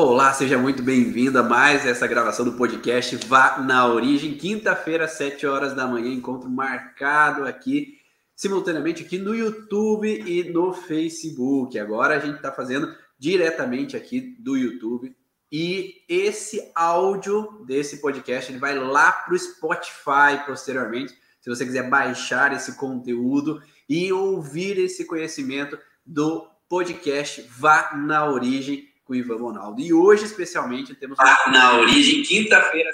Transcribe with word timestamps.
Olá, 0.00 0.32
seja 0.32 0.56
muito 0.56 0.80
bem-vindo 0.80 1.40
a 1.40 1.42
mais 1.42 1.84
essa 1.84 2.06
gravação 2.06 2.44
do 2.44 2.52
podcast 2.52 3.16
Vá 3.26 3.58
na 3.58 3.84
Origem. 3.84 4.38
Quinta-feira, 4.38 5.08
7 5.08 5.44
horas 5.44 5.74
da 5.74 5.88
manhã, 5.88 6.14
encontro 6.14 6.48
marcado 6.48 7.44
aqui, 7.44 7.98
simultaneamente 8.36 9.02
aqui 9.02 9.18
no 9.18 9.34
YouTube 9.34 10.06
e 10.08 10.52
no 10.52 10.72
Facebook. 10.72 11.76
Agora 11.80 12.14
a 12.14 12.20
gente 12.20 12.36
está 12.36 12.52
fazendo 12.52 12.94
diretamente 13.18 13.96
aqui 13.96 14.36
do 14.38 14.56
YouTube. 14.56 15.16
E 15.50 16.04
esse 16.08 16.70
áudio 16.76 17.64
desse 17.66 18.00
podcast 18.00 18.52
ele 18.52 18.60
vai 18.60 18.78
lá 18.78 19.10
para 19.10 19.34
o 19.34 19.38
Spotify 19.38 20.46
posteriormente. 20.46 21.12
Se 21.40 21.50
você 21.50 21.66
quiser 21.66 21.90
baixar 21.90 22.52
esse 22.52 22.76
conteúdo 22.76 23.60
e 23.88 24.12
ouvir 24.12 24.78
esse 24.78 25.04
conhecimento 25.04 25.76
do 26.06 26.48
podcast 26.68 27.44
Vá 27.58 27.96
na 27.96 28.30
Origem 28.30 28.87
com 29.08 29.14
o 29.14 29.16
Ivan 29.16 29.38
Ronaldo. 29.38 29.80
E 29.80 29.90
hoje, 29.90 30.26
especialmente, 30.26 30.94
temos. 30.94 31.18
Ah, 31.18 31.50
na 31.50 31.78
origem, 31.78 32.22
quinta-feira. 32.22 32.90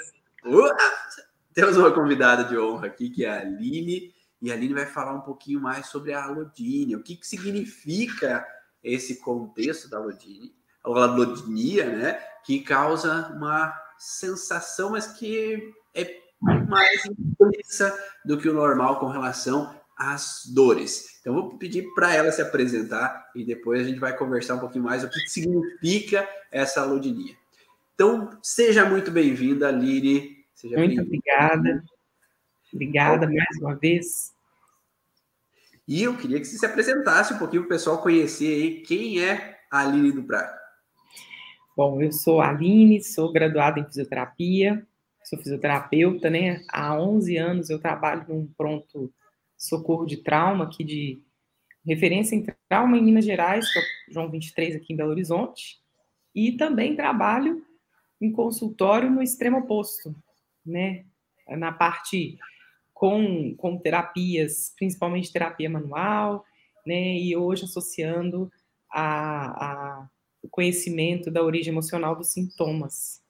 temos 1.53 1.75
uma 1.75 1.91
convidada 1.91 2.45
de 2.45 2.57
honra 2.57 2.87
aqui, 2.87 3.09
que 3.09 3.25
é 3.25 3.29
a 3.29 3.41
Aline. 3.41 4.15
E 4.41 4.49
a 4.49 4.55
Aline 4.55 4.73
vai 4.73 4.85
falar 4.85 5.13
um 5.13 5.21
pouquinho 5.21 5.59
mais 5.59 5.87
sobre 5.87 6.13
a 6.13 6.23
alodínia, 6.23 6.97
o 6.97 7.03
que, 7.03 7.17
que 7.17 7.27
significa 7.27 8.45
esse 8.81 9.19
contexto 9.19 9.89
da 9.89 9.97
alodínia, 9.97 10.51
a 10.83 10.89
alodinia, 10.89 11.85
né? 11.85 12.13
Que 12.45 12.61
causa 12.61 13.33
uma 13.35 13.73
sensação, 13.97 14.91
mas 14.91 15.07
que 15.07 15.73
é 15.93 16.21
mais 16.41 17.05
intensa 17.05 17.97
do 18.23 18.37
que 18.37 18.47
o 18.47 18.53
normal 18.53 18.99
com 18.99 19.07
relação 19.07 19.75
às 19.95 20.41
dores. 20.53 21.19
Então, 21.21 21.33
vou 21.33 21.57
pedir 21.57 21.93
para 21.93 22.13
ela 22.13 22.31
se 22.31 22.41
apresentar 22.41 23.31
e 23.35 23.45
depois 23.45 23.81
a 23.81 23.83
gente 23.83 23.99
vai 23.99 24.15
conversar 24.15 24.55
um 24.55 24.59
pouquinho 24.59 24.83
mais 24.83 25.03
o 25.03 25.09
que 25.09 25.19
significa 25.27 26.27
essa 26.51 26.81
alodinia. 26.81 27.35
Então, 27.93 28.37
seja 28.43 28.85
muito 28.85 29.09
bem-vinda, 29.09 29.71
Liri. 29.71 30.45
Seja 30.53 30.77
muito 30.77 31.01
obrigada. 31.01 31.83
Obrigada 32.73 33.25
mais 33.27 33.57
uma 33.61 33.75
vez. 33.75 34.33
E 35.87 36.03
eu 36.03 36.17
queria 36.17 36.39
que 36.39 36.45
você 36.45 36.57
se 36.57 36.65
apresentasse 36.65 37.33
um 37.33 37.37
pouquinho 37.37 37.61
para 37.61 37.67
o 37.67 37.77
pessoal 37.77 38.01
conhecer 38.01 38.53
aí 38.53 38.81
quem 38.81 39.23
é 39.23 39.59
a 39.71 39.81
Aline 39.81 40.11
do 40.11 40.23
Prado. 40.23 40.53
Bom, 41.77 42.01
eu 42.01 42.11
sou 42.11 42.41
a 42.41 42.49
Aline, 42.49 43.03
sou 43.03 43.31
graduada 43.31 43.79
em 43.79 43.85
fisioterapia, 43.85 44.85
sou 45.23 45.37
fisioterapeuta, 45.37 46.29
né? 46.29 46.63
Há 46.69 46.99
11 46.99 47.37
anos 47.37 47.69
eu 47.69 47.79
trabalho 47.79 48.25
num 48.27 48.47
pronto 48.57 49.13
socorro 49.67 50.05
de 50.05 50.17
trauma 50.17 50.65
aqui 50.65 50.83
de 50.83 51.21
referência 51.85 52.35
em 52.35 52.45
trauma 52.67 52.97
em 52.97 53.03
Minas 53.03 53.25
Gerais, 53.25 53.71
que 53.71 53.79
é 53.79 53.81
o 53.81 54.13
João 54.13 54.29
23 54.29 54.75
aqui 54.75 54.93
em 54.93 54.95
Belo 54.95 55.11
Horizonte, 55.11 55.79
e 56.33 56.53
também 56.53 56.95
trabalho 56.95 57.63
em 58.19 58.31
consultório 58.31 59.09
no 59.09 59.21
extremo 59.21 59.59
oposto, 59.59 60.15
né? 60.65 61.05
Na 61.47 61.71
parte 61.71 62.37
com, 62.93 63.53
com 63.55 63.77
terapias, 63.77 64.73
principalmente 64.75 65.31
terapia 65.31 65.69
manual, 65.69 66.43
né? 66.85 67.17
E 67.17 67.35
hoje 67.35 67.65
associando 67.65 68.51
a, 68.89 69.65
a, 69.65 70.09
o 70.41 70.49
conhecimento 70.49 71.29
da 71.29 71.43
origem 71.43 71.71
emocional 71.71 72.15
dos 72.15 72.31
sintomas. 72.31 73.21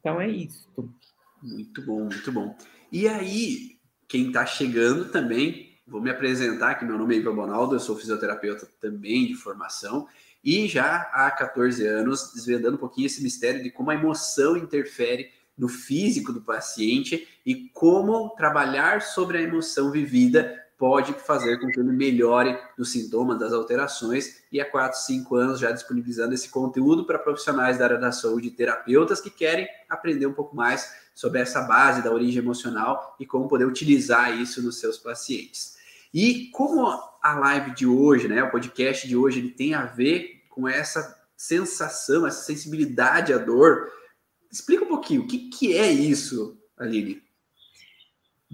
Então 0.00 0.20
é 0.20 0.28
isso. 0.28 0.68
Muito 1.42 1.82
bom, 1.84 2.04
muito 2.04 2.32
bom. 2.32 2.56
E 2.90 3.06
aí, 3.06 3.75
quem 4.08 4.28
está 4.28 4.46
chegando 4.46 5.06
também, 5.06 5.72
vou 5.86 6.00
me 6.00 6.10
apresentar, 6.10 6.74
que 6.74 6.84
meu 6.84 6.98
nome 6.98 7.14
é 7.14 7.18
Ivan 7.18 7.34
Bonaldo, 7.34 7.74
eu 7.74 7.80
sou 7.80 7.96
fisioterapeuta 7.96 8.68
também 8.80 9.26
de 9.26 9.34
formação, 9.34 10.06
e 10.42 10.68
já 10.68 11.10
há 11.12 11.30
14 11.30 11.86
anos 11.86 12.32
desvendando 12.34 12.76
um 12.76 12.80
pouquinho 12.80 13.06
esse 13.06 13.22
mistério 13.22 13.62
de 13.62 13.70
como 13.70 13.90
a 13.90 13.94
emoção 13.94 14.56
interfere 14.56 15.30
no 15.56 15.68
físico 15.68 16.32
do 16.32 16.40
paciente 16.40 17.26
e 17.44 17.68
como 17.70 18.30
trabalhar 18.36 19.02
sobre 19.02 19.38
a 19.38 19.42
emoção 19.42 19.90
vivida 19.90 20.65
pode 20.78 21.12
fazer 21.14 21.58
com 21.58 21.68
que 21.68 21.80
ele 21.80 21.92
melhore 21.92 22.58
os 22.78 22.92
sintomas 22.92 23.38
das 23.38 23.52
alterações 23.52 24.42
e 24.52 24.60
há 24.60 24.70
4, 24.70 24.98
5 24.98 25.36
anos 25.36 25.58
já 25.58 25.70
disponibilizando 25.70 26.34
esse 26.34 26.48
conteúdo 26.48 27.04
para 27.04 27.18
profissionais 27.18 27.78
da 27.78 27.84
área 27.84 27.98
da 27.98 28.12
saúde 28.12 28.48
e 28.48 28.50
terapeutas 28.50 29.20
que 29.20 29.30
querem 29.30 29.66
aprender 29.88 30.26
um 30.26 30.32
pouco 30.32 30.54
mais 30.54 30.92
sobre 31.14 31.40
essa 31.40 31.62
base 31.62 32.02
da 32.02 32.12
origem 32.12 32.42
emocional 32.42 33.16
e 33.18 33.24
como 33.24 33.48
poder 33.48 33.64
utilizar 33.64 34.38
isso 34.38 34.62
nos 34.62 34.78
seus 34.78 34.98
pacientes. 34.98 35.76
E 36.12 36.50
como 36.52 36.86
a 37.22 37.38
live 37.38 37.74
de 37.74 37.86
hoje, 37.86 38.28
né, 38.28 38.42
o 38.42 38.50
podcast 38.50 39.08
de 39.08 39.16
hoje, 39.16 39.38
ele 39.40 39.50
tem 39.50 39.74
a 39.74 39.86
ver 39.86 40.44
com 40.48 40.68
essa 40.68 41.16
sensação, 41.36 42.26
essa 42.26 42.42
sensibilidade 42.44 43.32
à 43.32 43.38
dor, 43.38 43.90
explica 44.50 44.84
um 44.84 44.88
pouquinho, 44.88 45.22
o 45.22 45.26
que, 45.26 45.50
que 45.50 45.76
é 45.76 45.90
isso, 45.90 46.56
Aline? 46.78 47.25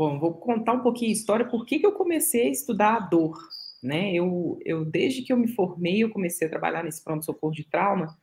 Bom, 0.02 0.18
vou 0.18 0.34
contar 0.34 0.72
um 0.72 0.80
pouquinho 0.80 1.10
a 1.10 1.14
história, 1.14 1.48
por 1.48 1.64
que, 1.64 1.78
que 1.78 1.86
eu 1.86 1.92
comecei 1.92 2.48
a 2.48 2.50
estudar 2.50 2.96
a 2.96 2.98
dor, 2.98 3.38
né? 3.80 4.12
Eu, 4.12 4.58
eu, 4.64 4.84
desde 4.84 5.22
que 5.22 5.32
eu 5.32 5.36
me 5.36 5.46
formei, 5.46 6.02
eu 6.02 6.10
comecei 6.10 6.48
a 6.48 6.50
trabalhar 6.50 6.82
nesse 6.82 7.04
pronto-socorro 7.04 7.52
de 7.52 7.62
trauma, 7.62 8.18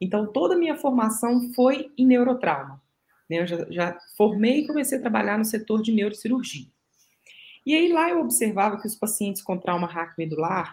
então 0.00 0.30
toda 0.32 0.54
a 0.54 0.56
minha 0.56 0.76
formação 0.76 1.52
foi 1.52 1.90
em 1.98 2.06
neurotrauma. 2.06 2.80
Né? 3.28 3.40
Eu 3.40 3.48
já, 3.48 3.66
já 3.68 3.98
formei 4.16 4.60
e 4.60 4.66
comecei 4.68 4.96
a 4.96 5.00
trabalhar 5.00 5.36
no 5.36 5.44
setor 5.44 5.82
de 5.82 5.90
neurocirurgia. 5.90 6.68
E 7.66 7.74
aí 7.74 7.92
lá 7.92 8.08
eu 8.10 8.20
observava 8.20 8.80
que 8.80 8.86
os 8.86 8.94
pacientes 8.94 9.42
com 9.42 9.58
trauma 9.58 9.88
raquimedular, 9.88 10.72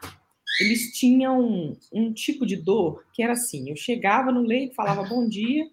eles 0.59 0.91
tinham 0.91 1.41
um, 1.41 1.75
um 1.91 2.13
tipo 2.13 2.45
de 2.45 2.55
dor 2.55 3.03
que 3.15 3.23
era 3.23 3.33
assim, 3.33 3.71
eu 3.71 3.75
chegava 3.75 4.31
no 4.31 4.43
leito, 4.43 4.75
falava 4.75 5.09
bom 5.09 5.27
dia, 5.27 5.65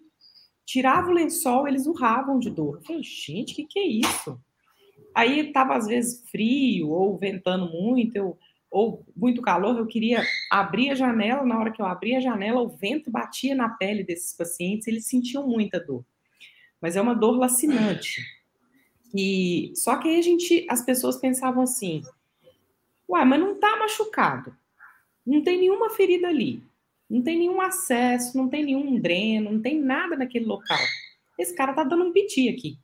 tirava 0.65 1.09
o 1.09 1.13
lençol, 1.13 1.67
eles 1.67 1.85
urravam 1.85 2.39
de 2.39 2.49
dor. 2.49 2.77
Eu 2.77 2.81
falei, 2.81 3.03
gente, 3.03 3.53
o 3.53 3.55
que, 3.55 3.65
que 3.65 3.77
é 3.77 3.85
isso? 3.85 4.41
Aí 5.19 5.47
estava 5.47 5.75
às 5.75 5.87
vezes 5.87 6.23
frio 6.29 6.89
ou 6.89 7.17
ventando 7.17 7.69
muito, 7.71 8.15
eu, 8.15 8.37
ou 8.69 9.05
muito 9.15 9.41
calor, 9.41 9.77
eu 9.77 9.87
queria 9.87 10.23
abrir 10.51 10.91
a 10.91 10.95
janela, 10.95 11.45
na 11.45 11.59
hora 11.59 11.71
que 11.71 11.81
eu 11.81 11.85
abria 11.85 12.17
a 12.17 12.21
janela, 12.21 12.61
o 12.61 12.69
vento 12.69 13.09
batia 13.09 13.55
na 13.55 13.69
pele 13.69 14.03
desses 14.03 14.33
pacientes, 14.33 14.87
eles 14.87 15.07
sentiam 15.07 15.47
muita 15.47 15.79
dor 15.79 16.03
mas 16.81 16.95
é 16.95 17.01
uma 17.01 17.13
dor 17.13 17.37
lacinante. 17.37 18.25
E 19.13 19.71
só 19.75 19.97
que 19.97 20.07
aí 20.07 20.19
a 20.19 20.21
gente, 20.21 20.65
as 20.69 20.83
pessoas 20.83 21.17
pensavam 21.17 21.63
assim: 21.63 22.03
"Ué, 23.07 23.25
mas 23.25 23.39
não 23.39 23.59
tá 23.59 23.75
machucado. 23.77 24.55
Não 25.25 25.43
tem 25.43 25.57
nenhuma 25.57 25.89
ferida 25.89 26.27
ali. 26.27 26.63
Não 27.09 27.21
tem 27.21 27.39
nenhum 27.39 27.59
acesso, 27.59 28.37
não 28.37 28.47
tem 28.47 28.63
nenhum 28.63 28.99
dreno, 28.99 29.51
não 29.51 29.61
tem 29.61 29.79
nada 29.79 30.15
naquele 30.15 30.45
local. 30.45 30.77
Esse 31.37 31.55
cara 31.55 31.73
tá 31.73 31.83
dando 31.83 32.05
um 32.05 32.13
piti 32.13 32.49
aqui. 32.49 32.77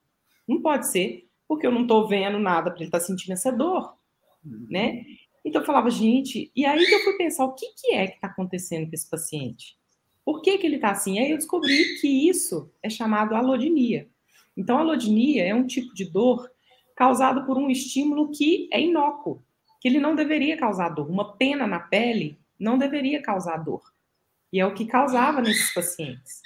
Não 0.48 0.62
pode 0.62 0.88
ser, 0.88 1.25
porque 1.48 1.66
eu 1.66 1.72
não 1.72 1.86
tô 1.86 2.08
vendo 2.08 2.40
nada 2.40 2.72
para 2.72 2.80
ele 2.80 2.88
estar 2.88 3.00
tá 3.00 3.06
sentindo 3.06 3.34
essa 3.34 3.52
dor, 3.52 3.96
né? 4.44 5.04
Então 5.44 5.62
eu 5.62 5.66
falava, 5.66 5.90
gente, 5.90 6.52
e 6.56 6.66
aí 6.66 6.86
que 6.86 6.94
eu 6.94 7.04
fui 7.04 7.18
pensar 7.18 7.46
o 7.46 7.54
que, 7.54 7.68
que 7.78 7.94
é 7.94 8.08
que 8.08 8.16
está 8.16 8.28
acontecendo 8.28 8.88
com 8.88 8.96
esse 8.96 9.10
paciente? 9.10 9.78
Por 10.26 10.42
que, 10.42 10.58
que 10.58 10.66
ele 10.66 10.78
está 10.78 10.90
assim? 10.90 11.20
Aí 11.20 11.30
eu 11.30 11.38
descobri 11.38 12.00
que 12.02 12.08
isso 12.08 12.72
é 12.82 12.90
chamado 12.90 13.36
alodinia. 13.36 14.10
Então, 14.58 14.78
a 14.78 14.82
alodinia 14.82 15.46
é 15.46 15.54
um 15.54 15.68
tipo 15.68 15.94
de 15.94 16.06
dor 16.06 16.50
causado 16.96 17.46
por 17.46 17.58
um 17.58 17.70
estímulo 17.70 18.32
que 18.32 18.68
é 18.72 18.82
inócuo, 18.82 19.44
que 19.80 19.88
ele 19.88 20.00
não 20.00 20.16
deveria 20.16 20.58
causar 20.58 20.90
dor. 20.90 21.10
Uma 21.10 21.36
pena 21.38 21.68
na 21.68 21.80
pele 21.80 22.40
não 22.58 22.78
deveria 22.78 23.22
causar 23.22 23.58
dor. 23.58 23.84
E 24.52 24.60
é 24.60 24.66
o 24.66 24.74
que 24.74 24.86
causava 24.86 25.42
nesses 25.42 25.72
pacientes. 25.74 26.42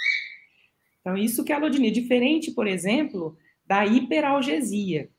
Então, 1.00 1.16
isso 1.16 1.46
que 1.46 1.54
é 1.54 1.56
alodinia. 1.56 1.92
Diferente, 1.92 2.52
por 2.52 2.68
exemplo, 2.68 3.38
da 3.70 3.86
hiperalgesia. 3.86 5.12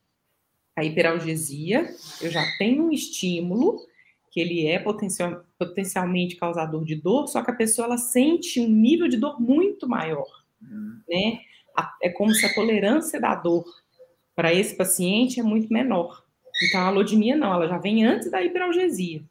A 0.75 0.85
hiperalgesia, 0.85 1.89
eu 2.21 2.31
já 2.31 2.45
tenho 2.59 2.87
um 2.87 2.91
estímulo 2.91 3.79
que 4.33 4.41
ele 4.41 4.67
é 4.67 4.79
potencial, 4.81 5.45
potencialmente 5.57 6.35
causador 6.35 6.85
de 6.85 6.97
dor, 6.97 7.29
só 7.29 7.43
que 7.45 7.51
a 7.51 7.55
pessoa 7.55 7.87
ela 7.87 7.99
sente 7.99 8.61
um 8.61 8.69
nível 8.69 9.07
de 9.07 9.17
dor 9.17 9.41
muito 9.41 9.89
maior, 9.89 10.27
uhum. 10.61 11.01
né? 11.09 11.41
É 12.03 12.11
como 12.11 12.33
se 12.35 12.45
a 12.45 12.53
tolerância 12.53 13.21
da 13.21 13.35
dor 13.35 13.65
para 14.35 14.53
esse 14.53 14.77
paciente 14.77 15.39
é 15.39 15.43
muito 15.43 15.73
menor. 15.73 16.25
Então 16.65 16.81
a 16.81 16.87
alodimia 16.87 17.37
não, 17.37 17.55
ela 17.55 17.69
já 17.69 17.79
vem 17.79 18.05
antes 18.05 18.31
da 18.31 18.43
hiperalgesia. 18.43 19.23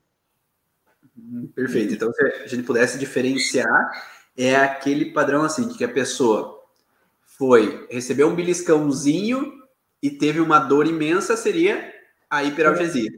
Uhum, 1.17 1.47
perfeito. 1.53 1.93
Então 1.93 2.11
se 2.13 2.23
a 2.23 2.47
gente 2.47 2.63
pudesse 2.63 2.97
diferenciar 2.97 3.91
é 4.37 4.55
aquele 4.55 5.11
padrão 5.11 5.43
assim 5.43 5.67
que 5.67 5.83
a 5.83 5.89
pessoa 5.89 6.58
foi 7.39 7.87
receber 7.89 8.25
um 8.25 8.35
beliscãozinho 8.35 9.53
e 10.03 10.11
teve 10.11 10.41
uma 10.41 10.59
dor 10.59 10.85
imensa 10.85 11.37
seria 11.37 11.91
a 12.29 12.43
hiperalgesia. 12.43 13.09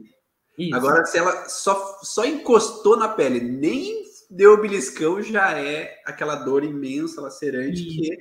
Isso. 0.56 0.76
Agora, 0.76 1.04
se 1.04 1.18
ela 1.18 1.48
só, 1.48 1.98
só 2.02 2.24
encostou 2.24 2.96
na 2.96 3.08
pele, 3.08 3.40
nem 3.40 4.04
deu 4.30 4.54
o 4.54 4.60
beliscão, 4.60 5.20
já 5.20 5.58
é 5.58 6.00
aquela 6.06 6.36
dor 6.36 6.62
imensa, 6.62 7.20
lacerante, 7.20 7.82
Isso. 7.82 7.96
que 7.96 8.16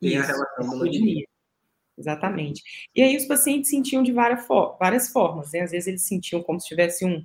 tem 0.00 0.16
Isso. 0.16 0.22
a 0.22 0.26
relação 0.26 0.78
com 0.78 0.84
a 0.84 0.88
Exatamente. 1.98 2.62
E 2.94 3.02
aí 3.02 3.16
os 3.16 3.26
pacientes 3.26 3.70
sentiam 3.70 4.02
de 4.02 4.12
várias, 4.12 4.46
várias 4.78 5.08
formas, 5.08 5.52
né? 5.52 5.60
Às 5.60 5.70
vezes 5.70 5.86
eles 5.86 6.02
sentiam 6.02 6.42
como 6.42 6.60
se 6.60 6.68
tivesse 6.68 7.04
um, 7.04 7.24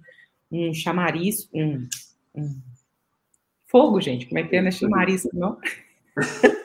um 0.51 0.73
chamariz, 0.73 1.49
um, 1.53 1.87
um 2.35 2.61
fogo, 3.67 3.99
gente, 4.01 4.25
como 4.27 4.39
é 4.39 4.43
que 4.43 4.55
é, 4.55 4.61
né? 4.61 4.71
Chamariz, 4.71 5.27
não? 5.33 5.57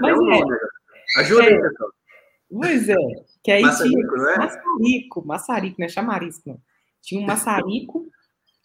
Mas 0.00 0.18
é. 0.18 1.20
Ajuda 1.20 1.44
é, 1.44 1.48
aí, 1.48 1.60
pessoal. 1.60 1.90
Pois 2.50 2.88
é. 2.88 2.96
Que 3.42 3.50
aí 3.52 3.62
maçarico, 3.62 3.96
tinha 3.96 4.06
não 4.06 4.30
é? 4.30 4.38
maçarico, 4.38 5.26
maçarico, 5.26 5.76
não 5.78 5.86
é 5.86 5.88
chamarisco, 5.88 6.48
não. 6.48 6.60
Tinha 7.02 7.20
um 7.20 7.26
maçarico 7.26 8.06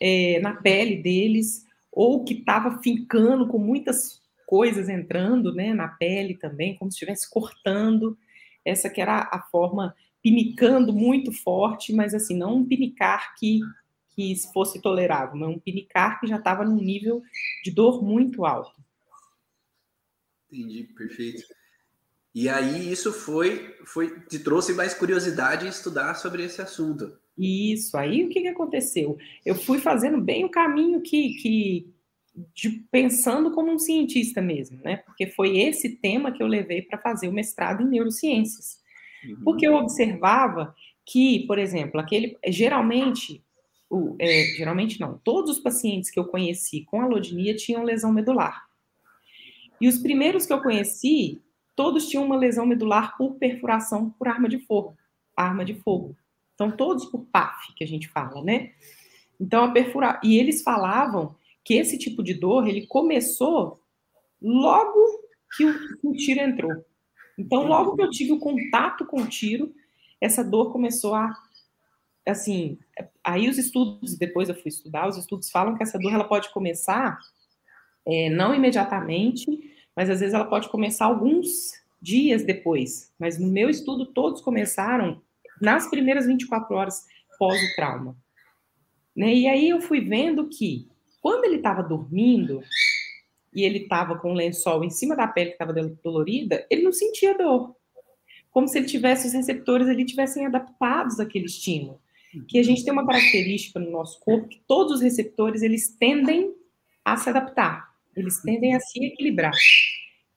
é, 0.01 0.39
na 0.39 0.55
pele 0.55 1.01
deles, 1.01 1.65
ou 1.91 2.23
que 2.23 2.33
estava 2.33 2.81
fincando 2.81 3.47
com 3.47 3.57
muitas 3.57 4.21
coisas 4.45 4.89
entrando 4.89 5.53
né, 5.53 5.73
na 5.73 5.87
pele 5.87 6.35
também, 6.35 6.75
como 6.75 6.91
se 6.91 6.95
estivesse 6.95 7.29
cortando. 7.29 8.17
Essa 8.65 8.89
que 8.89 9.01
era 9.01 9.29
a 9.31 9.41
forma 9.51 9.95
pinicando 10.21 10.93
muito 10.93 11.31
forte, 11.31 11.93
mas 11.93 12.13
assim, 12.13 12.37
não 12.37 12.57
um 12.57 12.65
pinicar 12.65 13.35
que, 13.35 13.59
que 14.15 14.35
fosse 14.53 14.81
tolerável, 14.81 15.35
mas 15.35 15.49
um 15.49 15.59
pinicar 15.59 16.19
que 16.19 16.27
já 16.27 16.37
estava 16.37 16.63
num 16.63 16.77
nível 16.77 17.21
de 17.63 17.71
dor 17.71 18.01
muito 18.03 18.45
alto. 18.45 18.82
Entendi, 20.53 20.83
perfeito. 20.95 21.43
E 22.35 22.49
aí 22.49 22.91
isso 22.91 23.11
foi, 23.11 23.75
foi 23.85 24.19
te 24.21 24.39
trouxe 24.39 24.73
mais 24.73 24.93
curiosidade 24.93 25.65
em 25.65 25.69
estudar 25.69 26.15
sobre 26.15 26.43
esse 26.43 26.61
assunto. 26.61 27.17
Isso, 27.37 27.97
aí 27.97 28.23
o 28.23 28.29
que, 28.29 28.41
que 28.41 28.47
aconteceu? 28.47 29.17
Eu 29.45 29.55
fui 29.55 29.79
fazendo 29.79 30.21
bem 30.21 30.45
o 30.45 30.49
caminho 30.49 31.01
que, 31.01 31.35
que 31.35 31.93
de, 32.53 32.83
pensando 32.91 33.51
como 33.51 33.71
um 33.71 33.79
cientista 33.79 34.41
mesmo, 34.41 34.79
né? 34.83 34.97
Porque 34.97 35.27
foi 35.27 35.57
esse 35.57 35.89
tema 35.97 36.31
que 36.31 36.41
eu 36.41 36.47
levei 36.47 36.81
para 36.81 36.99
fazer 36.99 37.27
o 37.27 37.33
mestrado 37.33 37.81
em 37.81 37.89
neurociências. 37.89 38.79
Uhum. 39.27 39.43
Porque 39.43 39.67
eu 39.67 39.75
observava 39.75 40.75
que, 41.05 41.45
por 41.47 41.57
exemplo, 41.57 41.99
aquele 41.99 42.37
geralmente, 42.47 43.43
o, 43.89 44.15
é, 44.19 44.53
geralmente 44.55 44.99
não, 44.99 45.19
todos 45.23 45.57
os 45.57 45.59
pacientes 45.59 46.09
que 46.09 46.19
eu 46.19 46.25
conheci 46.25 46.81
com 46.85 47.01
alodinia 47.01 47.55
tinham 47.55 47.83
lesão 47.83 48.11
medular. 48.11 48.67
E 49.83 49.87
os 49.89 49.97
primeiros 49.97 50.45
que 50.45 50.53
eu 50.53 50.61
conheci, 50.61 51.43
todos 51.75 52.07
tinham 52.07 52.23
uma 52.23 52.37
lesão 52.37 52.65
medular 52.65 53.17
por 53.17 53.35
perfuração 53.35 54.11
por 54.11 54.29
arma 54.29 54.47
de 54.47 54.57
fogo, 54.59 54.97
arma 55.35 55.65
de 55.65 55.73
fogo. 55.73 56.15
Então 56.55 56.71
todos 56.71 57.03
por 57.07 57.25
PAF 57.25 57.73
que 57.75 57.83
a 57.83 57.87
gente 57.87 58.07
fala, 58.07 58.41
né? 58.41 58.71
Então 59.37 59.65
a 59.65 59.71
perfurar 59.73 60.21
e 60.23 60.37
eles 60.37 60.63
falavam 60.63 61.35
que 61.65 61.73
esse 61.73 61.97
tipo 61.97 62.23
de 62.23 62.33
dor 62.33 62.65
ele 62.65 62.87
começou 62.87 63.81
logo 64.41 64.99
que 65.57 65.65
o, 65.65 65.97
que 65.99 66.07
o 66.07 66.13
tiro 66.13 66.39
entrou. 66.39 66.85
Então, 67.37 67.67
logo 67.67 67.97
que 67.97 68.03
eu 68.03 68.09
tive 68.09 68.31
o 68.31 68.39
contato 68.39 69.05
com 69.05 69.21
o 69.21 69.27
tiro, 69.27 69.75
essa 70.21 70.45
dor 70.45 70.71
começou 70.71 71.13
a 71.13 71.29
assim, 72.25 72.79
aí 73.21 73.49
os 73.49 73.57
estudos, 73.57 74.17
depois 74.17 74.47
eu 74.47 74.55
fui 74.55 74.69
estudar, 74.69 75.09
os 75.09 75.17
estudos 75.17 75.51
falam 75.51 75.75
que 75.75 75.83
essa 75.83 75.99
dor 75.99 76.13
ela 76.13 76.23
pode 76.23 76.53
começar 76.53 77.19
é, 78.05 78.29
não 78.29 78.55
imediatamente, 78.55 79.72
mas 79.95 80.09
às 80.09 80.19
vezes 80.19 80.33
ela 80.33 80.45
pode 80.45 80.69
começar 80.69 81.05
alguns 81.05 81.71
dias 82.01 82.43
depois. 82.43 83.11
Mas 83.19 83.39
no 83.39 83.47
meu 83.47 83.69
estudo, 83.69 84.05
todos 84.07 84.41
começaram 84.41 85.21
nas 85.61 85.89
primeiras 85.89 86.25
24 86.25 86.75
horas 86.75 87.05
pós 87.37 87.61
o 87.61 87.75
trauma. 87.75 88.17
Né? 89.15 89.33
E 89.33 89.47
aí 89.47 89.69
eu 89.69 89.81
fui 89.81 90.01
vendo 90.01 90.49
que 90.49 90.87
quando 91.21 91.45
ele 91.45 91.57
estava 91.57 91.81
dormindo 91.81 92.61
e 93.53 93.63
ele 93.63 93.79
estava 93.79 94.17
com 94.17 94.31
o 94.31 94.35
lençol 94.35 94.83
em 94.83 94.89
cima 94.89 95.15
da 95.15 95.27
pele 95.27 95.51
que 95.51 95.55
estava 95.55 95.73
dolorida, 96.03 96.65
ele 96.69 96.81
não 96.83 96.91
sentia 96.91 97.37
dor. 97.37 97.75
Como 98.51 98.67
se 98.67 98.77
ele 98.77 98.87
tivesse 98.87 99.27
os 99.27 99.33
receptores 99.33 99.87
ali 99.87 100.05
tivessem 100.05 100.45
adaptados 100.45 101.19
àquele 101.19 101.45
estímulo. 101.45 102.01
Que 102.47 102.57
a 102.57 102.63
gente 102.63 102.83
tem 102.83 102.91
uma 102.91 103.05
característica 103.05 103.79
no 103.79 103.91
nosso 103.91 104.19
corpo 104.19 104.47
que 104.47 104.61
todos 104.67 104.93
os 104.93 105.01
receptores 105.01 105.61
eles 105.61 105.95
tendem 105.97 106.53
a 107.05 107.15
se 107.15 107.29
adaptar, 107.29 107.92
eles 108.15 108.41
tendem 108.41 108.75
a 108.75 108.79
se 108.79 109.03
equilibrar, 109.03 109.53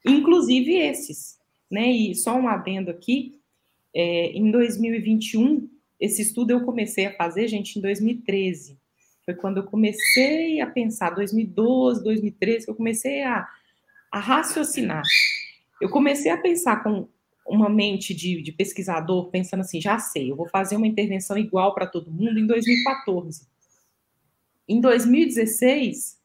inclusive 0.05 0.75
esses, 0.75 1.37
né? 1.69 1.91
E 1.91 2.15
só 2.15 2.35
um 2.35 2.47
adendo 2.47 2.91
aqui, 2.91 3.39
é, 3.93 4.31
em 4.31 4.51
2021 4.51 5.69
esse 5.99 6.21
estudo 6.21 6.51
eu 6.51 6.63
comecei 6.63 7.05
a 7.07 7.15
fazer, 7.15 7.47
gente, 7.47 7.77
em 7.77 7.81
2013. 7.81 8.77
Foi 9.25 9.33
quando 9.33 9.57
eu 9.57 9.63
comecei 9.63 10.61
a 10.61 10.67
pensar, 10.67 11.09
2012, 11.09 12.03
2013, 12.03 12.65
que 12.65 12.71
eu 12.71 12.75
comecei 12.75 13.23
a, 13.23 13.47
a 14.11 14.19
raciocinar. 14.19 15.03
Eu 15.81 15.89
comecei 15.89 16.31
a 16.31 16.37
pensar 16.37 16.83
com 16.83 17.07
uma 17.47 17.69
mente 17.69 18.13
de, 18.13 18.41
de, 18.41 18.51
pesquisador, 18.51 19.29
pensando 19.29 19.61
assim, 19.61 19.81
já 19.81 19.97
sei, 19.99 20.29
eu 20.29 20.35
vou 20.35 20.49
fazer 20.49 20.75
uma 20.75 20.87
intervenção 20.87 21.37
igual 21.37 21.73
para 21.73 21.87
todo 21.87 22.11
mundo 22.11 22.39
em 22.39 22.45
2014. 22.45 23.47
Em 24.67 24.81
2016, 24.81 26.16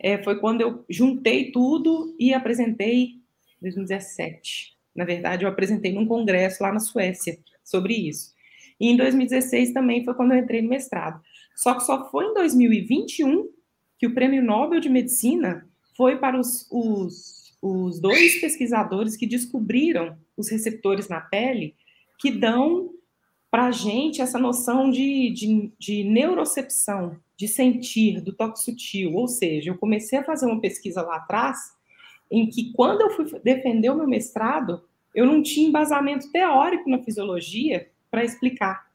é, 0.00 0.22
foi 0.22 0.38
quando 0.38 0.60
eu 0.60 0.84
juntei 0.88 1.50
tudo 1.50 2.14
e 2.18 2.32
apresentei, 2.32 3.16
2017, 3.60 4.76
na 4.94 5.04
verdade, 5.04 5.44
eu 5.44 5.48
apresentei 5.48 5.92
num 5.92 6.06
congresso 6.06 6.62
lá 6.62 6.72
na 6.72 6.80
Suécia 6.80 7.38
sobre 7.64 7.94
isso. 7.94 8.32
E 8.80 8.88
em 8.88 8.96
2016 8.96 9.72
também 9.72 10.04
foi 10.04 10.14
quando 10.14 10.32
eu 10.32 10.38
entrei 10.38 10.62
no 10.62 10.68
mestrado. 10.68 11.20
Só 11.56 11.74
que 11.74 11.84
só 11.84 12.08
foi 12.10 12.26
em 12.26 12.34
2021 12.34 13.48
que 13.98 14.06
o 14.06 14.14
Prêmio 14.14 14.42
Nobel 14.42 14.80
de 14.80 14.88
Medicina 14.88 15.68
foi 15.96 16.16
para 16.16 16.38
os, 16.38 16.68
os, 16.70 17.56
os 17.60 18.00
dois 18.00 18.40
pesquisadores 18.40 19.16
que 19.16 19.26
descobriram 19.26 20.16
os 20.36 20.48
receptores 20.48 21.08
na 21.08 21.20
pele 21.20 21.74
que 22.20 22.30
dão 22.30 22.90
para 23.50 23.66
a 23.66 23.70
gente 23.72 24.20
essa 24.20 24.38
noção 24.38 24.90
de, 24.90 25.30
de, 25.30 25.72
de, 25.78 26.04
neurocepção, 26.04 27.16
de 27.38 27.46
sentir, 27.46 28.20
do 28.20 28.32
toque 28.32 28.60
sutil. 28.60 29.14
Ou 29.14 29.28
seja, 29.28 29.70
eu 29.70 29.78
comecei 29.78 30.18
a 30.18 30.24
fazer 30.24 30.44
uma 30.44 30.60
pesquisa 30.60 31.00
lá 31.02 31.16
atrás, 31.16 31.56
em 32.30 32.50
que 32.50 32.72
quando 32.72 33.00
eu 33.00 33.10
fui 33.10 33.24
defender 33.44 33.90
o 33.90 33.94
meu 33.94 34.08
mestrado, 34.08 34.82
eu 35.14 35.24
não 35.24 35.40
tinha 35.40 35.68
embasamento 35.68 36.30
teórico 36.32 36.90
na 36.90 36.98
fisiologia 36.98 37.88
para 38.10 38.24
explicar. 38.24 38.88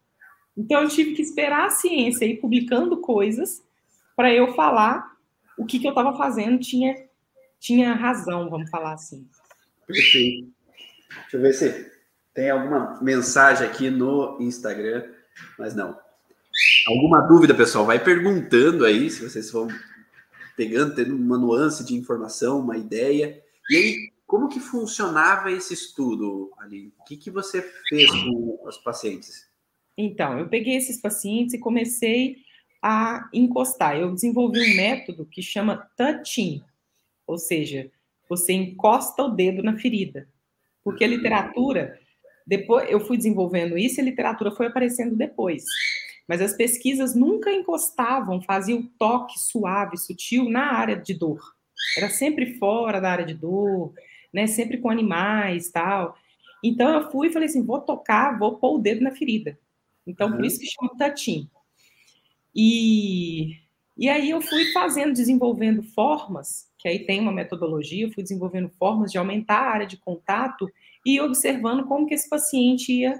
Então, 0.55 0.83
eu 0.83 0.89
tive 0.89 1.13
que 1.15 1.21
esperar 1.21 1.67
a 1.67 1.71
ciência 1.71 2.25
ir 2.25 2.41
publicando 2.41 2.97
coisas 2.97 3.63
para 4.15 4.31
eu 4.31 4.53
falar 4.53 5.13
o 5.57 5.65
que, 5.65 5.79
que 5.79 5.87
eu 5.87 5.91
estava 5.91 6.15
fazendo 6.17 6.59
tinha, 6.59 6.95
tinha 7.59 7.93
razão, 7.93 8.49
vamos 8.49 8.69
falar 8.69 8.93
assim. 8.93 9.27
Perfeito. 9.87 10.51
Deixa 11.09 11.37
eu 11.37 11.41
ver 11.41 11.53
se 11.53 11.91
tem 12.33 12.49
alguma 12.49 13.01
mensagem 13.01 13.65
aqui 13.65 13.89
no 13.89 14.37
Instagram, 14.39 15.07
mas 15.57 15.73
não. 15.73 15.97
Alguma 16.87 17.21
dúvida, 17.21 17.53
pessoal? 17.53 17.85
Vai 17.85 18.03
perguntando 18.03 18.85
aí, 18.85 19.09
se 19.09 19.21
vocês 19.21 19.49
vão 19.51 19.67
pegando, 20.55 20.95
tendo 20.95 21.15
uma 21.15 21.37
nuance 21.37 21.85
de 21.85 21.95
informação, 21.95 22.59
uma 22.59 22.77
ideia. 22.77 23.41
E 23.69 23.75
aí, 23.75 24.11
como 24.25 24.49
que 24.49 24.59
funcionava 24.59 25.51
esse 25.51 25.73
estudo 25.73 26.51
ali? 26.57 26.93
O 26.99 27.03
que, 27.05 27.15
que 27.15 27.31
você 27.31 27.61
fez 27.87 28.09
com 28.09 28.59
os 28.65 28.77
pacientes? 28.77 29.47
Então, 29.97 30.39
eu 30.39 30.47
peguei 30.49 30.75
esses 30.75 30.99
pacientes 30.99 31.53
e 31.53 31.59
comecei 31.59 32.37
a 32.81 33.29
encostar. 33.31 33.97
Eu 33.97 34.11
desenvolvi 34.11 34.59
um 34.59 34.75
método 34.75 35.25
que 35.25 35.41
chama 35.41 35.89
touching, 35.95 36.61
ou 37.25 37.37
seja, 37.37 37.89
você 38.27 38.53
encosta 38.53 39.23
o 39.23 39.29
dedo 39.29 39.63
na 39.63 39.77
ferida. 39.77 40.27
Porque 40.83 41.03
a 41.03 41.07
literatura, 41.07 41.97
depois 42.45 42.89
eu 42.89 42.99
fui 42.99 43.15
desenvolvendo 43.15 43.77
isso 43.77 43.99
e 43.99 44.01
a 44.01 44.05
literatura 44.05 44.51
foi 44.51 44.65
aparecendo 44.67 45.15
depois. 45.15 45.63
Mas 46.27 46.41
as 46.41 46.53
pesquisas 46.53 47.13
nunca 47.13 47.51
encostavam, 47.51 48.41
faziam 48.41 48.83
toque 48.97 49.39
suave, 49.39 49.97
sutil 49.97 50.49
na 50.49 50.71
área 50.73 50.95
de 50.95 51.13
dor. 51.13 51.41
Era 51.97 52.09
sempre 52.09 52.57
fora 52.57 53.01
da 53.01 53.11
área 53.11 53.25
de 53.25 53.33
dor, 53.33 53.93
né? 54.33 54.47
Sempre 54.47 54.77
com 54.77 54.89
animais, 54.89 55.69
tal. 55.69 56.17
Então 56.63 56.93
eu 56.93 57.11
fui 57.11 57.27
e 57.27 57.33
falei 57.33 57.47
assim, 57.49 57.65
vou 57.65 57.81
tocar, 57.81 58.39
vou 58.39 58.57
pôr 58.57 58.75
o 58.75 58.79
dedo 58.79 59.03
na 59.03 59.11
ferida. 59.11 59.59
Então, 60.07 60.29
uhum. 60.29 60.37
por 60.37 60.45
isso 60.45 60.59
que 60.59 60.65
chama 60.65 60.97
tatim. 60.97 61.49
E, 62.55 63.57
e 63.97 64.07
aí 64.07 64.29
eu 64.29 64.41
fui 64.41 64.71
fazendo, 64.71 65.13
desenvolvendo 65.13 65.83
formas, 65.83 66.69
que 66.77 66.87
aí 66.87 66.99
tem 66.99 67.19
uma 67.19 67.31
metodologia, 67.31 68.05
eu 68.05 68.11
fui 68.11 68.23
desenvolvendo 68.23 68.69
formas 68.69 69.11
de 69.11 69.17
aumentar 69.17 69.59
a 69.59 69.71
área 69.71 69.87
de 69.87 69.97
contato 69.97 70.69
e 71.05 71.19
observando 71.19 71.85
como 71.85 72.05
que 72.05 72.13
esse 72.13 72.29
paciente 72.29 72.93
ia, 72.93 73.19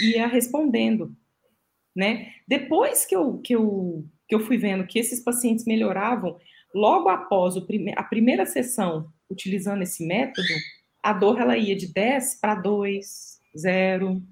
ia 0.00 0.26
respondendo, 0.26 1.14
né? 1.96 2.30
Depois 2.46 3.06
que 3.06 3.16
eu, 3.16 3.38
que, 3.38 3.56
eu, 3.56 4.04
que 4.28 4.34
eu 4.34 4.40
fui 4.40 4.58
vendo 4.58 4.86
que 4.86 4.98
esses 4.98 5.24
pacientes 5.24 5.64
melhoravam, 5.64 6.38
logo 6.74 7.08
após 7.08 7.58
prime 7.60 7.94
a 7.96 8.02
primeira 8.04 8.44
sessão, 8.44 9.10
utilizando 9.30 9.82
esse 9.82 10.06
método, 10.06 10.46
a 11.02 11.12
dor 11.12 11.40
ela 11.40 11.56
ia 11.56 11.74
de 11.74 11.92
10 11.92 12.38
para 12.40 12.54
2, 12.54 13.40
0, 13.56 14.22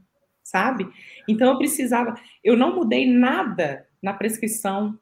sabe? 0.43 0.87
Então 1.27 1.53
eu 1.53 1.59
precisava, 1.59 2.15
eu 2.43 2.57
não 2.57 2.77
mudei 2.77 3.11
nada 3.11 3.89
na 4.03 4.13
prescrição 4.13 4.99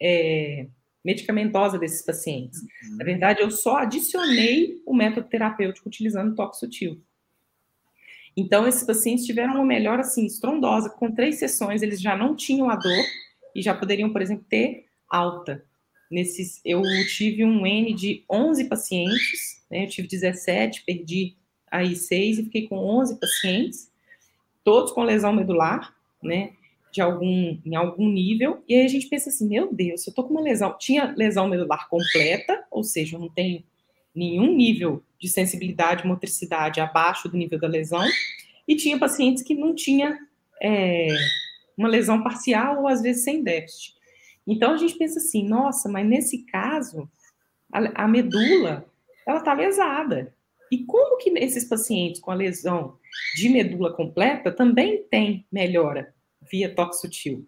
é, 0.00 0.66
medicamentosa 1.04 1.78
desses 1.78 2.02
pacientes. 2.02 2.60
Uhum. 2.60 2.96
Na 2.96 3.04
verdade, 3.04 3.42
eu 3.42 3.50
só 3.50 3.78
adicionei 3.78 4.80
o 4.86 4.94
método 4.94 5.28
terapêutico 5.28 5.88
utilizando 5.88 6.32
o 6.32 6.34
toque 6.34 6.56
sutil. 6.56 7.02
Então, 8.40 8.68
esses 8.68 8.84
pacientes 8.84 9.26
tiveram 9.26 9.54
uma 9.54 9.64
melhora, 9.64 10.02
assim, 10.02 10.24
estrondosa. 10.24 10.88
Com 10.88 11.10
três 11.10 11.40
sessões, 11.40 11.82
eles 11.82 12.00
já 12.00 12.16
não 12.16 12.36
tinham 12.36 12.70
a 12.70 12.76
dor 12.76 13.04
e 13.52 13.60
já 13.60 13.74
poderiam, 13.74 14.12
por 14.12 14.22
exemplo, 14.22 14.44
ter 14.48 14.86
alta. 15.10 15.64
nesses, 16.08 16.60
eu 16.64 16.80
tive 17.08 17.44
um 17.44 17.66
N 17.66 17.92
de 17.92 18.22
11 18.30 18.66
pacientes, 18.66 19.60
né? 19.68 19.86
Eu 19.86 19.88
tive 19.88 20.06
17, 20.06 20.84
perdi 20.86 21.34
aí 21.68 21.96
6 21.96 22.38
e 22.38 22.44
fiquei 22.44 22.68
com 22.68 22.76
11 22.76 23.18
pacientes, 23.18 23.90
todos 24.62 24.92
com 24.92 25.02
lesão 25.02 25.32
medular, 25.32 25.92
né? 26.22 26.52
De 26.92 27.00
algum, 27.00 27.58
em 27.66 27.74
algum 27.74 28.08
nível, 28.08 28.62
e 28.68 28.74
aí 28.76 28.84
a 28.84 28.88
gente 28.88 29.08
pensa 29.08 29.30
assim, 29.30 29.48
meu 29.48 29.74
Deus, 29.74 30.06
eu 30.06 30.14
tô 30.14 30.22
com 30.22 30.30
uma 30.30 30.40
lesão, 30.40 30.76
tinha 30.78 31.12
lesão 31.16 31.48
medular 31.48 31.88
completa, 31.88 32.64
ou 32.70 32.84
seja, 32.84 33.16
eu 33.16 33.20
não 33.20 33.28
tenho 33.28 33.64
nenhum 34.18 34.54
nível 34.54 35.02
de 35.18 35.28
sensibilidade, 35.28 36.06
motricidade 36.06 36.80
abaixo 36.80 37.28
do 37.28 37.36
nível 37.36 37.58
da 37.58 37.68
lesão, 37.68 38.04
e 38.66 38.76
tinha 38.76 38.98
pacientes 38.98 39.42
que 39.42 39.54
não 39.54 39.74
tinha 39.74 40.18
é, 40.62 41.08
uma 41.76 41.88
lesão 41.88 42.22
parcial 42.22 42.80
ou 42.80 42.88
às 42.88 43.00
vezes 43.00 43.24
sem 43.24 43.42
déficit. 43.42 43.94
Então 44.46 44.72
a 44.72 44.76
gente 44.76 44.96
pensa 44.96 45.18
assim, 45.18 45.46
nossa, 45.46 45.88
mas 45.88 46.06
nesse 46.06 46.44
caso 46.44 47.08
a, 47.72 48.04
a 48.04 48.08
medula 48.08 48.86
ela 49.26 49.38
está 49.38 49.52
lesada. 49.52 50.34
E 50.70 50.84
como 50.84 51.18
que 51.18 51.30
esses 51.38 51.64
pacientes 51.64 52.20
com 52.20 52.30
a 52.30 52.34
lesão 52.34 52.98
de 53.36 53.48
medula 53.48 53.92
completa 53.94 54.50
também 54.52 55.02
tem 55.10 55.46
melhora 55.50 56.14
via 56.50 56.74
toque 56.74 56.96
sutil? 56.96 57.46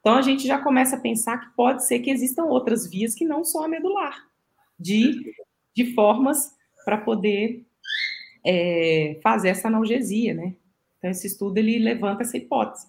Então 0.00 0.16
a 0.16 0.22
gente 0.22 0.46
já 0.46 0.58
começa 0.58 0.96
a 0.96 1.00
pensar 1.00 1.38
que 1.38 1.54
pode 1.56 1.86
ser 1.86 2.00
que 2.00 2.10
existam 2.10 2.44
outras 2.44 2.86
vias 2.86 3.14
que 3.14 3.24
não 3.24 3.44
só 3.44 3.64
a 3.64 3.68
medular, 3.68 4.28
de, 4.78 5.34
de 5.74 5.94
formas 5.94 6.54
para 6.84 6.98
poder 6.98 7.64
é, 8.44 9.18
fazer 9.22 9.48
essa 9.48 9.68
analgesia, 9.68 10.34
né? 10.34 10.54
Então 10.98 11.10
esse 11.10 11.26
estudo 11.26 11.58
ele 11.58 11.78
levanta 11.78 12.22
essa 12.22 12.36
hipótese 12.36 12.86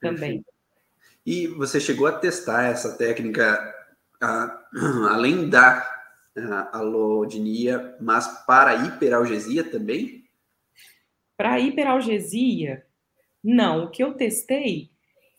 também. 0.00 0.44
E 1.26 1.46
você 1.46 1.80
chegou 1.80 2.06
a 2.06 2.12
testar 2.12 2.64
essa 2.64 2.96
técnica 2.96 3.74
a, 4.20 4.64
além 5.10 5.48
da 5.48 5.78
a, 6.36 6.78
alodinia, 6.78 7.96
mas 8.00 8.44
para 8.46 8.74
hiperalgesia 8.86 9.64
também? 9.64 10.24
Para 11.36 11.58
hiperalgesia, 11.58 12.86
não. 13.42 13.84
O 13.84 13.90
que 13.90 14.02
eu 14.02 14.14
testei 14.14 14.93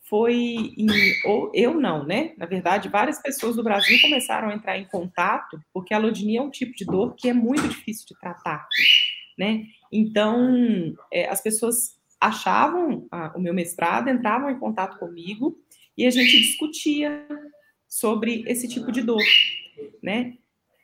foi 0.08 0.34
em, 0.76 0.88
ou 1.24 1.50
eu 1.54 1.74
não, 1.74 2.04
né? 2.04 2.32
Na 2.36 2.46
verdade, 2.46 2.88
várias 2.88 3.20
pessoas 3.20 3.56
do 3.56 3.62
Brasil 3.62 3.98
começaram 4.00 4.48
a 4.48 4.54
entrar 4.54 4.78
em 4.78 4.84
contato, 4.84 5.60
porque 5.72 5.92
a 5.92 5.96
alodinia 5.96 6.38
é 6.38 6.42
um 6.42 6.50
tipo 6.50 6.74
de 6.74 6.84
dor 6.84 7.14
que 7.16 7.28
é 7.28 7.32
muito 7.32 7.66
difícil 7.68 8.06
de 8.08 8.18
tratar, 8.18 8.66
né? 9.36 9.64
Então, 9.92 10.94
é, 11.12 11.28
as 11.28 11.40
pessoas 11.40 11.96
achavam 12.20 13.06
a, 13.10 13.36
o 13.36 13.40
meu 13.40 13.52
mestrado, 13.52 14.08
entravam 14.08 14.50
em 14.50 14.58
contato 14.58 14.98
comigo 14.98 15.58
e 15.96 16.06
a 16.06 16.10
gente 16.10 16.38
discutia 16.38 17.26
sobre 17.88 18.44
esse 18.46 18.68
tipo 18.68 18.92
de 18.92 19.02
dor, 19.02 19.22
né? 20.02 20.34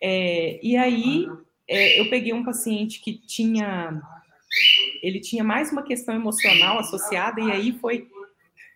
É, 0.01 0.59
e 0.63 0.77
aí 0.77 1.27
é, 1.69 2.01
eu 2.01 2.11
peguei 2.11 2.33
um 2.33 2.45
paciente 2.45 3.01
que 3.01 3.15
tinha, 3.27 4.03
ele 5.03 5.21
tinha 5.21 5.45
mais 5.45 5.71
uma 5.71 5.83
questão 5.83 6.15
emocional 6.15 6.79
associada 6.79 7.41
e 7.41 7.51
aí 7.51 7.73
foi, 7.79 8.09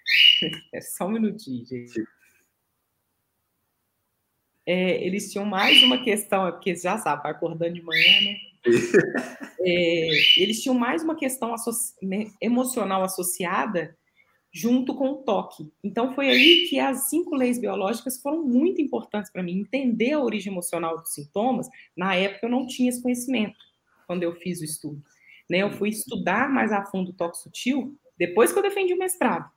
é 0.72 0.80
só 0.80 1.06
um 1.06 1.12
minutinho, 1.12 1.64
gente. 1.64 2.02
É, 4.66 5.04
eles 5.04 5.30
tinham 5.30 5.44
mais 5.44 5.82
uma 5.82 6.02
questão, 6.02 6.46
é 6.46 6.52
porque 6.52 6.74
já 6.74 6.98
sabe, 6.98 7.22
vai 7.22 7.32
acordando 7.32 7.74
de 7.74 7.82
manhã, 7.82 8.20
né? 8.22 8.36
É, 9.60 10.40
eles 10.40 10.60
tinham 10.60 10.74
mais 10.74 11.02
uma 11.02 11.14
questão 11.14 11.54
associ... 11.54 11.94
emocional 12.40 13.04
associada 13.04 13.96
junto 14.52 14.94
com 14.94 15.10
o 15.10 15.16
toque. 15.16 15.70
Então 15.84 16.14
foi 16.14 16.30
aí 16.30 16.66
que 16.68 16.80
as 16.80 17.08
cinco 17.08 17.34
leis 17.36 17.58
biológicas 17.58 18.20
foram 18.20 18.42
muito 18.42 18.80
importantes 18.80 19.30
para 19.30 19.42
mim 19.42 19.60
entender 19.60 20.12
a 20.12 20.20
origem 20.20 20.52
emocional 20.52 20.96
dos 20.98 21.12
sintomas. 21.12 21.68
Na 21.96 22.14
época 22.14 22.46
eu 22.46 22.50
não 22.50 22.66
tinha 22.66 22.88
esse 22.88 23.02
conhecimento 23.02 23.58
quando 24.06 24.22
eu 24.22 24.34
fiz 24.36 24.60
o 24.60 24.64
estudo. 24.64 25.02
Né? 25.48 25.58
Eu 25.58 25.70
fui 25.70 25.90
estudar 25.90 26.48
mais 26.48 26.72
a 26.72 26.84
fundo 26.86 27.10
o 27.10 27.14
toque 27.14 27.38
sutil 27.38 27.96
depois 28.18 28.50
que 28.50 28.58
eu 28.58 28.62
defendi 28.62 28.94
o 28.94 28.98
mestrado. 28.98 29.50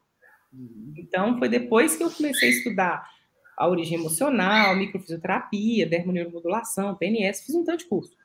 Então 0.97 1.37
foi 1.37 1.49
depois 1.49 1.95
que 1.95 2.03
eu 2.03 2.11
comecei 2.11 2.49
a 2.49 2.51
estudar 2.51 3.09
a 3.55 3.67
origem 3.67 3.99
emocional, 3.99 4.75
microfisioterapia, 4.75 5.85
dermoneuromodulação, 5.85 6.95
PNS, 6.95 7.45
fiz 7.45 7.55
um 7.55 7.63
tanto 7.63 7.79
de 7.79 7.89
curso. 7.89 8.15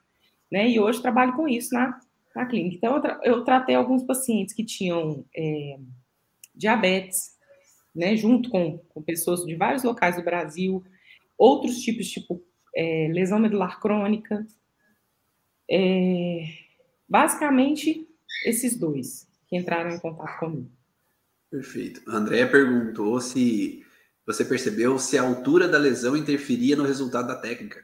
Né? 0.50 0.71
E 0.71 0.78
hoje 0.78 1.02
trabalho 1.02 1.35
com 1.35 1.49
isso 1.49 1.75
na, 1.75 1.99
na 2.35 2.47
clínica. 2.47 2.76
Então 2.76 2.95
eu, 2.95 3.00
tra 3.00 3.21
eu 3.25 3.45
tratei 3.45 3.75
alguns 3.75 4.04
pacientes 4.04 4.54
que 4.54 4.64
tinham 4.64 5.25
é, 5.37 5.78
diabetes, 6.54 7.35
né, 7.95 8.16
junto 8.16 8.49
com, 8.49 8.78
com 8.78 9.02
pessoas 9.02 9.45
de 9.45 9.54
vários 9.54 9.85
locais 9.85 10.16
do 10.16 10.23
Brasil, 10.23 10.85
outros 11.38 11.78
tipos, 11.81 12.09
tipo 12.09 12.43
é, 12.75 13.09
lesão 13.12 13.38
medular 13.38 13.81
crônica. 13.81 14.47
É, 15.71 16.45
basicamente, 17.09 18.07
esses 18.45 18.76
dois 18.76 19.28
que 19.49 19.57
entraram 19.57 19.90
em 19.90 19.99
contato 19.99 20.38
comigo. 20.38 20.71
Perfeito. 21.54 22.02
A 22.11 22.16
Andrea 22.16 22.50
perguntou 22.50 23.20
se 23.20 23.87
você 24.26 24.44
percebeu 24.44 24.99
se 24.99 25.16
a 25.16 25.23
altura 25.23 25.68
da 25.68 25.78
lesão 25.78 26.16
interferia 26.16 26.75
no 26.75 26.82
resultado 26.82 27.28
da 27.28 27.37
técnica. 27.37 27.80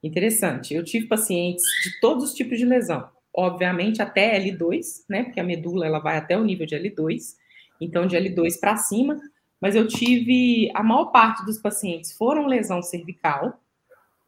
Interessante. 0.00 0.72
Eu 0.72 0.84
tive 0.84 1.08
pacientes 1.08 1.64
de 1.82 1.98
todos 2.00 2.22
os 2.22 2.32
tipos 2.32 2.56
de 2.56 2.64
lesão. 2.64 3.10
Obviamente 3.34 4.00
até 4.00 4.38
L2, 4.40 5.02
né? 5.10 5.24
Porque 5.24 5.40
a 5.40 5.42
medula 5.42 5.84
ela 5.84 5.98
vai 5.98 6.16
até 6.16 6.38
o 6.38 6.44
nível 6.44 6.64
de 6.64 6.76
L2 6.76 7.34
então 7.80 8.06
de 8.06 8.16
L2 8.16 8.60
para 8.60 8.76
cima, 8.76 9.18
mas 9.60 9.74
eu 9.74 9.88
tive 9.88 10.70
a 10.72 10.80
maior 10.80 11.06
parte 11.06 11.44
dos 11.44 11.58
pacientes 11.58 12.16
foram 12.16 12.46
lesão 12.46 12.80
cervical 12.82 13.60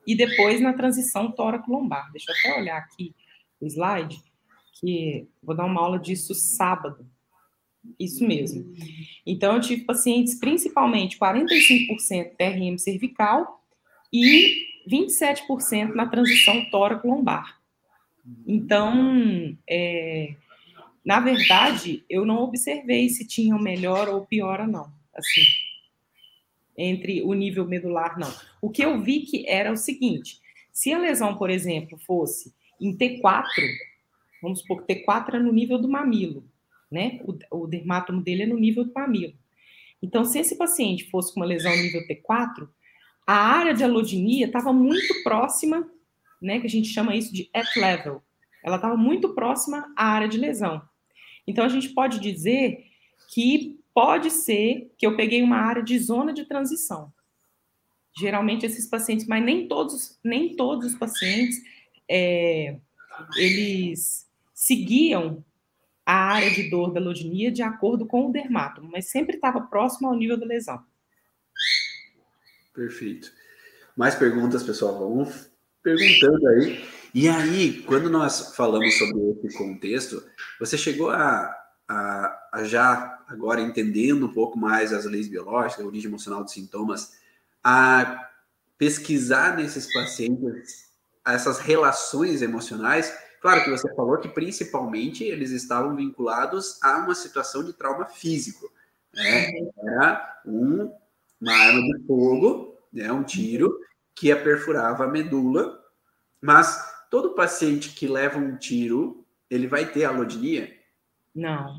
e 0.04 0.16
depois 0.16 0.60
na 0.60 0.72
transição 0.72 1.30
tóraco-lombar. 1.30 2.10
Deixa 2.10 2.32
eu 2.32 2.36
até 2.36 2.60
olhar 2.60 2.78
aqui 2.78 3.14
o 3.60 3.66
slide, 3.66 4.20
que 4.80 5.28
vou 5.40 5.54
dar 5.54 5.64
uma 5.64 5.80
aula 5.80 5.98
disso 6.00 6.34
sábado. 6.34 7.08
Isso 7.98 8.26
mesmo. 8.26 8.74
Então 9.26 9.54
eu 9.54 9.60
tive 9.60 9.84
pacientes 9.84 10.34
principalmente 10.34 11.18
45% 11.18 12.36
TRM 12.36 12.78
cervical 12.78 13.62
e 14.12 14.66
27% 14.88 15.94
na 15.94 16.06
transição 16.06 16.64
tóraco-lombar. 16.70 17.58
Então, 18.46 19.56
é, 19.68 20.34
na 21.04 21.20
verdade, 21.20 22.04
eu 22.08 22.24
não 22.24 22.42
observei 22.42 23.08
se 23.08 23.26
tinham 23.26 23.58
melhor 23.58 24.08
ou 24.08 24.26
pior 24.26 24.60
ou 24.60 24.66
não, 24.66 24.92
assim, 25.14 25.42
entre 26.76 27.22
o 27.22 27.32
nível 27.32 27.66
medular, 27.66 28.18
não. 28.18 28.32
O 28.60 28.70
que 28.70 28.82
eu 28.82 29.00
vi 29.00 29.20
que 29.20 29.46
era 29.48 29.72
o 29.72 29.76
seguinte, 29.76 30.40
se 30.72 30.92
a 30.92 30.98
lesão, 30.98 31.36
por 31.36 31.50
exemplo, 31.50 31.98
fosse 31.98 32.54
em 32.80 32.96
T4, 32.96 33.44
vamos 34.42 34.60
supor 34.60 34.84
que 34.84 34.94
T4 34.94 35.34
é 35.34 35.38
no 35.38 35.52
nível 35.52 35.78
do 35.78 35.88
mamilo, 35.88 36.44
né? 36.90 37.20
O, 37.24 37.62
o 37.62 37.66
dermatomo 37.66 38.22
dele 38.22 38.44
é 38.44 38.46
no 38.46 38.58
nível 38.58 38.84
do 38.84 38.92
mamilo. 38.92 39.34
Então, 40.02 40.24
se 40.24 40.38
esse 40.38 40.56
paciente 40.56 41.10
fosse 41.10 41.32
com 41.32 41.40
uma 41.40 41.46
lesão 41.46 41.74
nível 41.76 42.06
T4, 42.06 42.68
a 43.26 43.34
área 43.34 43.74
de 43.74 43.84
alodinia 43.84 44.46
estava 44.46 44.72
muito 44.72 45.22
próxima, 45.22 45.88
né, 46.40 46.60
que 46.60 46.66
a 46.66 46.70
gente 46.70 46.88
chama 46.88 47.16
isso 47.16 47.32
de 47.32 47.50
at 47.52 47.68
level. 47.76 48.22
Ela 48.64 48.76
estava 48.76 48.96
muito 48.96 49.34
próxima 49.34 49.92
à 49.96 50.06
área 50.06 50.28
de 50.28 50.38
lesão. 50.38 50.80
Então, 51.46 51.64
a 51.64 51.68
gente 51.68 51.90
pode 51.90 52.20
dizer 52.20 52.84
que 53.32 53.78
pode 53.92 54.30
ser 54.30 54.92
que 54.96 55.06
eu 55.06 55.16
peguei 55.16 55.42
uma 55.42 55.56
área 55.56 55.82
de 55.82 55.98
zona 55.98 56.32
de 56.32 56.44
transição. 56.44 57.12
Geralmente, 58.16 58.64
esses 58.64 58.86
pacientes, 58.86 59.26
mas 59.26 59.44
nem 59.44 59.66
todos, 59.68 60.18
nem 60.24 60.54
todos 60.56 60.92
os 60.92 60.98
pacientes, 60.98 61.60
é, 62.08 62.78
eles 63.36 64.26
seguiam 64.54 65.44
a 66.08 66.14
área 66.14 66.50
de 66.50 66.70
dor 66.70 66.90
da 66.90 66.98
lodinia 66.98 67.52
de 67.52 67.60
acordo 67.60 68.06
com 68.06 68.30
o 68.30 68.32
dermátomo, 68.32 68.88
mas 68.90 69.10
sempre 69.10 69.36
estava 69.36 69.60
próximo 69.60 70.08
ao 70.08 70.16
nível 70.16 70.38
da 70.38 70.46
lesão. 70.46 70.82
Perfeito. 72.72 73.30
Mais 73.94 74.14
perguntas, 74.14 74.62
pessoal? 74.62 74.98
Vamos 74.98 75.50
perguntando 75.82 76.48
aí. 76.48 76.82
E 77.14 77.28
aí, 77.28 77.82
quando 77.82 78.08
nós 78.08 78.56
falamos 78.56 78.96
sobre 78.96 79.18
esse 79.44 79.58
contexto, 79.58 80.24
você 80.58 80.78
chegou 80.78 81.10
a, 81.10 81.54
a, 81.86 82.48
a, 82.54 82.64
já, 82.64 83.22
agora 83.28 83.60
entendendo 83.60 84.24
um 84.24 84.32
pouco 84.32 84.58
mais 84.58 84.94
as 84.94 85.04
leis 85.04 85.28
biológicas, 85.28 85.84
a 85.84 85.86
origem 85.86 86.08
emocional 86.08 86.42
dos 86.42 86.54
sintomas, 86.54 87.18
a 87.62 88.30
pesquisar 88.78 89.54
nesses 89.58 89.92
pacientes 89.92 90.88
essas 91.26 91.58
relações 91.58 92.40
emocionais. 92.40 93.12
Claro 93.40 93.64
que 93.64 93.70
você 93.70 93.92
falou 93.94 94.18
que 94.18 94.28
principalmente 94.28 95.24
eles 95.24 95.50
estavam 95.50 95.94
vinculados 95.94 96.82
a 96.82 96.98
uma 96.98 97.14
situação 97.14 97.64
de 97.64 97.72
trauma 97.72 98.06
físico. 98.06 98.70
Né? 99.14 99.52
Era 99.78 100.40
um, 100.44 100.92
uma 101.40 101.52
arma 101.52 101.80
de 101.80 102.06
fogo, 102.06 102.76
né? 102.92 103.10
um 103.12 103.22
tiro, 103.22 103.78
que 104.14 104.34
perfurava 104.34 105.04
a 105.04 105.08
medula, 105.08 105.78
mas 106.40 107.06
todo 107.10 107.34
paciente 107.34 107.90
que 107.90 108.06
leva 108.06 108.38
um 108.38 108.56
tiro, 108.56 109.24
ele 109.48 109.66
vai 109.66 109.86
ter 109.86 110.04
alodinia? 110.04 110.76
Não, 111.34 111.76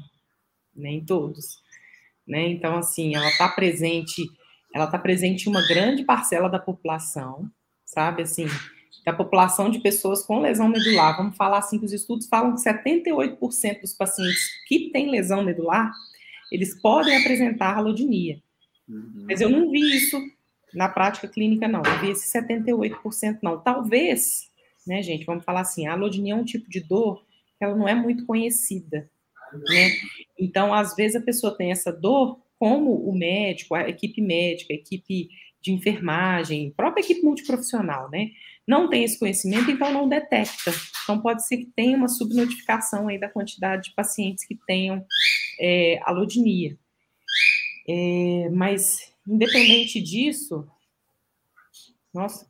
nem 0.74 1.04
todos. 1.04 1.62
Né? 2.26 2.48
Então, 2.48 2.78
assim, 2.78 3.16
ela 3.16 3.28
está 3.28 3.50
presente 3.50 4.24
ela 4.74 4.86
está 4.86 5.00
presente 5.00 5.48
em 5.48 5.50
uma 5.50 5.66
grande 5.68 6.04
parcela 6.04 6.50
da 6.50 6.60
população, 6.60 7.50
sabe? 7.86 8.22
Assim, 8.22 8.46
da 9.06 9.14
população 9.14 9.70
de 9.70 9.80
pessoas 9.80 10.24
com 10.24 10.40
lesão 10.40 10.68
medular. 10.68 11.18
Vamos 11.18 11.36
falar 11.36 11.60
assim 11.60 11.80
que 11.80 11.86
os 11.86 11.94
estudos 11.94 12.28
falam 12.28 12.56
que 12.56 12.62
78% 12.62 13.82
dos 13.82 13.94
pacientes 13.94 14.50
que 14.68 14.90
têm 14.92 15.10
lesão 15.10 15.44
medular, 15.44 15.92
eles 16.52 16.80
podem 16.82 17.18
apresentar 17.18 17.78
alodinia. 17.78 18.42
Uhum. 18.88 19.26
Mas 19.28 19.42
eu 19.42 19.50
não 19.50 19.70
vi 19.72 19.80
isso 19.96 20.20
na 20.74 20.90
prática 20.90 21.28
clínica, 21.28 21.68
não. 21.68 21.82
Eu 21.84 22.00
vi 22.00 22.12
esse 22.12 22.32
78% 22.38 23.40
não. 23.42 23.60
Talvez, 23.60 24.50
né, 24.86 25.02
gente, 25.02 25.26
vamos 25.26 25.44
falar 25.44 25.62
assim, 25.62 25.88
a 25.88 25.94
alodinia 25.94 26.34
é 26.34 26.38
um 26.38 26.46
tipo 26.46 26.70
de 26.70 26.82
dor 26.82 27.24
que 27.58 27.66
ela 27.66 27.76
não 27.76 27.88
é 27.88 27.96
muito 27.96 28.26
conhecida, 28.26 29.10
né? 29.54 29.92
Então, 30.38 30.74
às 30.74 30.96
vezes 30.96 31.16
a 31.16 31.22
pessoa 31.22 31.56
tem 31.56 31.72
essa 31.72 31.92
dor, 31.92 32.40
como 32.58 32.94
o 32.94 33.18
médico, 33.18 33.76
a 33.76 33.90
equipe 33.90 34.22
médica, 34.22 34.74
a 34.74 34.76
equipe 34.76 35.30
de 35.62 35.74
enfermagem, 35.74 36.72
própria 36.72 37.02
equipe 37.02 37.22
multiprofissional, 37.22 38.10
né? 38.10 38.32
Não 38.70 38.88
tem 38.88 39.04
esse 39.04 39.18
conhecimento, 39.18 39.72
então 39.72 39.92
não 39.92 40.08
detecta. 40.08 40.72
Então 41.02 41.20
pode 41.20 41.44
ser 41.48 41.58
que 41.58 41.66
tenha 41.76 41.98
uma 41.98 42.08
subnotificação 42.08 43.08
aí 43.08 43.20
da 43.20 43.28
quantidade 43.28 43.90
de 43.90 43.96
pacientes 43.96 44.46
que 44.46 44.56
tenham 44.68 45.04
é, 45.60 46.00
alodinia. 46.04 46.78
É, 47.88 48.48
mas, 48.52 49.12
independente 49.28 50.00
disso, 50.00 50.68
nossa, 52.14 52.48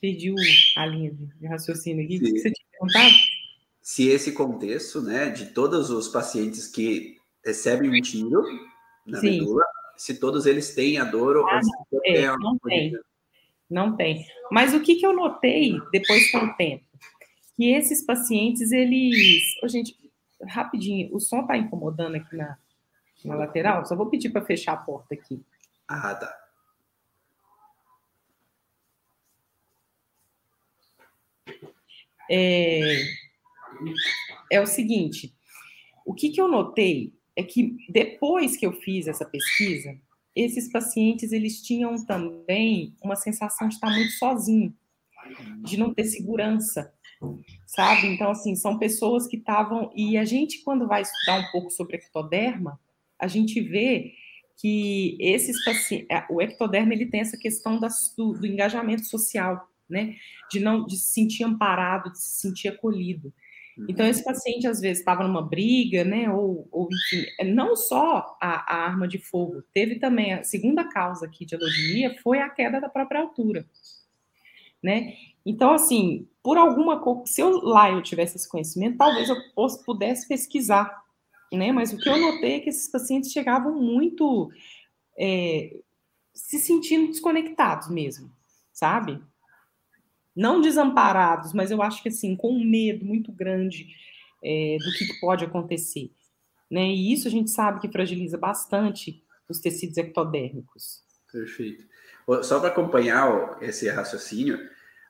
pediu 0.00 0.34
a 0.74 0.86
linha 0.86 1.12
de 1.12 1.46
raciocínio 1.46 2.02
aqui. 2.02 2.16
O 2.16 2.20
que 2.20 2.38
você 2.38 2.50
tinha 2.50 2.66
perguntado? 2.70 3.14
Se 3.82 4.08
esse 4.08 4.32
contexto, 4.32 5.02
né, 5.02 5.28
de 5.28 5.52
todos 5.52 5.90
os 5.90 6.08
pacientes 6.08 6.66
que 6.66 7.18
recebem 7.44 7.90
um 7.90 8.00
tiro 8.00 8.42
na 9.06 9.20
Sim. 9.20 9.40
medula, 9.40 9.64
se 9.98 10.18
todos 10.18 10.46
eles 10.46 10.74
têm 10.74 10.96
a 10.96 11.04
dor 11.04 11.36
ou 11.36 11.46
ah, 11.46 11.60
se 11.62 11.70
é, 12.06 12.26
não 12.38 12.56
tem. 12.64 12.94
Não 13.72 13.96
tem. 13.96 14.26
Mas 14.50 14.74
o 14.74 14.82
que, 14.82 14.96
que 14.96 15.06
eu 15.06 15.14
notei 15.14 15.80
depois 15.90 16.30
com 16.30 16.38
o 16.38 16.54
tempo? 16.54 16.84
Que 17.56 17.72
esses 17.72 18.04
pacientes, 18.04 18.70
eles. 18.70 19.42
Oh, 19.62 19.68
gente, 19.68 19.96
rapidinho, 20.46 21.14
o 21.14 21.18
som 21.18 21.40
está 21.40 21.56
incomodando 21.56 22.16
aqui 22.16 22.36
na, 22.36 22.58
na 23.24 23.34
lateral? 23.34 23.86
Só 23.86 23.96
vou 23.96 24.10
pedir 24.10 24.28
para 24.28 24.44
fechar 24.44 24.74
a 24.74 24.76
porta 24.76 25.14
aqui. 25.14 25.42
Ah, 25.88 26.14
tá. 26.14 26.38
É, 32.30 33.04
é 34.50 34.60
o 34.60 34.66
seguinte, 34.66 35.34
o 36.06 36.14
que, 36.14 36.30
que 36.30 36.40
eu 36.40 36.48
notei 36.48 37.12
é 37.34 37.42
que 37.42 37.76
depois 37.88 38.56
que 38.56 38.66
eu 38.66 38.72
fiz 38.72 39.06
essa 39.06 39.24
pesquisa, 39.24 39.98
esses 40.34 40.70
pacientes 40.70 41.32
eles 41.32 41.62
tinham 41.62 42.04
também 42.04 42.94
uma 43.02 43.16
sensação 43.16 43.68
de 43.68 43.74
estar 43.74 43.90
muito 43.90 44.12
sozinho, 44.12 44.74
de 45.62 45.76
não 45.76 45.92
ter 45.92 46.04
segurança, 46.04 46.92
sabe? 47.66 48.06
Então 48.08 48.30
assim, 48.30 48.56
são 48.56 48.78
pessoas 48.78 49.26
que 49.26 49.36
estavam 49.36 49.90
e 49.94 50.16
a 50.16 50.24
gente 50.24 50.62
quando 50.62 50.86
vai 50.86 51.02
estudar 51.02 51.40
um 51.40 51.50
pouco 51.52 51.70
sobre 51.70 51.96
ectoderma, 51.96 52.80
a 53.18 53.28
gente 53.28 53.60
vê 53.60 54.12
que 54.56 55.16
esses 55.20 55.64
pacientes, 55.64 56.06
é, 56.10 56.24
o 56.30 56.40
ectoderma 56.40 56.92
ele 56.92 57.06
tem 57.06 57.20
essa 57.20 57.36
questão 57.36 57.80
do, 57.80 58.32
do 58.32 58.46
engajamento 58.46 59.04
social, 59.04 59.68
né? 59.88 60.16
De 60.50 60.60
não 60.60 60.86
de 60.86 60.96
se 60.96 61.12
sentir 61.12 61.44
amparado, 61.44 62.12
de 62.12 62.18
se 62.18 62.40
sentir 62.40 62.68
acolhido. 62.68 63.32
Então, 63.88 64.06
esse 64.06 64.22
paciente, 64.22 64.66
às 64.66 64.80
vezes, 64.80 64.98
estava 64.98 65.26
numa 65.26 65.42
briga, 65.42 66.04
né? 66.04 66.30
Ou, 66.30 66.68
ou 66.70 66.88
enfim, 66.92 67.26
é, 67.38 67.44
não 67.44 67.74
só 67.74 68.36
a, 68.40 68.74
a, 68.74 68.86
arma 68.86 69.08
de 69.08 69.18
fogo, 69.18 69.62
teve 69.72 69.98
também 69.98 70.34
a 70.34 70.44
segunda 70.44 70.84
causa 70.84 71.26
aqui 71.26 71.46
de 71.46 71.54
alodinia 71.54 72.16
foi 72.22 72.38
a 72.40 72.50
queda 72.50 72.80
da 72.80 72.88
própria 72.88 73.20
altura, 73.20 73.66
né? 74.82 75.14
Então, 75.44 75.72
assim, 75.72 76.28
por 76.42 76.58
alguma 76.58 77.00
coisa, 77.00 77.22
se 77.26 77.40
eu 77.40 77.60
lá 77.62 77.90
eu 77.90 78.02
tivesse 78.02 78.36
esse 78.36 78.48
conhecimento, 78.48 78.98
talvez 78.98 79.28
eu 79.28 79.36
pudesse 79.84 80.28
pesquisar, 80.28 81.02
né? 81.52 81.72
Mas 81.72 81.92
o 81.92 81.96
que 81.96 82.08
eu 82.08 82.18
notei 82.18 82.56
é 82.56 82.60
que 82.60 82.68
esses 82.68 82.90
pacientes 82.90 83.32
chegavam 83.32 83.74
muito 83.80 84.50
é, 85.18 85.80
se 86.34 86.58
sentindo 86.58 87.08
desconectados 87.08 87.88
mesmo, 87.88 88.30
sabe? 88.72 89.20
Não 90.34 90.60
desamparados, 90.60 91.52
mas 91.52 91.70
eu 91.70 91.82
acho 91.82 92.02
que 92.02 92.08
assim, 92.08 92.34
com 92.34 92.52
um 92.52 92.64
medo 92.64 93.04
muito 93.04 93.30
grande 93.30 93.88
é, 94.42 94.76
do 94.78 94.92
que 94.92 95.20
pode 95.20 95.44
acontecer. 95.44 96.10
Né? 96.70 96.86
E 96.86 97.12
isso 97.12 97.28
a 97.28 97.30
gente 97.30 97.50
sabe 97.50 97.80
que 97.80 97.92
fragiliza 97.92 98.38
bastante 98.38 99.22
os 99.48 99.60
tecidos 99.60 99.96
ectodérmicos. 99.98 101.02
Perfeito. 101.30 101.84
Só 102.42 102.60
para 102.60 102.68
acompanhar 102.68 103.58
esse 103.60 103.88
raciocínio, 103.88 104.58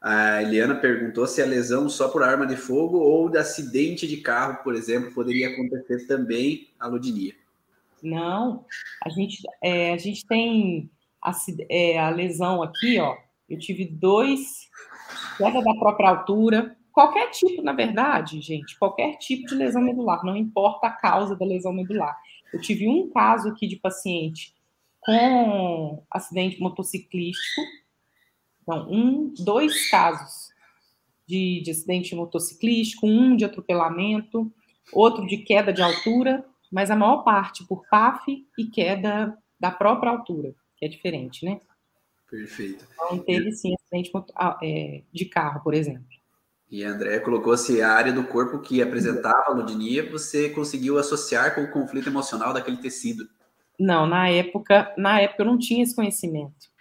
a 0.00 0.42
Eliana 0.42 0.74
perguntou 0.74 1.26
se 1.26 1.40
a 1.40 1.46
lesão 1.46 1.88
só 1.88 2.08
por 2.08 2.22
arma 2.22 2.46
de 2.46 2.56
fogo 2.56 2.98
ou 2.98 3.28
de 3.28 3.38
acidente 3.38 4.06
de 4.08 4.16
carro, 4.16 4.62
por 4.64 4.74
exemplo, 4.74 5.12
poderia 5.12 5.50
acontecer 5.50 6.06
também 6.06 6.68
a 6.80 6.88
lodinia. 6.88 7.34
Não, 8.02 8.64
a 9.04 9.08
gente, 9.10 9.40
é, 9.62 9.92
a 9.92 9.96
gente 9.96 10.26
tem 10.26 10.90
a, 11.22 11.32
é, 11.70 11.98
a 12.00 12.10
lesão 12.10 12.62
aqui, 12.62 12.98
ó. 12.98 13.16
Eu 13.48 13.58
tive 13.58 13.84
dois 13.84 14.68
queda 15.36 15.62
da 15.62 15.74
própria 15.74 16.10
altura, 16.10 16.76
qualquer 16.92 17.30
tipo, 17.30 17.62
na 17.62 17.72
verdade, 17.72 18.40
gente, 18.40 18.78
qualquer 18.78 19.16
tipo 19.16 19.46
de 19.46 19.54
lesão 19.54 19.82
medular, 19.82 20.24
não 20.24 20.36
importa 20.36 20.86
a 20.86 20.90
causa 20.90 21.34
da 21.36 21.44
lesão 21.44 21.72
medular. 21.72 22.16
Eu 22.52 22.60
tive 22.60 22.86
um 22.88 23.10
caso 23.10 23.48
aqui 23.48 23.66
de 23.66 23.76
paciente 23.76 24.54
com 25.00 26.02
acidente 26.10 26.60
motociclístico, 26.60 27.62
então, 28.62 28.88
um, 28.88 29.34
dois 29.38 29.90
casos 29.90 30.50
de, 31.26 31.60
de 31.62 31.70
acidente 31.70 32.14
motociclístico, 32.14 33.06
um 33.06 33.34
de 33.34 33.44
atropelamento, 33.44 34.52
outro 34.92 35.26
de 35.26 35.38
queda 35.38 35.72
de 35.72 35.82
altura, 35.82 36.44
mas 36.70 36.90
a 36.90 36.96
maior 36.96 37.24
parte 37.24 37.64
por 37.66 37.84
PAF 37.88 38.46
e 38.56 38.64
queda 38.66 39.36
da 39.58 39.70
própria 39.70 40.10
altura, 40.10 40.54
que 40.76 40.84
é 40.84 40.88
diferente, 40.88 41.44
né? 41.44 41.60
Perfeito. 42.32 42.88
Então, 42.94 43.18
teve 43.18 43.52
sim 43.52 43.74
acidente 43.74 44.10
ah, 44.34 44.58
é, 44.62 45.02
de 45.12 45.26
carro, 45.26 45.62
por 45.62 45.74
exemplo. 45.74 46.06
E 46.70 46.82
a 46.82 46.88
André 46.88 47.20
colocou-se 47.20 47.82
a 47.82 47.92
área 47.92 48.10
do 48.10 48.24
corpo 48.24 48.58
que 48.60 48.80
apresentava 48.80 49.44
a 49.48 49.52
ludinia, 49.52 50.10
você 50.10 50.48
conseguiu 50.48 50.96
associar 50.96 51.54
com 51.54 51.62
o 51.62 51.70
conflito 51.70 52.08
emocional 52.08 52.54
daquele 52.54 52.78
tecido? 52.78 53.28
Não, 53.78 54.06
na 54.06 54.30
época, 54.30 54.94
na 54.96 55.20
época 55.20 55.42
eu 55.42 55.46
não 55.46 55.58
tinha 55.58 55.82
esse 55.82 55.94
conhecimento. 55.94 56.72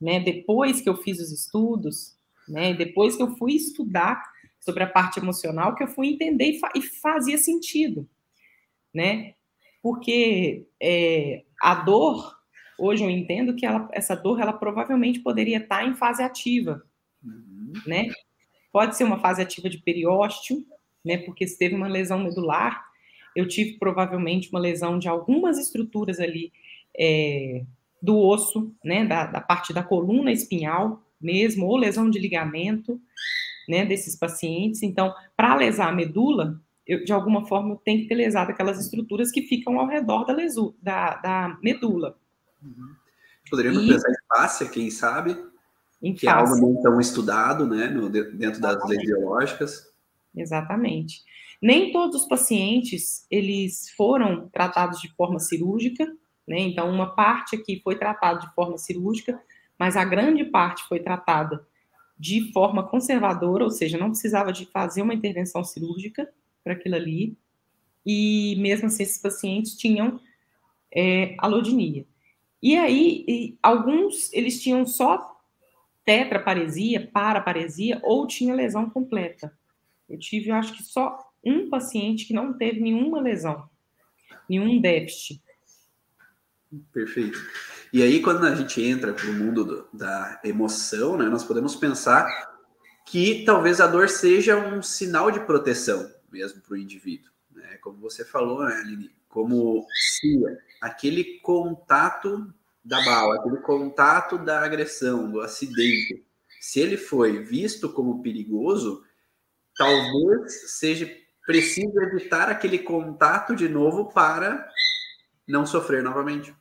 Né? 0.00 0.18
Depois 0.18 0.80
que 0.80 0.88
eu 0.88 0.96
fiz 0.96 1.20
os 1.20 1.30
estudos, 1.30 2.16
né? 2.48 2.74
depois 2.74 3.14
que 3.14 3.22
eu 3.22 3.36
fui 3.36 3.52
estudar 3.52 4.20
sobre 4.58 4.82
a 4.82 4.88
parte 4.88 5.20
emocional, 5.20 5.76
que 5.76 5.84
eu 5.84 5.88
fui 5.88 6.08
entender 6.08 6.46
e, 6.46 6.58
fa 6.58 6.72
e 6.74 6.82
fazia 6.82 7.38
sentido, 7.38 8.08
né? 8.92 9.34
Porque 9.80 10.66
é, 10.82 11.44
a 11.62 11.76
dor 11.76 12.36
Hoje 12.78 13.04
eu 13.04 13.10
entendo 13.10 13.54
que 13.54 13.64
ela, 13.64 13.88
essa 13.92 14.14
dor, 14.14 14.40
ela 14.40 14.52
provavelmente 14.52 15.20
poderia 15.20 15.58
estar 15.58 15.86
em 15.86 15.94
fase 15.94 16.22
ativa, 16.22 16.82
uhum. 17.24 17.72
né? 17.86 18.08
Pode 18.72 18.96
ser 18.96 19.04
uma 19.04 19.18
fase 19.18 19.40
ativa 19.40 19.70
de 19.70 19.78
periósteo, 19.78 20.64
né? 21.04 21.16
Porque 21.18 21.46
se 21.46 21.56
teve 21.56 21.74
uma 21.74 21.88
lesão 21.88 22.18
medular, 22.18 22.84
eu 23.34 23.48
tive 23.48 23.78
provavelmente 23.78 24.50
uma 24.50 24.60
lesão 24.60 24.98
de 24.98 25.08
algumas 25.08 25.58
estruturas 25.58 26.20
ali 26.20 26.52
é, 26.98 27.64
do 28.02 28.18
osso, 28.18 28.74
né? 28.84 29.04
Da, 29.04 29.26
da 29.26 29.40
parte 29.40 29.72
da 29.72 29.82
coluna 29.82 30.30
espinhal 30.30 31.02
mesmo, 31.18 31.66
ou 31.66 31.76
lesão 31.76 32.10
de 32.10 32.18
ligamento, 32.18 33.00
né? 33.66 33.86
Desses 33.86 34.16
pacientes. 34.18 34.82
Então, 34.82 35.14
para 35.34 35.54
lesar 35.54 35.88
a 35.88 35.92
medula, 35.92 36.60
eu, 36.86 37.04
de 37.04 37.12
alguma 37.12 37.46
forma, 37.46 37.72
eu 37.72 37.76
tenho 37.76 38.02
que 38.02 38.08
ter 38.08 38.14
lesado 38.14 38.50
aquelas 38.50 38.78
estruturas 38.78 39.30
que 39.30 39.42
ficam 39.42 39.80
ao 39.80 39.86
redor 39.86 40.24
da, 40.24 40.32
lesu, 40.32 40.76
da, 40.80 41.16
da 41.16 41.58
medula. 41.62 42.16
Uhum. 42.62 42.94
Poderíamos 43.50 43.82
e... 43.84 43.88
pensar 43.88 44.10
em 44.10 44.26
fáscia, 44.28 44.68
quem 44.68 44.90
sabe? 44.90 45.36
Em 46.02 46.14
que 46.14 46.26
é 46.26 46.30
algo 46.30 46.56
não 46.56 46.82
tão 46.82 47.00
estudado, 47.00 47.66
né, 47.66 47.88
no, 47.88 48.08
dentro 48.10 48.60
das 48.60 48.86
leis 48.88 49.02
biológicas. 49.02 49.92
Exatamente. 50.34 51.22
Nem 51.60 51.90
todos 51.90 52.22
os 52.22 52.28
pacientes, 52.28 53.26
eles 53.30 53.90
foram 53.96 54.48
tratados 54.50 55.00
de 55.00 55.08
forma 55.14 55.38
cirúrgica, 55.38 56.04
né, 56.46 56.58
então 56.58 56.90
uma 56.90 57.14
parte 57.14 57.56
aqui 57.56 57.80
foi 57.82 57.96
tratada 57.96 58.40
de 58.40 58.54
forma 58.54 58.76
cirúrgica, 58.76 59.40
mas 59.78 59.96
a 59.96 60.04
grande 60.04 60.44
parte 60.44 60.82
foi 60.86 61.00
tratada 61.00 61.66
de 62.18 62.52
forma 62.52 62.86
conservadora, 62.86 63.64
ou 63.64 63.70
seja, 63.70 63.98
não 63.98 64.10
precisava 64.10 64.52
de 64.52 64.66
fazer 64.66 65.02
uma 65.02 65.14
intervenção 65.14 65.64
cirúrgica 65.64 66.28
para 66.62 66.74
aquilo 66.74 66.94
ali, 66.94 67.36
e 68.04 68.56
mesmo 68.58 68.86
assim 68.86 69.02
esses 69.02 69.18
pacientes 69.18 69.76
tinham 69.76 70.20
é, 70.94 71.34
alodinia. 71.38 72.06
E 72.62 72.76
aí, 72.76 73.24
e 73.28 73.58
alguns, 73.62 74.32
eles 74.32 74.60
tinham 74.62 74.86
só 74.86 75.36
tetraparesia, 76.04 77.10
paraparesia, 77.12 78.00
ou 78.02 78.26
tinha 78.26 78.54
lesão 78.54 78.88
completa. 78.88 79.52
Eu 80.08 80.18
tive, 80.18 80.50
eu 80.50 80.54
acho 80.54 80.76
que 80.76 80.82
só 80.82 81.18
um 81.44 81.68
paciente 81.68 82.26
que 82.26 82.34
não 82.34 82.52
teve 82.52 82.80
nenhuma 82.80 83.20
lesão, 83.20 83.68
nenhum 84.48 84.80
déficit. 84.80 85.42
Perfeito. 86.92 87.38
E 87.92 88.02
aí, 88.02 88.20
quando 88.20 88.44
a 88.46 88.54
gente 88.54 88.82
entra 88.82 89.12
para 89.12 89.26
o 89.30 89.34
mundo 89.34 89.64
do, 89.64 89.88
da 89.92 90.40
emoção, 90.44 91.16
né, 91.16 91.26
nós 91.26 91.44
podemos 91.44 91.76
pensar 91.76 92.26
que 93.06 93.44
talvez 93.44 93.80
a 93.80 93.86
dor 93.86 94.08
seja 94.08 94.56
um 94.56 94.82
sinal 94.82 95.30
de 95.30 95.40
proteção 95.40 96.10
mesmo 96.30 96.60
para 96.60 96.74
o 96.74 96.76
indivíduo. 96.76 97.30
Né? 97.50 97.78
Como 97.80 97.98
você 97.98 98.24
falou, 98.24 98.64
né, 98.64 98.74
Aline? 98.76 99.10
Como 99.28 99.86
se 99.92 100.38
aquele 100.80 101.40
contato 101.40 102.52
da 102.84 103.04
bala, 103.04 103.36
aquele 103.36 103.58
contato 103.58 104.38
da 104.38 104.64
agressão, 104.64 105.30
do 105.30 105.40
acidente, 105.40 106.24
se 106.60 106.80
ele 106.80 106.96
foi 106.96 107.42
visto 107.42 107.92
como 107.92 108.22
perigoso, 108.22 109.02
talvez 109.76 110.78
seja 110.78 111.10
preciso 111.46 112.00
evitar 112.00 112.48
aquele 112.48 112.78
contato 112.78 113.54
de 113.54 113.68
novo 113.68 114.12
para 114.12 114.68
não 115.46 115.64
sofrer 115.64 116.02
novamente. 116.02 116.54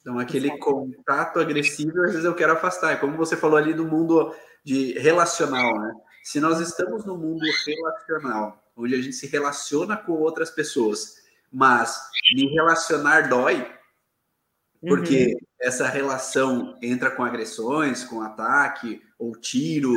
Então, 0.00 0.18
aquele 0.18 0.58
contato 0.58 1.38
agressivo, 1.38 2.02
às 2.02 2.10
vezes 2.10 2.24
eu 2.24 2.34
quero 2.34 2.52
afastar. 2.52 2.92
É 2.92 2.96
como 2.96 3.16
você 3.16 3.36
falou 3.36 3.56
ali 3.56 3.72
do 3.72 3.86
mundo 3.86 4.34
de 4.64 4.98
relacional, 4.98 5.78
né? 5.78 5.94
Se 6.24 6.40
nós 6.40 6.60
estamos 6.60 7.04
no 7.04 7.16
mundo 7.16 7.44
relacional, 7.64 8.64
onde 8.76 8.94
a 8.96 9.00
gente 9.00 9.14
se 9.14 9.28
relaciona 9.28 9.96
com 9.96 10.12
outras 10.12 10.50
pessoas, 10.50 11.21
mas 11.52 12.00
me 12.34 12.46
relacionar 12.48 13.28
dói, 13.28 13.70
porque 14.80 15.26
uhum. 15.26 15.38
essa 15.60 15.86
relação 15.86 16.78
entra 16.82 17.10
com 17.10 17.22
agressões, 17.22 18.02
com 18.04 18.22
ataque, 18.22 19.02
ou 19.18 19.32
tiro, 19.36 19.94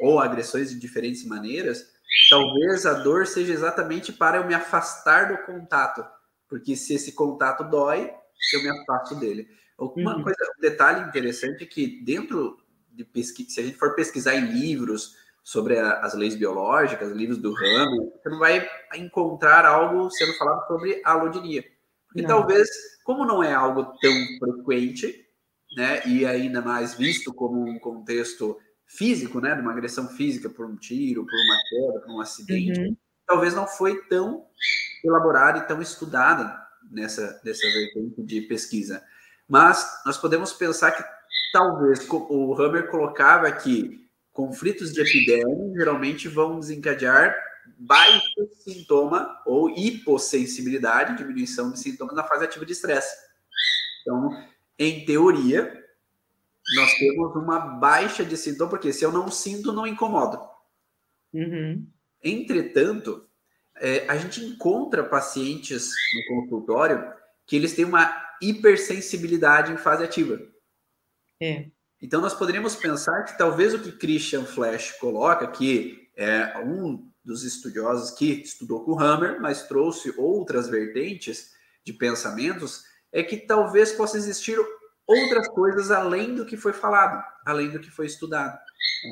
ou 0.00 0.18
agressões 0.18 0.70
de 0.70 0.78
diferentes 0.78 1.24
maneiras, 1.24 1.86
talvez 2.28 2.84
a 2.84 2.94
dor 2.94 3.26
seja 3.26 3.52
exatamente 3.52 4.12
para 4.12 4.38
eu 4.38 4.46
me 4.46 4.54
afastar 4.54 5.28
do 5.28 5.38
contato, 5.44 6.04
porque 6.48 6.74
se 6.74 6.94
esse 6.94 7.12
contato 7.12 7.64
dói, 7.64 8.12
eu 8.52 8.62
me 8.62 8.70
afasto 8.70 9.14
dele. 9.14 9.48
Uma 9.78 10.16
uhum. 10.16 10.22
coisa, 10.22 10.36
um 10.58 10.60
detalhe 10.60 11.08
interessante 11.08 11.64
é 11.64 11.66
que 11.66 12.02
dentro 12.04 12.58
de 12.90 13.04
pesquisa, 13.04 13.50
se 13.50 13.60
a 13.60 13.62
gente 13.62 13.78
for 13.78 13.94
pesquisar 13.94 14.34
em 14.34 14.52
livros 14.52 15.16
sobre 15.42 15.78
a, 15.78 16.00
as 16.00 16.14
leis 16.14 16.36
biológicas, 16.36 17.12
livros 17.12 17.38
do 17.38 17.52
ramo, 17.52 18.12
você 18.12 18.28
não 18.28 18.38
vai 18.38 18.68
encontrar 18.94 19.64
algo 19.64 20.10
sendo 20.10 20.34
falado 20.34 20.66
sobre 20.66 21.00
a 21.04 21.12
alodinia. 21.12 21.64
E 22.14 22.22
talvez, 22.22 22.68
como 23.04 23.24
não 23.24 23.42
é 23.42 23.52
algo 23.52 23.84
tão 24.00 24.12
frequente, 24.38 25.26
né, 25.76 26.04
e 26.06 26.26
ainda 26.26 26.60
mais 26.60 26.94
visto 26.94 27.32
como 27.32 27.62
um 27.62 27.78
contexto 27.78 28.58
físico, 28.86 29.40
né, 29.40 29.54
de 29.54 29.60
uma 29.60 29.72
agressão 29.72 30.08
física 30.08 30.50
por 30.50 30.66
um 30.66 30.76
tiro, 30.76 31.24
por 31.24 31.34
uma 31.34 31.58
queda, 31.68 32.00
por 32.00 32.12
um 32.16 32.20
acidente, 32.20 32.80
uhum. 32.80 32.96
talvez 33.26 33.54
não 33.54 33.66
foi 33.66 34.02
tão 34.08 34.44
elaborada 35.04 35.58
e 35.58 35.66
tão 35.66 35.80
estudada 35.80 36.60
nessa, 36.90 37.40
nessa 37.44 37.66
vertente 37.68 38.22
de 38.22 38.40
pesquisa. 38.42 39.02
Mas 39.48 40.02
nós 40.04 40.18
podemos 40.18 40.52
pensar 40.52 40.90
que 40.90 41.04
talvez 41.52 42.06
o 42.10 42.54
Hammer 42.60 42.88
colocava 42.90 43.50
que 43.52 44.09
conflitos 44.40 44.90
de 44.92 45.02
epiderme 45.02 45.74
geralmente 45.74 46.26
vão 46.26 46.58
desencadear 46.58 47.36
baixo 47.78 48.20
sintoma 48.64 49.38
ou 49.44 49.68
hipossensibilidade, 49.68 51.18
diminuição 51.18 51.70
de 51.70 51.78
sintomas 51.78 52.16
na 52.16 52.24
fase 52.24 52.44
ativa 52.44 52.64
de 52.64 52.72
estresse. 52.72 53.14
Então, 54.00 54.30
em 54.78 55.04
teoria, 55.04 55.84
nós 56.74 56.94
temos 56.94 57.36
uma 57.36 57.58
baixa 57.58 58.24
de 58.24 58.34
sintoma, 58.36 58.70
porque 58.70 58.94
se 58.94 59.04
eu 59.04 59.12
não 59.12 59.30
sinto, 59.30 59.72
não 59.72 59.86
incomodo. 59.86 60.40
Uhum. 61.34 61.86
Entretanto, 62.24 63.28
é, 63.76 64.08
a 64.08 64.16
gente 64.16 64.42
encontra 64.42 65.04
pacientes 65.04 65.90
no 66.14 66.34
consultório 66.34 67.12
que 67.46 67.56
eles 67.56 67.74
têm 67.74 67.84
uma 67.84 68.10
hipersensibilidade 68.40 69.70
em 69.70 69.76
fase 69.76 70.02
ativa. 70.02 70.40
É. 71.38 71.66
Então, 72.02 72.20
nós 72.20 72.34
poderíamos 72.34 72.74
pensar 72.74 73.24
que 73.24 73.36
talvez 73.36 73.74
o 73.74 73.78
que 73.78 73.92
Christian 73.92 74.44
Flash 74.44 74.92
coloca, 74.92 75.46
que 75.46 76.08
é 76.16 76.58
um 76.58 77.10
dos 77.24 77.44
estudiosos 77.44 78.10
que 78.10 78.42
estudou 78.42 78.84
com 78.84 78.98
Hammer, 78.98 79.40
mas 79.40 79.64
trouxe 79.64 80.14
outras 80.16 80.68
vertentes 80.68 81.52
de 81.84 81.92
pensamentos, 81.92 82.84
é 83.12 83.22
que 83.22 83.36
talvez 83.36 83.92
possa 83.92 84.16
existir 84.16 84.58
outras 85.06 85.48
coisas 85.48 85.90
além 85.90 86.34
do 86.34 86.46
que 86.46 86.56
foi 86.56 86.72
falado, 86.72 87.22
além 87.44 87.70
do 87.70 87.80
que 87.80 87.90
foi 87.90 88.06
estudado. 88.06 88.58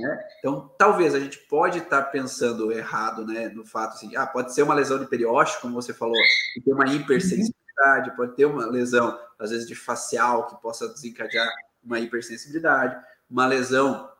Né? 0.01 0.25
Então, 0.39 0.75
talvez 0.79 1.15
a 1.15 1.21
gente 1.21 1.39
pode 1.49 1.79
estar 1.79 2.03
pensando 2.05 2.71
errado, 2.73 3.27
né, 3.27 3.49
no 3.49 3.65
fato 3.65 3.95
assim, 3.95 4.15
ah, 4.17 4.27
pode 4.27 4.55
ser 4.55 4.63
uma 4.63 4.75
lesão 4.75 4.99
de 4.99 5.07
periósteo, 5.07 5.61
como 5.61 5.75
você 5.75 5.93
falou, 5.93 6.17
que 6.55 6.61
tem 6.61 6.75
uma 6.75 6.87
hipersensibilidade, 6.87 8.17
pode 8.17 8.35
ter 8.35 8.45
uma 8.45 8.67
lesão, 8.67 9.19
às 9.39 9.51
vezes, 9.51 9.67
de 9.67 9.75
facial, 9.75 10.47
que 10.47 10.61
possa 10.61 10.89
desencadear 10.89 11.49
uma 11.89 11.99
hipersensibilidade, 11.99 13.03
uma 13.29 13.47
lesão 13.47 14.11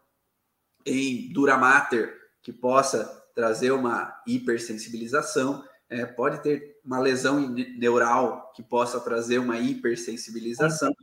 em 0.87 1.31
dura 1.33 1.57
mater, 1.59 2.17
que 2.43 2.53
possa 2.53 3.05
trazer 3.35 3.71
uma 3.71 4.21
hipersensibilização, 4.27 5.65
é, 5.91 6.07
pode 6.07 6.43
ter 6.43 6.81
uma 6.85 6.99
lesão 6.99 7.49
neural 7.51 8.53
que 8.55 8.63
possa 8.63 8.99
trazer 9.01 9.39
uma 9.39 9.59
hipersensibilização 9.59 10.95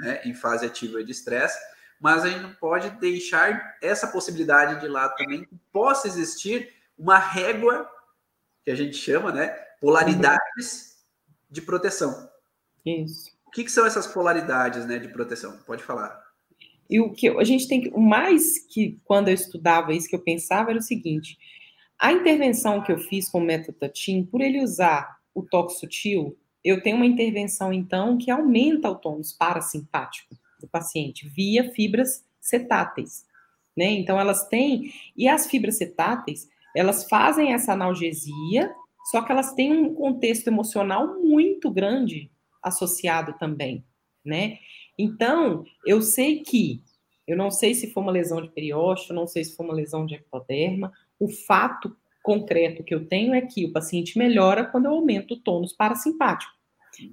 né, 0.00 0.20
em 0.24 0.34
fase 0.34 0.66
ativa 0.66 1.02
de 1.02 1.12
estresse, 1.12 1.58
mas 2.00 2.24
a 2.24 2.28
gente 2.28 2.42
não 2.42 2.54
pode 2.54 2.90
deixar 2.98 3.78
essa 3.80 4.08
possibilidade 4.08 4.80
de 4.80 4.88
lado 4.88 5.14
também, 5.16 5.44
que 5.44 5.56
possa 5.72 6.06
existir 6.08 6.72
uma 6.96 7.18
régua, 7.18 7.88
que 8.64 8.70
a 8.70 8.74
gente 8.74 8.96
chama, 8.96 9.32
né, 9.32 9.48
polaridades 9.80 10.98
de 11.48 11.62
proteção. 11.62 12.28
Isso. 12.84 13.37
O 13.48 13.50
que, 13.50 13.64
que 13.64 13.72
são 13.72 13.86
essas 13.86 14.06
polaridades 14.06 14.86
né, 14.86 14.98
de 14.98 15.08
proteção? 15.08 15.58
Pode 15.66 15.82
falar. 15.82 16.22
E 16.88 17.00
o 17.00 17.12
que 17.12 17.28
a 17.28 17.44
gente 17.44 17.66
tem 17.66 17.80
que. 17.80 17.88
O 17.88 18.00
mais 18.00 18.58
que, 18.58 19.00
quando 19.04 19.28
eu 19.28 19.34
estudava 19.34 19.92
isso, 19.92 20.08
que 20.08 20.14
eu 20.14 20.22
pensava 20.22 20.70
era 20.70 20.78
o 20.78 20.82
seguinte: 20.82 21.38
a 21.98 22.12
intervenção 22.12 22.82
que 22.82 22.92
eu 22.92 22.98
fiz 22.98 23.28
com 23.30 23.38
o 23.38 23.44
método 23.44 23.78
Tatim, 23.78 24.22
por 24.22 24.42
ele 24.42 24.62
usar 24.62 25.18
o 25.34 25.42
toque 25.42 25.72
sutil, 25.74 26.36
eu 26.62 26.82
tenho 26.82 26.96
uma 26.96 27.06
intervenção, 27.06 27.72
então, 27.72 28.18
que 28.18 28.30
aumenta 28.30 28.90
o 28.90 28.94
tônus 28.94 29.32
parasimpático 29.32 30.36
do 30.60 30.68
paciente 30.68 31.26
via 31.26 31.72
fibras 31.72 32.24
cetáteis, 32.40 33.24
né? 33.76 33.86
Então 33.86 34.20
elas 34.20 34.46
têm 34.48 34.92
e 35.16 35.26
as 35.26 35.46
fibras 35.46 35.78
cetáteis 35.78 36.48
elas 36.76 37.08
fazem 37.08 37.54
essa 37.54 37.72
analgesia, 37.72 38.70
só 39.10 39.22
que 39.22 39.32
elas 39.32 39.54
têm 39.54 39.72
um 39.72 39.94
contexto 39.94 40.48
emocional 40.48 41.18
muito 41.18 41.70
grande 41.70 42.30
associado 42.62 43.34
também, 43.38 43.84
né? 44.24 44.58
Então 44.98 45.64
eu 45.86 46.02
sei 46.02 46.42
que 46.42 46.82
eu 47.26 47.36
não 47.36 47.50
sei 47.50 47.74
se 47.74 47.92
foi 47.92 48.02
uma 48.02 48.12
lesão 48.12 48.40
de 48.40 48.48
periósteo, 48.48 49.14
não 49.14 49.26
sei 49.26 49.44
se 49.44 49.54
foi 49.54 49.66
uma 49.66 49.74
lesão 49.74 50.06
de 50.06 50.14
ectoderma. 50.14 50.90
O 51.20 51.28
fato 51.28 51.94
concreto 52.22 52.82
que 52.82 52.94
eu 52.94 53.06
tenho 53.06 53.34
é 53.34 53.42
que 53.42 53.66
o 53.66 53.72
paciente 53.72 54.18
melhora 54.18 54.64
quando 54.64 54.86
eu 54.86 54.92
aumento 54.92 55.34
o 55.34 55.40
tônus 55.40 55.74
parasimpático. 55.74 56.52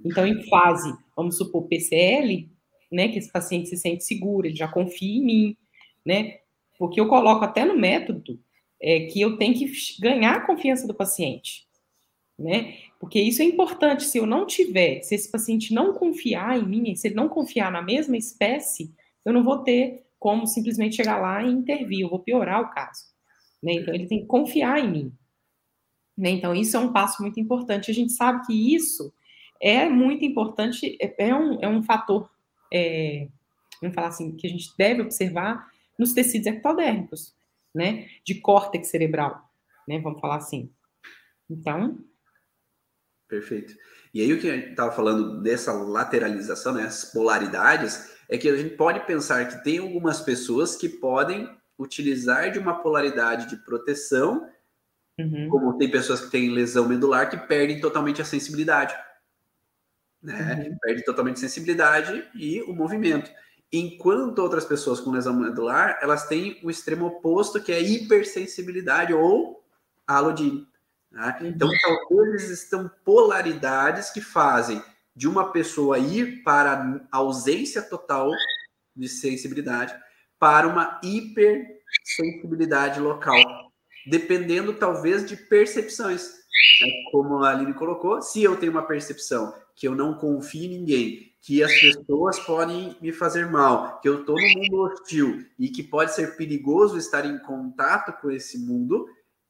Então, 0.04 0.26
em 0.26 0.42
fase, 0.48 0.92
vamos 1.14 1.36
supor, 1.36 1.68
PCL, 1.68 2.48
né, 2.90 3.08
que 3.08 3.18
esse 3.18 3.30
paciente 3.30 3.68
se 3.68 3.76
sente 3.76 4.04
seguro, 4.04 4.46
ele 4.46 4.56
já 4.56 4.66
confia 4.66 5.16
em 5.16 5.24
mim, 5.24 5.56
né? 6.04 6.38
Porque 6.78 7.00
eu 7.00 7.08
coloco 7.08 7.44
até 7.44 7.64
no 7.64 7.76
método 7.76 8.40
é, 8.80 9.00
que 9.06 9.20
eu 9.20 9.36
tenho 9.36 9.54
que 9.54 9.70
ganhar 10.00 10.36
a 10.36 10.46
confiança 10.46 10.86
do 10.86 10.94
paciente, 10.94 11.66
né? 12.38 12.74
Porque 12.98 13.20
isso 13.20 13.42
é 13.42 13.44
importante. 13.44 14.04
Se 14.04 14.18
eu 14.18 14.26
não 14.26 14.46
tiver, 14.46 15.02
se 15.02 15.14
esse 15.14 15.30
paciente 15.30 15.74
não 15.74 15.92
confiar 15.92 16.58
em 16.58 16.66
mim, 16.66 16.94
se 16.94 17.08
ele 17.08 17.14
não 17.14 17.28
confiar 17.28 17.70
na 17.70 17.82
mesma 17.82 18.16
espécie, 18.16 18.94
eu 19.24 19.32
não 19.32 19.44
vou 19.44 19.58
ter 19.58 20.04
como 20.18 20.46
simplesmente 20.46 20.96
chegar 20.96 21.18
lá 21.18 21.42
e 21.42 21.50
intervir, 21.50 22.00
eu 22.00 22.08
vou 22.08 22.20
piorar 22.20 22.62
o 22.62 22.70
caso. 22.70 23.04
Né? 23.62 23.74
Então, 23.74 23.94
ele 23.94 24.06
tem 24.06 24.20
que 24.20 24.26
confiar 24.26 24.78
em 24.78 24.90
mim. 24.90 25.12
Né? 26.16 26.30
Então, 26.30 26.54
isso 26.54 26.76
é 26.76 26.80
um 26.80 26.92
passo 26.92 27.22
muito 27.22 27.38
importante. 27.38 27.90
A 27.90 27.94
gente 27.94 28.12
sabe 28.12 28.46
que 28.46 28.74
isso 28.74 29.12
é 29.60 29.88
muito 29.88 30.24
importante, 30.24 30.96
é, 31.00 31.28
é 31.28 31.34
um, 31.34 31.58
é 31.60 31.68
um 31.68 31.82
fator 31.82 32.30
é, 32.72 33.28
vamos 33.80 33.94
falar 33.94 34.08
assim, 34.08 34.36
que 34.36 34.46
a 34.46 34.50
gente 34.50 34.70
deve 34.76 35.02
observar 35.02 35.68
nos 35.98 36.12
tecidos 36.12 36.46
ectodérmicos, 36.46 37.34
né? 37.74 38.08
De 38.24 38.36
córtex 38.36 38.88
cerebral, 38.88 39.42
né? 39.86 39.98
Vamos 39.98 40.20
falar 40.20 40.36
assim. 40.36 40.70
Então. 41.48 41.98
Perfeito. 43.28 43.74
E 44.14 44.20
aí 44.20 44.32
o 44.32 44.40
que 44.40 44.48
a 44.48 44.54
gente 44.54 44.70
estava 44.70 44.92
falando 44.92 45.42
dessa 45.42 45.72
lateralização, 45.72 46.74
né? 46.74 46.84
As 46.84 47.04
polaridades, 47.04 48.14
é 48.28 48.38
que 48.38 48.48
a 48.48 48.56
gente 48.56 48.76
pode 48.76 49.00
pensar 49.06 49.46
que 49.48 49.62
tem 49.62 49.78
algumas 49.78 50.20
pessoas 50.20 50.76
que 50.76 50.88
podem 50.88 51.48
utilizar 51.78 52.50
de 52.50 52.58
uma 52.58 52.82
polaridade 52.82 53.48
de 53.50 53.56
proteção, 53.64 54.48
uhum. 55.18 55.48
como 55.48 55.76
tem 55.76 55.90
pessoas 55.90 56.20
que 56.20 56.30
têm 56.30 56.50
lesão 56.50 56.88
medular 56.88 57.28
que 57.28 57.36
perdem 57.36 57.80
totalmente 57.80 58.22
a 58.22 58.24
sensibilidade 58.24 58.96
né? 60.26 60.68
Uhum. 60.68 60.78
Perde 60.82 61.04
totalmente 61.04 61.38
sensibilidade 61.40 62.28
e 62.34 62.60
o 62.62 62.74
movimento. 62.74 63.30
Enquanto 63.72 64.40
outras 64.40 64.64
pessoas 64.64 65.00
com 65.00 65.10
lesão 65.10 65.34
medular, 65.34 65.98
elas 66.02 66.26
têm 66.26 66.60
o 66.62 66.70
extremo 66.70 67.06
oposto, 67.06 67.62
que 67.62 67.72
é 67.72 67.80
hipersensibilidade 67.80 69.14
ou 69.14 69.64
alodine. 70.06 70.66
Né? 71.10 71.38
Uhum. 71.40 71.46
Então, 71.48 71.70
talvez 71.82 72.44
existam 72.44 72.90
polaridades 73.04 74.10
que 74.10 74.20
fazem 74.20 74.82
de 75.14 75.26
uma 75.26 75.50
pessoa 75.50 75.98
ir 75.98 76.42
para 76.42 77.06
ausência 77.10 77.80
total 77.80 78.30
de 78.94 79.08
sensibilidade 79.08 79.94
para 80.38 80.68
uma 80.68 81.00
hipersensibilidade 81.02 83.00
local, 83.00 83.36
dependendo 84.06 84.74
talvez 84.74 85.26
de 85.26 85.36
percepções. 85.36 86.28
Né? 86.80 86.88
Como 87.10 87.42
a 87.42 87.50
Aline 87.50 87.72
colocou, 87.72 88.20
se 88.20 88.42
eu 88.42 88.56
tenho 88.56 88.72
uma 88.72 88.86
percepção 88.86 89.54
que 89.74 89.88
eu 89.88 89.94
não 89.94 90.14
confio 90.14 90.64
em 90.64 90.68
ninguém, 90.68 91.32
que 91.40 91.62
as 91.62 91.72
pessoas 91.72 92.40
podem 92.40 92.96
me 93.00 93.12
fazer 93.12 93.48
mal, 93.48 94.00
que 94.00 94.08
eu 94.08 94.20
estou 94.20 94.34
no 94.34 94.48
mundo 94.48 94.80
hostil 94.80 95.46
e 95.58 95.68
que 95.68 95.82
pode 95.82 96.12
ser 96.14 96.36
perigoso 96.36 96.98
estar 96.98 97.24
em 97.24 97.38
contato 97.38 98.20
com 98.20 98.30
esse 98.30 98.58
mundo, 98.58 99.06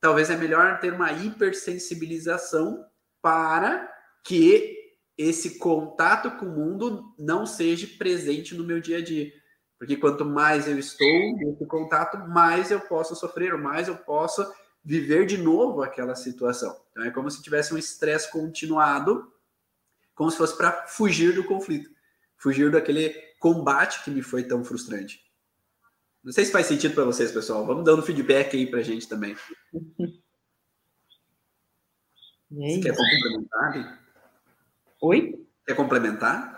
talvez 0.06 0.30
é 0.30 0.36
melhor 0.36 0.78
ter 0.78 0.92
uma 0.92 1.10
hipersensibilização 1.10 2.86
para 3.20 3.92
que 4.22 4.72
esse 5.18 5.58
contato 5.58 6.30
com 6.38 6.46
o 6.46 6.52
mundo 6.52 7.12
não 7.18 7.44
seja 7.44 7.88
presente 7.98 8.54
no 8.54 8.62
meu 8.62 8.80
dia 8.80 8.98
a 8.98 9.02
dia. 9.02 9.32
Porque 9.76 9.96
quanto 9.96 10.24
mais 10.24 10.68
eu 10.68 10.78
estou 10.78 11.08
nesse 11.08 11.66
contato, 11.66 12.18
mais 12.18 12.70
eu 12.70 12.78
posso 12.82 13.16
sofrer, 13.16 13.58
mais 13.58 13.88
eu 13.88 13.96
posso 13.96 14.46
viver 14.84 15.26
de 15.26 15.38
novo 15.38 15.82
aquela 15.82 16.14
situação. 16.14 16.80
Então 16.92 17.02
é 17.02 17.10
como 17.10 17.28
se 17.28 17.42
tivesse 17.42 17.74
um 17.74 17.78
estresse 17.78 18.30
continuado, 18.30 19.32
como 20.14 20.30
se 20.30 20.36
fosse 20.36 20.56
para 20.56 20.86
fugir 20.86 21.34
do 21.34 21.42
conflito, 21.42 21.90
fugir 22.36 22.70
daquele 22.70 23.10
combate 23.40 24.04
que 24.04 24.10
me 24.12 24.22
foi 24.22 24.44
tão 24.44 24.62
frustrante. 24.62 25.20
Não 26.26 26.32
sei 26.32 26.44
se 26.44 26.50
faz 26.50 26.66
sentido 26.66 26.92
para 26.92 27.04
vocês, 27.04 27.30
pessoal. 27.30 27.64
Vamos 27.64 27.84
dando 27.84 28.02
feedback 28.02 28.56
aí 28.56 28.66
para 28.66 28.80
a 28.80 28.82
gente 28.82 29.08
também. 29.08 29.36
Você 32.50 32.80
quer 32.80 32.96
complementar? 32.96 34.02
Oi? 35.00 35.46
Quer 35.64 35.76
complementar? 35.76 36.56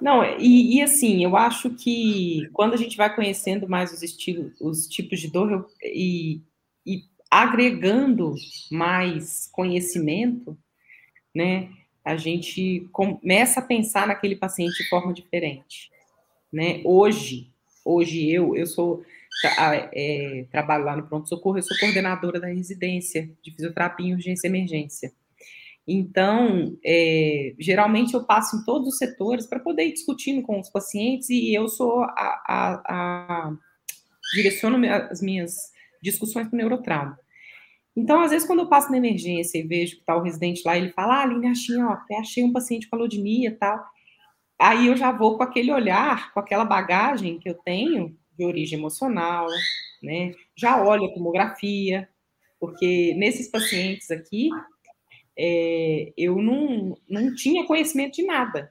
Não, 0.00 0.24
e, 0.38 0.76
e, 0.76 0.82
assim, 0.82 1.22
eu 1.22 1.36
acho 1.36 1.70
que 1.74 2.48
quando 2.54 2.72
a 2.72 2.76
gente 2.78 2.96
vai 2.96 3.14
conhecendo 3.14 3.68
mais 3.68 3.92
os 3.92 4.02
estilos, 4.02 4.52
os 4.60 4.86
tipos 4.86 5.20
de 5.20 5.30
dor 5.30 5.52
eu, 5.52 5.66
e, 5.82 6.40
e 6.86 7.02
agregando 7.30 8.34
mais 8.70 9.46
conhecimento, 9.52 10.56
né, 11.34 11.70
a 12.02 12.16
gente 12.16 12.88
começa 12.92 13.60
a 13.60 13.62
pensar 13.62 14.06
naquele 14.06 14.36
paciente 14.36 14.82
de 14.82 14.88
forma 14.88 15.12
diferente, 15.12 15.90
né? 16.50 16.80
Hoje, 16.84 17.52
hoje 17.88 18.30
eu, 18.30 18.54
eu 18.54 18.66
sou 18.66 19.02
é, 19.92 20.46
trabalho 20.50 20.84
lá 20.84 20.96
no 20.96 21.06
pronto 21.06 21.28
socorro, 21.28 21.58
eu 21.58 21.62
sou 21.62 21.76
coordenadora 21.78 22.40
da 22.40 22.48
residência 22.48 23.30
de 23.42 23.50
fisioterapia 23.52 24.06
em 24.06 24.14
urgência 24.14 24.46
e 24.46 24.50
emergência. 24.50 25.12
Então, 25.86 26.76
é, 26.84 27.54
geralmente 27.58 28.12
eu 28.12 28.24
passo 28.24 28.56
em 28.56 28.64
todos 28.64 28.88
os 28.88 28.98
setores 28.98 29.46
para 29.46 29.58
poder 29.58 29.86
ir 29.86 29.92
discutindo 29.92 30.42
com 30.42 30.60
os 30.60 30.68
pacientes 30.68 31.30
e 31.30 31.54
eu 31.54 31.66
sou 31.66 32.02
a, 32.02 32.42
a, 32.46 32.82
a 32.86 33.52
direciono 34.34 34.78
as 35.10 35.22
minhas 35.22 35.54
discussões 36.02 36.46
para 36.46 36.54
o 36.54 36.58
neurotrauma. 36.58 37.18
Então, 37.96 38.20
às 38.20 38.30
vezes, 38.30 38.46
quando 38.46 38.60
eu 38.60 38.68
passo 38.68 38.90
na 38.90 38.98
emergência 38.98 39.58
e 39.58 39.66
vejo 39.66 39.96
que 39.96 40.00
está 40.02 40.14
o 40.14 40.22
residente 40.22 40.62
lá, 40.64 40.76
ele 40.76 40.90
fala, 40.90 41.16
ah, 41.16 41.22
Aline, 41.22 41.48
achei, 41.48 41.76
ó, 41.82 41.96
achei 42.20 42.44
um 42.44 42.52
paciente 42.52 42.88
com 42.88 42.94
alodinia 42.94 43.48
e 43.48 43.54
tal. 43.54 43.84
Aí 44.58 44.88
eu 44.88 44.96
já 44.96 45.12
vou 45.12 45.36
com 45.36 45.42
aquele 45.42 45.72
olhar, 45.72 46.32
com 46.32 46.40
aquela 46.40 46.64
bagagem 46.64 47.38
que 47.38 47.48
eu 47.48 47.54
tenho 47.54 48.16
de 48.36 48.44
origem 48.44 48.78
emocional, 48.78 49.46
né? 50.02 50.32
Já 50.56 50.82
olho 50.82 51.04
a 51.04 51.14
tomografia, 51.14 52.08
porque 52.58 53.14
nesses 53.14 53.48
pacientes 53.48 54.10
aqui, 54.10 54.50
é, 55.36 56.12
eu 56.16 56.42
não, 56.42 56.96
não 57.08 57.34
tinha 57.34 57.66
conhecimento 57.66 58.14
de 58.14 58.24
nada. 58.24 58.70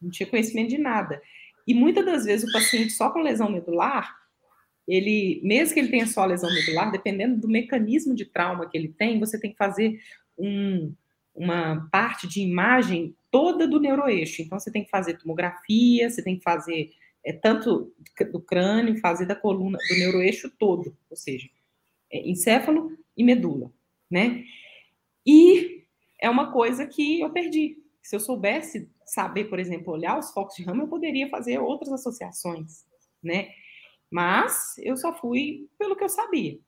Não 0.00 0.10
tinha 0.10 0.28
conhecimento 0.28 0.68
de 0.68 0.78
nada. 0.78 1.22
E 1.66 1.72
muitas 1.72 2.04
das 2.04 2.24
vezes 2.24 2.48
o 2.48 2.52
paciente 2.52 2.90
só 2.90 3.10
com 3.10 3.20
lesão 3.20 3.50
medular, 3.50 4.14
ele, 4.86 5.40
mesmo 5.42 5.72
que 5.72 5.80
ele 5.80 5.88
tenha 5.88 6.06
só 6.06 6.26
lesão 6.26 6.52
medular, 6.52 6.92
dependendo 6.92 7.40
do 7.40 7.48
mecanismo 7.48 8.14
de 8.14 8.26
trauma 8.26 8.68
que 8.68 8.76
ele 8.76 8.88
tem, 8.88 9.18
você 9.18 9.40
tem 9.40 9.50
que 9.50 9.56
fazer 9.56 9.98
um, 10.36 10.94
uma 11.34 11.88
parte 11.90 12.28
de 12.28 12.40
imagem 12.40 13.16
toda 13.30 13.66
do 13.66 13.80
neuroeixo. 13.80 14.42
Então, 14.42 14.58
você 14.58 14.70
tem 14.70 14.84
que 14.84 14.90
fazer 14.90 15.18
tomografia, 15.18 16.08
você 16.08 16.22
tem 16.22 16.36
que 16.36 16.44
fazer 16.44 16.92
é, 17.24 17.32
tanto 17.32 17.92
do 18.30 18.40
crânio, 18.40 19.00
fazer 19.00 19.26
da 19.26 19.34
coluna, 19.34 19.78
do 19.88 19.98
neuroeixo 19.98 20.50
todo, 20.58 20.96
ou 21.10 21.16
seja, 21.16 21.48
é, 22.12 22.28
encéfalo 22.28 22.96
e 23.16 23.24
medula, 23.24 23.72
né? 24.10 24.44
E 25.26 25.84
é 26.20 26.28
uma 26.28 26.52
coisa 26.52 26.86
que 26.86 27.20
eu 27.20 27.30
perdi. 27.30 27.82
Se 28.02 28.14
eu 28.14 28.20
soubesse 28.20 28.90
saber, 29.04 29.44
por 29.44 29.58
exemplo, 29.58 29.92
olhar 29.92 30.18
os 30.18 30.30
focos 30.30 30.54
de 30.54 30.62
rama, 30.62 30.84
eu 30.84 30.88
poderia 30.88 31.28
fazer 31.28 31.58
outras 31.58 31.92
associações, 31.92 32.84
né? 33.22 33.48
Mas 34.10 34.76
eu 34.78 34.96
só 34.96 35.12
fui 35.12 35.68
pelo 35.78 35.96
que 35.96 36.04
eu 36.04 36.08
sabia, 36.08 36.58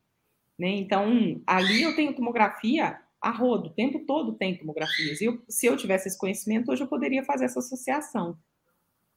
né? 0.59 0.69
Então, 0.69 1.41
ali 1.47 1.83
eu 1.83 1.95
tenho 1.95 2.15
tomografia 2.15 2.99
a 3.27 3.31
rodo, 3.31 3.71
o 3.71 3.75
tempo 3.75 4.07
todo 4.07 4.35
tem 4.35 4.57
tomografias. 4.57 5.21
E 5.21 5.41
se 5.49 5.67
eu 5.67 5.77
tivesse 5.77 6.07
esse 6.07 6.17
conhecimento, 6.17 6.71
hoje 6.71 6.85
eu 6.85 6.87
poderia 6.87 7.25
fazer 7.25 7.47
essa 7.47 7.59
associação, 7.59 8.39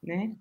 né? 0.01 0.35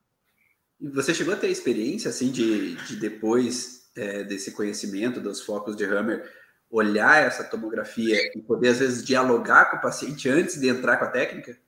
Você 0.81 1.13
chegou 1.13 1.35
a 1.35 1.37
ter 1.37 1.51
experiência, 1.51 2.09
assim, 2.09 2.31
de, 2.31 2.77
de 2.87 2.97
depois 2.97 3.91
é, 3.95 4.25
desse 4.25 4.53
conhecimento 4.53 5.21
dos 5.21 5.43
focos 5.43 5.77
de 5.77 5.85
Hammer, 5.85 6.25
olhar 6.71 7.23
essa 7.23 7.45
tomografia 7.45 8.17
e 8.35 8.41
poder, 8.41 8.69
às 8.69 8.79
vezes, 8.79 9.05
dialogar 9.05 9.71
com 9.71 9.77
o 9.77 9.83
paciente 9.83 10.31
antes 10.31 10.59
de 10.59 10.69
entrar 10.69 10.97
com 10.97 11.05
a 11.05 11.11
técnica? 11.11 11.59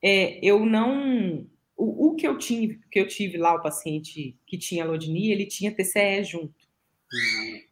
É, 0.00 0.38
eu 0.40 0.64
não. 0.64 1.48
O, 1.76 2.10
o 2.10 2.14
que 2.14 2.28
eu 2.28 2.38
tive, 2.38 2.80
que 2.92 3.00
eu 3.00 3.08
tive 3.08 3.38
lá, 3.38 3.54
o 3.54 3.62
paciente 3.62 4.38
que 4.46 4.56
tinha 4.56 4.84
alodinia, 4.84 5.34
ele 5.34 5.46
tinha 5.46 5.74
TCE 5.74 6.22
junto. 6.22 6.57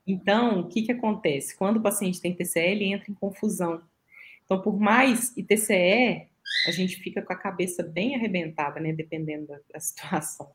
Então, 0.07 0.61
o 0.61 0.68
que, 0.68 0.83
que 0.83 0.92
acontece? 0.92 1.57
Quando 1.57 1.77
o 1.77 1.83
paciente 1.83 2.20
tem 2.20 2.35
TCE, 2.35 2.61
ele 2.61 2.85
entra 2.85 3.11
em 3.11 3.14
confusão. 3.14 3.83
Então, 4.44 4.61
por 4.62 4.79
mais 4.79 5.31
TCE, 5.31 6.29
a 6.66 6.70
gente 6.70 6.96
fica 6.96 7.20
com 7.20 7.33
a 7.33 7.37
cabeça 7.37 7.83
bem 7.83 8.14
arrebentada, 8.14 8.81
né? 8.81 8.92
Dependendo 8.92 9.46
da, 9.46 9.59
da 9.72 9.81
situação. 9.81 10.51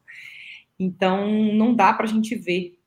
Então, 0.80 1.30
não 1.54 1.76
dá 1.76 1.94
para 1.94 2.06
a 2.06 2.10
gente 2.10 2.36
ver. 2.36 2.80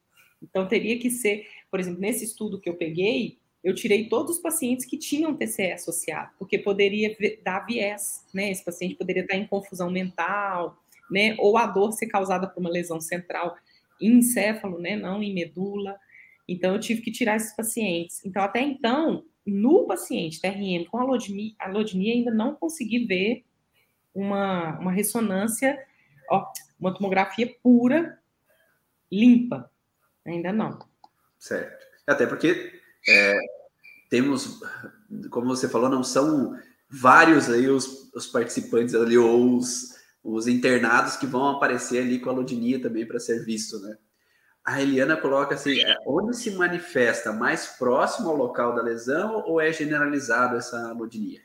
Então, 0.43 0.67
teria 0.67 0.99
que 0.99 1.11
ser 1.11 1.47
por 1.75 1.81
exemplo, 1.81 2.01
nesse 2.01 2.25
estudo 2.25 2.61
que 2.61 2.69
eu 2.69 2.77
peguei, 2.77 3.37
eu 3.65 3.75
tirei 3.75 4.09
todos 4.09 4.37
os 4.37 4.41
pacientes 4.41 4.87
que 4.87 4.97
tinham 4.97 5.35
TCE 5.35 5.73
associado, 5.73 6.31
porque 6.39 6.57
poderia 6.57 7.17
dar 7.43 7.67
viés, 7.67 8.25
né? 8.33 8.49
Esse 8.49 8.65
paciente 8.65 8.95
poderia 8.95 9.23
estar 9.25 9.35
em 9.35 9.45
confusão 9.45 9.91
mental, 9.91 10.79
né? 11.11 11.35
Ou 11.37 11.59
a 11.59 11.67
dor 11.67 11.91
ser 11.91 12.07
causada 12.07 12.47
por 12.47 12.61
uma 12.61 12.71
lesão 12.71 13.01
central 13.01 13.57
em 14.01 14.19
encéfalo, 14.19 14.79
né? 14.79 14.97
Não 14.97 15.23
em 15.23 15.35
medula. 15.35 15.97
Então, 16.49 16.75
eu 16.75 16.81
tive 16.81 17.01
que 17.01 17.11
tirar 17.11 17.37
esses 17.37 17.55
pacientes. 17.57 18.25
Então, 18.25 18.43
até 18.43 18.61
então, 18.61 19.25
no 19.47 19.87
paciente 19.87 20.41
TRM 20.41 20.85
com 20.91 20.99
alodinia, 20.99 21.53
alodinia 21.59 22.15
ainda 22.15 22.31
não 22.33 22.55
consegui 22.55 23.07
ver 23.07 23.45
uma, 24.15 24.79
uma 24.79 24.93
ressonância, 24.93 25.79
ó, 26.31 26.47
uma 26.79 26.95
tomografia 26.95 27.53
pura, 27.63 28.19
limpa. 29.11 29.71
Ainda 30.25 30.53
não. 30.53 30.79
Certo. 31.39 31.85
Até 32.07 32.27
porque 32.27 32.81
é, 33.09 33.39
temos, 34.09 34.61
como 35.31 35.47
você 35.47 35.69
falou, 35.69 35.89
não 35.89 36.03
são 36.03 36.59
vários 36.89 37.51
aí 37.51 37.69
os, 37.69 38.13
os 38.15 38.27
participantes 38.27 38.95
ali, 38.95 39.19
ou 39.19 39.57
os, 39.57 39.95
os 40.25 40.49
internados 40.49 41.17
que 41.17 41.27
vão 41.27 41.49
aparecer 41.49 42.03
ali 42.03 42.19
com 42.19 42.31
a 42.31 42.33
lodinia 42.33 42.81
também 42.81 43.07
para 43.07 43.21
ser 43.21 43.45
visto, 43.45 43.79
né? 43.81 43.99
A 44.65 44.81
Eliana 44.81 45.19
coloca 45.19 45.55
assim: 45.55 45.77
onde 46.07 46.35
se 46.35 46.51
manifesta 46.53 47.31
mais 47.31 47.67
próximo 47.67 48.31
ao 48.31 48.37
local 48.37 48.75
da 48.75 48.81
lesão 48.81 49.45
ou 49.47 49.61
é 49.61 49.71
generalizado 49.71 50.57
essa 50.57 50.91
lodinia? 50.95 51.43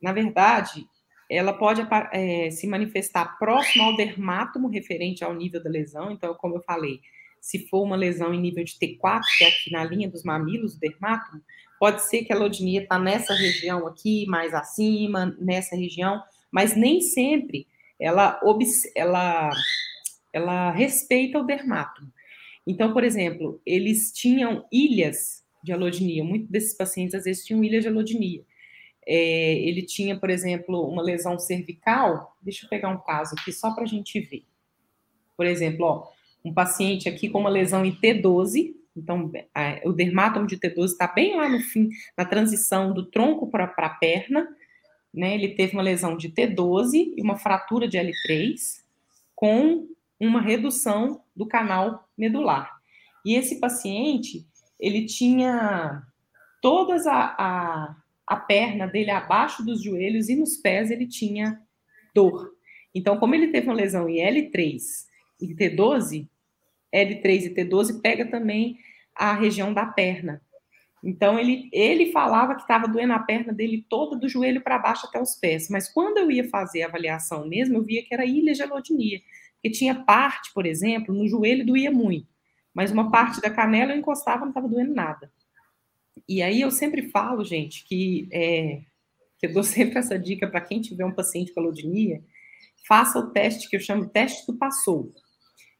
Na 0.00 0.12
verdade, 0.12 0.86
ela 1.30 1.54
pode 1.54 1.80
é, 2.12 2.50
se 2.50 2.66
manifestar 2.66 3.38
próximo 3.38 3.84
ao 3.84 3.96
dermátomo 3.96 4.68
referente 4.68 5.24
ao 5.24 5.32
nível 5.32 5.62
da 5.62 5.70
lesão. 5.70 6.10
Então, 6.10 6.34
como 6.34 6.56
eu 6.56 6.62
falei, 6.62 7.00
se 7.40 7.66
for 7.68 7.82
uma 7.82 7.96
lesão 7.96 8.34
em 8.34 8.40
nível 8.40 8.62
de 8.62 8.74
T4, 8.74 9.22
que 9.38 9.44
é 9.44 9.48
aqui 9.48 9.72
na 9.72 9.82
linha 9.82 10.10
dos 10.10 10.22
mamilos, 10.22 10.74
o 10.74 10.80
dermátomo, 10.80 11.40
pode 11.80 12.02
ser 12.02 12.24
que 12.24 12.32
a 12.32 12.38
lodinia 12.38 12.82
está 12.82 12.98
nessa 12.98 13.32
região 13.32 13.86
aqui, 13.86 14.26
mais 14.26 14.52
acima, 14.52 15.34
nessa 15.40 15.74
região, 15.74 16.22
mas 16.52 16.76
nem 16.76 17.00
sempre 17.00 17.66
ela, 17.98 18.40
ela, 18.94 19.50
ela 20.32 20.70
respeita 20.72 21.38
o 21.38 21.46
dermátomo. 21.46 22.12
Então, 22.66 22.92
por 22.92 23.02
exemplo, 23.02 23.60
eles 23.64 24.12
tinham 24.12 24.64
ilhas 24.70 25.42
de 25.64 25.72
alodinia, 25.72 26.22
muitos 26.22 26.48
desses 26.48 26.76
pacientes 26.76 27.14
às 27.14 27.24
vezes 27.24 27.44
tinham 27.44 27.62
ilhas 27.64 27.82
de 27.82 27.88
alodinia. 27.88 28.44
É, 29.06 29.54
ele 29.54 29.82
tinha, 29.82 30.18
por 30.18 30.30
exemplo, 30.30 30.86
uma 30.88 31.02
lesão 31.02 31.38
cervical, 31.38 32.36
deixa 32.40 32.66
eu 32.66 32.70
pegar 32.70 32.88
um 32.88 33.00
caso 33.00 33.34
aqui 33.38 33.52
só 33.52 33.72
para 33.74 33.84
a 33.84 33.86
gente 33.86 34.20
ver. 34.20 34.44
Por 35.36 35.46
exemplo, 35.46 35.86
ó, 35.86 36.08
um 36.44 36.52
paciente 36.52 37.08
aqui 37.08 37.28
com 37.28 37.40
uma 37.40 37.50
lesão 37.50 37.84
em 37.84 37.92
T12, 37.92 38.74
então 38.96 39.30
a, 39.54 39.80
o 39.84 39.92
dermátomo 39.92 40.46
de 40.46 40.56
T12 40.56 40.84
está 40.84 41.06
bem 41.06 41.36
lá 41.36 41.48
no 41.48 41.60
fim, 41.60 41.88
na 42.16 42.24
transição 42.24 42.92
do 42.92 43.06
tronco 43.06 43.50
para 43.50 43.64
a 43.64 43.88
perna, 43.88 44.48
né? 45.12 45.34
Ele 45.34 45.48
teve 45.48 45.74
uma 45.74 45.82
lesão 45.82 46.16
de 46.16 46.28
T12 46.28 47.14
e 47.16 47.22
uma 47.22 47.36
fratura 47.36 47.86
de 47.86 47.98
L3 47.98 48.82
com 49.34 49.88
uma 50.18 50.40
redução 50.40 51.20
do 51.34 51.46
canal 51.46 52.08
medular. 52.16 52.70
E 53.24 53.34
esse 53.34 53.60
paciente, 53.60 54.46
ele 54.78 55.06
tinha 55.06 56.02
todas 56.60 57.06
a, 57.06 57.34
a, 57.38 57.96
a 58.26 58.36
perna 58.36 58.86
dele 58.86 59.10
abaixo 59.10 59.64
dos 59.64 59.82
joelhos 59.82 60.28
e 60.28 60.36
nos 60.36 60.56
pés 60.56 60.90
ele 60.90 61.06
tinha 61.06 61.60
dor. 62.14 62.52
Então, 62.94 63.18
como 63.18 63.34
ele 63.34 63.48
teve 63.48 63.66
uma 63.66 63.74
lesão 63.74 64.08
em 64.08 64.16
L3 64.16 64.78
e 65.40 65.54
T12, 65.54 66.28
L3 66.94 67.46
e 67.46 67.54
T12 67.54 68.00
pega 68.00 68.26
também 68.26 68.78
a 69.14 69.34
região 69.34 69.72
da 69.72 69.86
perna. 69.86 70.40
Então, 71.02 71.38
ele, 71.38 71.68
ele 71.72 72.12
falava 72.12 72.54
que 72.54 72.62
estava 72.62 72.86
doendo 72.86 73.12
a 73.12 73.18
perna 73.18 73.52
dele 73.52 73.84
toda, 73.88 74.16
do 74.16 74.28
joelho 74.28 74.60
para 74.60 74.78
baixo 74.78 75.06
até 75.06 75.20
os 75.20 75.34
pés. 75.34 75.68
Mas 75.68 75.92
quando 75.92 76.18
eu 76.18 76.30
ia 76.30 76.48
fazer 76.48 76.82
a 76.82 76.86
avaliação 76.86 77.46
mesmo, 77.48 77.76
eu 77.76 77.82
via 77.82 78.04
que 78.04 78.14
era 78.14 78.24
ilegelotinia. 78.24 79.20
Que 79.60 79.70
tinha 79.70 79.94
parte, 79.94 80.52
por 80.54 80.64
exemplo, 80.64 81.12
no 81.12 81.26
joelho 81.26 81.66
doía 81.66 81.90
muito. 81.90 82.28
Mas 82.72 82.92
uma 82.92 83.10
parte 83.10 83.40
da 83.40 83.50
canela 83.50 83.92
eu 83.92 83.98
encostava, 83.98 84.42
não 84.42 84.48
estava 84.48 84.68
doendo 84.68 84.94
nada. 84.94 85.30
E 86.28 86.40
aí 86.40 86.60
eu 86.60 86.70
sempre 86.70 87.10
falo, 87.10 87.44
gente, 87.44 87.84
que, 87.84 88.28
é, 88.32 88.82
que 89.38 89.46
eu 89.46 89.52
dou 89.52 89.62
sempre 89.64 89.98
essa 89.98 90.18
dica 90.18 90.46
para 90.46 90.60
quem 90.60 90.80
tiver 90.80 91.04
um 91.04 91.14
paciente 91.14 91.52
com 91.52 91.60
alodinia, 91.60 92.22
faça 92.86 93.18
o 93.18 93.30
teste 93.30 93.68
que 93.68 93.76
eu 93.76 93.80
chamo 93.80 94.08
teste 94.08 94.46
do 94.46 94.56
passou. 94.56 95.00
O 95.02 95.12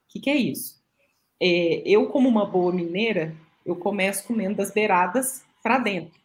que, 0.09 0.21
que 0.21 0.31
é 0.31 0.37
isso? 0.37 0.83
É, 1.41 1.83
eu, 1.87 2.09
como 2.09 2.29
uma 2.29 2.45
boa 2.45 2.73
mineira, 2.73 3.35
eu 3.65 3.77
começo 3.77 4.27
comendo 4.27 4.57
das 4.57 4.73
beiradas 4.73 5.45
para 5.63 5.79
dentro. 5.79 6.21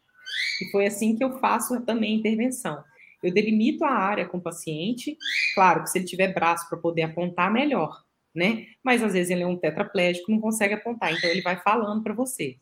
E 0.61 0.71
foi 0.71 0.87
assim 0.87 1.15
que 1.15 1.23
eu 1.23 1.39
faço 1.39 1.79
também 1.81 2.15
a 2.15 2.19
intervenção. 2.19 2.83
Eu 3.21 3.33
delimito 3.33 3.83
a 3.83 3.91
área 3.91 4.27
com 4.27 4.37
o 4.37 4.41
paciente, 4.41 5.17
claro 5.55 5.83
que 5.83 5.89
se 5.89 5.97
ele 5.97 6.05
tiver 6.05 6.33
braço 6.33 6.67
para 6.69 6.77
poder 6.77 7.03
apontar, 7.03 7.51
melhor, 7.51 8.03
né? 8.33 8.67
Mas 8.83 9.03
às 9.03 9.13
vezes 9.13 9.31
ele 9.31 9.43
é 9.43 9.47
um 9.47 9.57
tetraplégico, 9.57 10.31
não 10.31 10.39
consegue 10.39 10.75
apontar, 10.75 11.13
então 11.13 11.29
ele 11.29 11.41
vai 11.41 11.57
falando 11.57 12.03
para 12.03 12.13
você, 12.13 12.57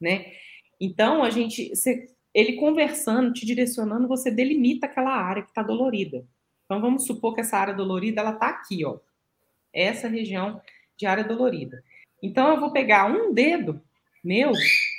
né? 0.00 0.32
Então 0.78 1.22
a 1.22 1.30
gente, 1.30 1.72
ele 2.34 2.54
conversando, 2.54 3.32
te 3.32 3.46
direcionando, 3.46 4.06
você 4.06 4.30
delimita 4.30 4.86
aquela 4.86 5.14
área 5.14 5.42
que 5.42 5.48
está 5.48 5.62
dolorida. 5.62 6.26
Então 6.64 6.80
vamos 6.80 7.06
supor 7.06 7.34
que 7.34 7.40
essa 7.40 7.56
área 7.56 7.74
dolorida 7.74 8.20
ela 8.20 8.34
está 8.34 8.48
aqui, 8.48 8.84
ó, 8.84 8.98
essa 9.72 10.08
região 10.08 10.60
de 10.96 11.06
área 11.06 11.24
dolorida. 11.24 11.82
Então 12.22 12.48
eu 12.48 12.60
vou 12.60 12.72
pegar 12.72 13.06
um 13.06 13.32
dedo 13.32 13.80
meu, 14.24 14.52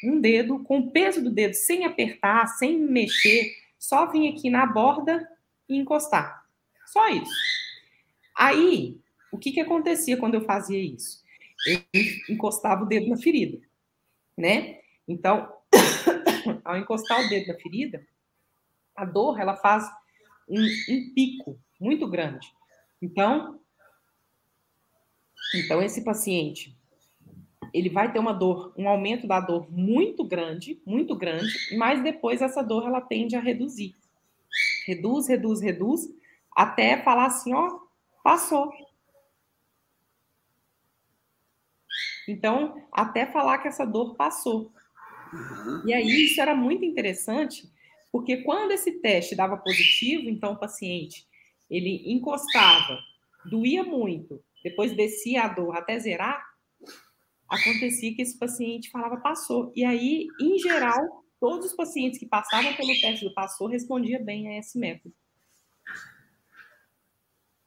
um 0.03 0.21
dedo, 0.21 0.63
com 0.63 0.79
o 0.79 0.91
peso 0.91 1.23
do 1.23 1.31
dedo, 1.31 1.53
sem 1.53 1.83
apertar, 1.83 2.45
sem 2.47 2.77
mexer, 2.77 3.55
só 3.79 4.11
vir 4.11 4.31
aqui 4.31 4.49
na 4.49 4.65
borda 4.65 5.27
e 5.67 5.75
encostar. 5.75 6.45
Só 6.85 7.09
isso. 7.09 7.33
Aí, 8.37 8.99
o 9.31 9.37
que, 9.37 9.51
que 9.51 9.59
acontecia 9.59 10.17
quando 10.17 10.35
eu 10.35 10.41
fazia 10.41 10.79
isso? 10.79 11.23
Eu 11.65 11.81
encostava 12.29 12.83
o 12.83 12.87
dedo 12.87 13.07
na 13.09 13.17
ferida, 13.17 13.59
né? 14.37 14.79
Então, 15.07 15.51
ao 16.63 16.77
encostar 16.77 17.25
o 17.25 17.29
dedo 17.29 17.47
na 17.47 17.55
ferida, 17.55 18.05
a 18.95 19.03
dor, 19.03 19.39
ela 19.39 19.55
faz 19.55 19.89
um, 20.47 20.61
um 20.61 21.13
pico 21.13 21.59
muito 21.79 22.07
grande. 22.07 22.47
Então, 23.01 23.59
então 25.55 25.81
esse 25.81 26.03
paciente 26.03 26.77
ele 27.75 27.89
vai 27.89 28.09
ter 28.09 28.19
uma 28.19 28.31
dor, 28.31 28.73
um 28.77 28.87
aumento 28.87 29.27
da 29.27 29.41
dor 29.41 29.69
muito 29.69 30.23
grande, 30.23 30.81
muito 30.85 31.13
grande, 31.13 31.75
mas 31.77 32.01
depois 32.01 32.41
essa 32.41 32.63
dor 32.63 32.85
ela 32.85 33.01
tende 33.01 33.35
a 33.35 33.41
reduzir. 33.41 33.93
Reduz, 34.87 35.27
reduz, 35.27 35.59
reduz, 35.59 36.09
até 36.55 37.03
falar 37.03 37.25
assim, 37.25 37.53
ó, 37.53 37.79
passou. 38.23 38.71
Então, 42.25 42.81
até 42.93 43.25
falar 43.25 43.57
que 43.57 43.67
essa 43.67 43.83
dor 43.83 44.15
passou. 44.15 44.71
E 45.85 45.93
aí 45.93 46.23
isso 46.23 46.39
era 46.39 46.55
muito 46.55 46.85
interessante, 46.85 47.69
porque 48.09 48.37
quando 48.37 48.71
esse 48.71 49.01
teste 49.01 49.35
dava 49.35 49.57
positivo, 49.57 50.29
então 50.29 50.53
o 50.53 50.59
paciente 50.59 51.27
ele 51.69 52.09
encostava, 52.09 52.97
doía 53.43 53.83
muito, 53.83 54.41
depois 54.63 54.95
descia 54.95 55.43
a 55.43 55.47
dor 55.49 55.75
até 55.75 55.99
zerar, 55.99 56.44
acontecia 57.49 58.13
que 58.15 58.21
esse 58.21 58.37
paciente 58.37 58.89
falava 58.89 59.17
passou. 59.17 59.71
E 59.75 59.83
aí, 59.83 60.27
em 60.39 60.57
geral, 60.59 61.23
todos 61.39 61.67
os 61.67 61.75
pacientes 61.75 62.19
que 62.19 62.25
passavam 62.25 62.73
pelo 62.75 62.99
teste 62.99 63.25
do 63.25 63.33
passou 63.33 63.67
respondiam 63.67 64.23
bem 64.23 64.49
a 64.49 64.59
esse 64.59 64.77
método. 64.77 65.13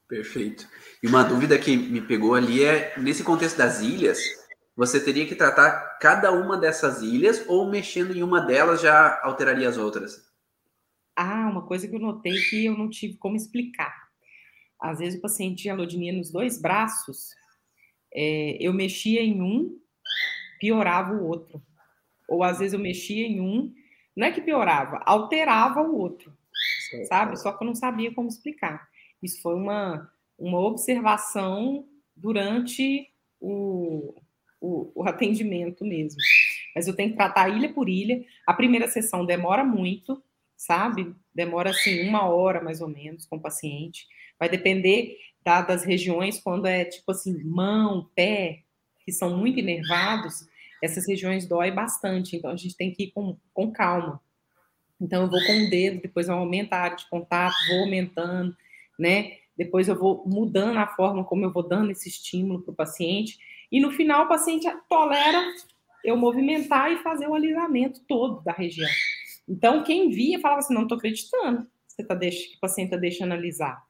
Perfeito. 0.09 0.67
E 1.03 1.07
uma 1.07 1.23
dúvida 1.23 1.59
que 1.59 1.77
me 1.77 2.01
pegou 2.01 2.35
ali 2.35 2.65
é, 2.65 2.99
nesse 2.99 3.23
contexto 3.23 3.59
das 3.59 3.81
ilhas, 3.83 4.19
você 4.75 4.99
teria 4.99 5.27
que 5.27 5.35
tratar 5.35 5.99
cada 6.01 6.33
uma 6.33 6.57
dessas 6.57 7.03
ilhas 7.03 7.45
ou 7.47 7.69
mexendo 7.69 8.17
em 8.17 8.23
uma 8.23 8.41
delas 8.41 8.81
já 8.81 9.21
alteraria 9.23 9.69
as 9.69 9.77
outras? 9.77 10.27
Ah, 11.15 11.49
uma 11.51 11.67
coisa 11.67 11.87
que 11.87 11.95
eu 11.95 12.01
notei 12.01 12.33
que 12.49 12.65
eu 12.65 12.79
não 12.79 12.89
tive 12.89 13.17
como 13.19 13.37
explicar. 13.37 14.09
Às 14.81 15.01
vezes 15.01 15.19
o 15.19 15.23
paciente 15.23 15.63
tinha 15.63 15.75
alodinia 15.75 16.13
nos 16.13 16.31
dois 16.31 16.61
braços, 16.61 17.35
é, 18.15 18.57
eu 18.61 18.73
mexia 18.73 19.21
em 19.23 19.41
um, 19.41 19.79
piorava 20.61 21.15
o 21.15 21.27
outro. 21.27 21.63
Ou 22.29 22.43
às 22.43 22.59
vezes 22.59 22.75
eu 22.75 22.79
mexia 22.79 23.27
em 23.27 23.41
um, 23.41 23.73
não 24.17 24.27
é 24.27 24.33
que 24.33 24.41
piorava, 24.41 25.01
alterava 25.07 25.81
o 25.81 25.97
outro, 25.97 26.37
sabe? 27.09 27.37
Só 27.39 27.53
que 27.53 27.63
eu 27.63 27.67
não 27.67 27.75
sabia 27.75 28.13
como 28.13 28.29
explicar. 28.29 28.89
Isso 29.23 29.41
foi 29.41 29.55
uma, 29.55 30.11
uma 30.39 30.61
observação 30.61 31.87
durante 32.17 33.09
o, 33.41 34.15
o, 34.61 34.93
o 34.95 35.09
atendimento 35.09 35.85
mesmo. 35.85 36.21
Mas 36.75 36.87
eu 36.87 36.95
tenho 36.95 37.11
que 37.11 37.17
tratar 37.17 37.49
ilha 37.49 37.73
por 37.73 37.89
ilha. 37.89 38.25
A 38.47 38.53
primeira 38.53 38.89
sessão 38.89 39.25
demora 39.25 39.65
muito, 39.65 40.23
sabe? 40.57 41.15
Demora 41.35 41.71
assim 41.71 42.09
uma 42.09 42.29
hora 42.29 42.61
mais 42.63 42.81
ou 42.81 42.89
menos 42.89 43.25
com 43.27 43.37
o 43.37 43.41
paciente. 43.41 44.07
Vai 44.39 44.49
depender 44.49 45.17
tá? 45.49 45.63
das 45.63 45.85
regiões, 45.85 46.41
quando 46.41 46.67
é 46.67 46.85
tipo 46.85 47.11
assim, 47.11 47.43
mão, 47.45 48.11
pé, 48.15 48.61
que 49.05 49.13
são 49.13 49.37
muito 49.37 49.59
inervados, 49.59 50.47
essas 50.83 51.07
regiões 51.07 51.47
dói 51.47 51.71
bastante, 51.71 52.37
então 52.37 52.51
a 52.51 52.57
gente 52.57 52.77
tem 52.77 52.93
que 52.93 53.05
ir 53.05 53.11
com, 53.13 53.37
com 53.55 53.73
calma. 53.73 54.21
Então 55.01 55.23
eu 55.23 55.31
vou 55.31 55.41
com 55.45 55.67
o 55.67 55.71
dedo, 55.71 56.03
depois 56.03 56.29
eu 56.29 56.35
aumento 56.35 56.73
a 56.73 56.79
área 56.79 56.97
de 56.97 57.09
contato, 57.09 57.55
vou 57.69 57.81
aumentando, 57.81 58.55
né? 58.99 59.39
Depois 59.57 59.89
eu 59.89 59.99
vou 59.99 60.23
mudando 60.27 60.77
a 60.77 60.87
forma 60.87 61.25
como 61.25 61.45
eu 61.45 61.53
vou 61.53 61.67
dando 61.67 61.91
esse 61.91 62.09
estímulo 62.09 62.63
para 62.63 62.73
o 62.73 62.77
paciente. 62.77 63.39
E 63.73 63.81
no 63.81 63.91
final 63.91 64.25
o 64.25 64.29
paciente 64.29 64.69
tolera 64.89 65.43
eu 66.05 66.17
movimentar 66.17 66.93
e 66.93 66.99
fazer 66.99 67.27
o 67.27 67.35
alisamento 67.35 68.01
todo 68.07 68.43
da 68.43 68.53
região. 68.53 68.89
Então, 69.49 69.83
quem 69.83 70.11
via 70.11 70.39
falava 70.39 70.61
assim: 70.61 70.75
não 70.75 70.83
estou 70.83 70.99
acreditando, 70.99 71.67
você 71.87 72.05
tá 72.05 72.15
deixando, 72.15 72.51
que 72.51 72.57
o 72.57 72.61
paciente 72.61 72.89
está 72.89 72.97
deixando 72.97 73.33
alisar. 73.33 73.88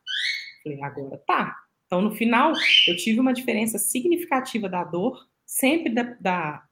Falei, 0.63 0.83
agora 0.83 1.23
tá. 1.27 1.57
Então, 1.87 2.03
no 2.03 2.15
final, 2.15 2.53
eu 2.87 2.97
tive 2.97 3.19
uma 3.19 3.33
diferença 3.33 3.79
significativa 3.79 4.69
da 4.69 4.85
dor, 4.85 5.27
sempre 5.47 5.93
da, 5.95 6.03
da 6.21 6.63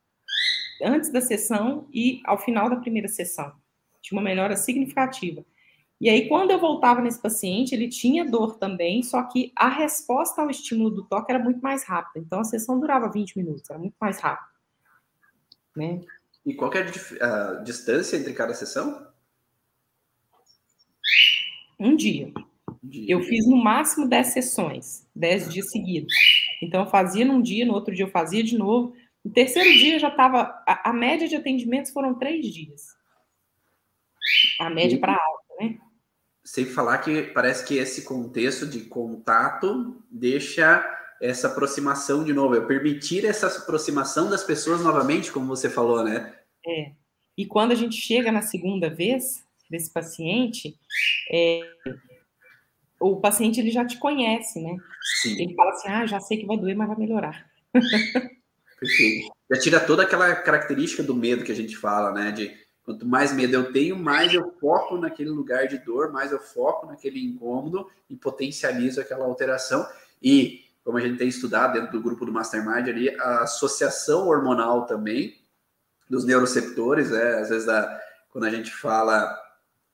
antes 0.82 1.10
da 1.10 1.20
sessão 1.20 1.88
e 1.92 2.20
ao 2.26 2.38
final 2.38 2.68
da 2.68 2.76
primeira 2.76 3.08
sessão. 3.08 3.52
Tinha 4.02 4.18
uma 4.18 4.24
melhora 4.24 4.56
significativa. 4.56 5.44
E 5.98 6.10
aí, 6.10 6.28
quando 6.28 6.50
eu 6.50 6.60
voltava 6.60 7.00
nesse 7.00 7.20
paciente, 7.20 7.74
ele 7.74 7.88
tinha 7.88 8.28
dor 8.28 8.58
também, 8.58 9.02
só 9.02 9.22
que 9.22 9.50
a 9.56 9.68
resposta 9.68 10.42
ao 10.42 10.50
estímulo 10.50 10.90
do 10.90 11.04
toque 11.04 11.32
era 11.32 11.42
muito 11.42 11.60
mais 11.60 11.84
rápida. 11.84 12.22
Então, 12.24 12.40
a 12.40 12.44
sessão 12.44 12.78
durava 12.78 13.10
20 13.10 13.38
minutos, 13.38 13.68
era 13.70 13.78
muito 13.78 13.96
mais 13.98 14.20
rápido. 14.20 14.54
Né? 15.74 16.02
E 16.44 16.54
qual 16.54 16.70
é 16.74 16.80
a 17.22 17.54
distância 17.62 18.16
entre 18.16 18.34
cada 18.34 18.52
sessão? 18.52 19.06
Um 21.80 21.96
dia. 21.96 22.32
Eu 23.06 23.22
fiz 23.22 23.46
no 23.46 23.56
máximo 23.56 24.08
10 24.08 24.26
sessões, 24.28 25.06
10 25.14 25.48
dias 25.48 25.70
seguidos. 25.70 26.12
Então, 26.62 26.84
eu 26.84 26.90
fazia 26.90 27.24
num 27.24 27.40
dia, 27.40 27.66
no 27.66 27.74
outro 27.74 27.94
dia 27.94 28.04
eu 28.04 28.10
fazia 28.10 28.42
de 28.42 28.56
novo. 28.56 28.94
No 29.24 29.32
terceiro 29.32 29.72
dia 29.72 29.98
já 29.98 30.08
estava. 30.08 30.62
A, 30.66 30.90
a, 30.90 30.92
média 30.92 31.26
de 31.26 31.36
atendimentos 31.36 31.90
foram 31.90 32.14
três 32.14 32.46
dias. 32.46 32.82
A 34.60 34.70
média 34.70 34.98
para 34.98 35.12
alta, 35.12 35.54
né? 35.60 35.78
Sem 36.44 36.64
falar 36.64 36.98
que 36.98 37.22
parece 37.22 37.66
que 37.66 37.74
esse 37.76 38.02
contexto 38.02 38.66
de 38.66 38.80
contato 38.82 40.02
deixa 40.10 40.84
essa 41.20 41.48
aproximação 41.48 42.22
de 42.22 42.32
novo, 42.32 42.56
é 42.56 42.60
permitir 42.60 43.24
essa 43.24 43.46
aproximação 43.46 44.28
das 44.28 44.44
pessoas 44.44 44.82
novamente, 44.82 45.32
como 45.32 45.46
você 45.46 45.68
falou, 45.68 46.04
né? 46.04 46.34
É. 46.66 46.92
E 47.36 47.46
quando 47.46 47.72
a 47.72 47.74
gente 47.74 47.96
chega 47.96 48.30
na 48.30 48.42
segunda 48.42 48.88
vez 48.88 49.44
desse 49.70 49.92
paciente, 49.92 50.78
é, 51.30 51.60
o 53.00 53.16
paciente 53.16 53.60
ele 53.60 53.70
já 53.70 53.84
te 53.84 53.98
conhece, 53.98 54.60
né? 54.60 54.76
Sim. 55.22 55.40
Ele 55.40 55.54
fala 55.54 55.70
assim, 55.70 55.88
ah, 55.88 56.06
já 56.06 56.20
sei 56.20 56.38
que 56.38 56.46
vai 56.46 56.56
doer, 56.56 56.76
mas 56.76 56.88
vai 56.88 56.96
melhorar. 56.96 57.46
Perfeito. 58.78 59.32
Já 59.50 59.60
tira 59.60 59.80
toda 59.80 60.02
aquela 60.02 60.34
característica 60.34 61.02
do 61.02 61.14
medo 61.14 61.44
que 61.44 61.52
a 61.52 61.56
gente 61.56 61.76
fala, 61.76 62.12
né? 62.12 62.32
De 62.32 62.66
Quanto 62.86 63.04
mais 63.04 63.32
medo 63.32 63.52
eu 63.52 63.72
tenho, 63.72 63.98
mais 63.98 64.32
eu 64.32 64.48
foco 64.60 64.96
naquele 64.96 65.30
lugar 65.30 65.66
de 65.66 65.76
dor, 65.78 66.12
mais 66.12 66.30
eu 66.30 66.38
foco 66.38 66.86
naquele 66.86 67.20
incômodo 67.20 67.90
e 68.08 68.14
potencializo 68.14 69.00
aquela 69.00 69.24
alteração. 69.24 69.84
E, 70.22 70.64
como 70.84 70.96
a 70.96 71.00
gente 71.00 71.18
tem 71.18 71.26
estudado 71.26 71.72
dentro 71.72 71.90
do 71.90 72.00
grupo 72.00 72.24
do 72.24 72.30
Mastermind 72.30 72.86
ali, 72.88 73.10
a 73.18 73.42
associação 73.42 74.28
hormonal 74.28 74.86
também 74.86 75.36
dos 76.08 76.24
neuroceptores, 76.24 77.10
é, 77.10 77.40
às 77.40 77.48
vezes 77.48 77.68
a, 77.68 78.00
quando 78.30 78.44
a 78.44 78.50
gente 78.50 78.72
fala 78.72 79.36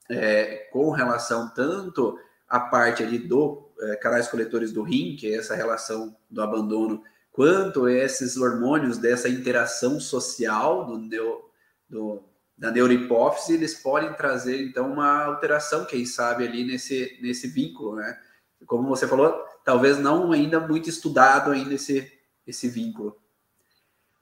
é, 0.07 0.69
com 0.71 0.91
relação 0.91 1.49
tanto 1.49 2.19
à 2.53 2.59
parte 2.59 3.01
ali 3.01 3.17
do 3.17 3.67
é, 3.81 3.95
canais 3.95 4.27
coletores 4.27 4.71
do 4.71 4.83
rim, 4.83 5.15
que 5.15 5.25
é 5.25 5.37
essa 5.37 5.55
relação 5.55 6.15
do 6.29 6.39
abandono, 6.39 7.01
quanto 7.31 7.89
esses 7.89 8.37
hormônios 8.37 8.99
dessa 8.99 9.27
interação 9.27 9.99
social 9.99 10.85
do, 10.85 11.49
do, 11.89 12.23
da 12.55 12.69
neurohipófise, 12.69 13.55
eles 13.55 13.73
podem 13.73 14.13
trazer, 14.13 14.61
então, 14.61 14.93
uma 14.93 15.23
alteração, 15.23 15.83
quem 15.83 16.05
sabe, 16.05 16.45
ali 16.45 16.63
nesse, 16.63 17.17
nesse 17.23 17.47
vínculo, 17.47 17.95
né? 17.95 18.19
Como 18.67 18.87
você 18.87 19.07
falou, 19.07 19.33
talvez 19.65 19.97
não 19.97 20.31
ainda 20.31 20.59
muito 20.59 20.87
estudado 20.87 21.49
ainda 21.49 21.73
esse, 21.73 22.07
esse 22.45 22.67
vínculo. 22.67 23.17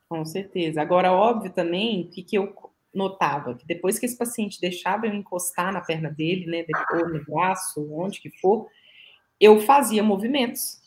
Com 0.08 0.24
certeza. 0.24 0.82
Agora, 0.82 1.12
óbvio 1.12 1.52
também, 1.52 2.08
que, 2.08 2.24
que 2.24 2.38
eu 2.38 2.71
notava 2.94 3.56
que 3.56 3.66
depois 3.66 3.98
que 3.98 4.06
esse 4.06 4.18
paciente 4.18 4.60
deixava 4.60 5.08
eu 5.08 5.14
encostar 5.14 5.72
na 5.72 5.82
perna 5.82 6.10
dele, 6.10 6.46
né, 6.46 6.64
depois 6.64 7.12
no 7.12 7.24
braço, 7.26 7.90
onde 7.94 8.20
que 8.20 8.30
for, 8.40 8.68
eu 9.40 9.60
fazia 9.62 10.04
movimentos, 10.04 10.80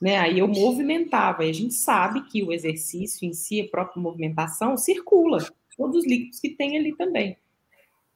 né? 0.00 0.18
Aí 0.18 0.38
eu 0.38 0.46
movimentava. 0.46 1.44
E 1.44 1.50
a 1.50 1.52
gente 1.52 1.74
sabe 1.74 2.22
que 2.28 2.42
o 2.42 2.52
exercício 2.52 3.26
em 3.26 3.32
si, 3.32 3.60
a 3.60 3.68
própria 3.68 4.00
movimentação, 4.00 4.76
circula 4.76 5.38
todos 5.76 5.96
os 5.96 6.06
líquidos 6.06 6.40
que 6.40 6.50
tem 6.50 6.76
ali 6.78 6.94
também. 6.96 7.36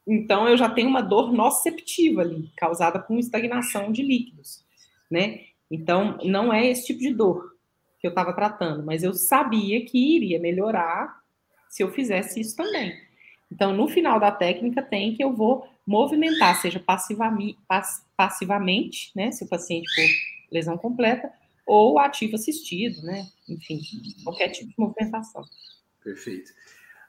Então 0.06 0.48
eu 0.48 0.56
já 0.56 0.68
tenho 0.68 0.88
uma 0.88 1.02
dor 1.02 1.32
nociceptiva 1.32 2.22
ali, 2.22 2.50
causada 2.56 2.98
por 2.98 3.18
estagnação 3.18 3.92
de 3.92 4.02
líquidos, 4.02 4.64
né? 5.10 5.40
Então 5.70 6.18
não 6.24 6.52
é 6.52 6.66
esse 6.66 6.86
tipo 6.86 7.00
de 7.00 7.12
dor 7.12 7.54
que 8.00 8.06
eu 8.06 8.10
estava 8.10 8.32
tratando, 8.32 8.82
mas 8.84 9.02
eu 9.02 9.12
sabia 9.12 9.84
que 9.84 10.16
iria 10.16 10.40
melhorar 10.40 11.20
se 11.68 11.82
eu 11.82 11.92
fizesse 11.92 12.40
isso 12.40 12.56
também. 12.56 13.09
Então, 13.50 13.72
no 13.74 13.88
final 13.88 14.20
da 14.20 14.30
técnica, 14.30 14.82
tem 14.82 15.14
que 15.14 15.24
eu 15.24 15.34
vou 15.34 15.66
movimentar, 15.86 16.60
seja 16.60 16.78
passivamente, 16.78 17.58
passivamente 18.16 19.10
né, 19.14 19.32
se 19.32 19.44
o 19.44 19.48
paciente 19.48 19.88
for 19.92 20.04
lesão 20.52 20.78
completa, 20.78 21.32
ou 21.66 21.98
ativo 21.98 22.34
assistido, 22.34 23.02
né? 23.02 23.26
Enfim, 23.48 23.80
qualquer 24.24 24.48
tipo 24.48 24.70
de 24.70 24.74
movimentação. 24.78 25.44
Perfeito. 26.02 26.52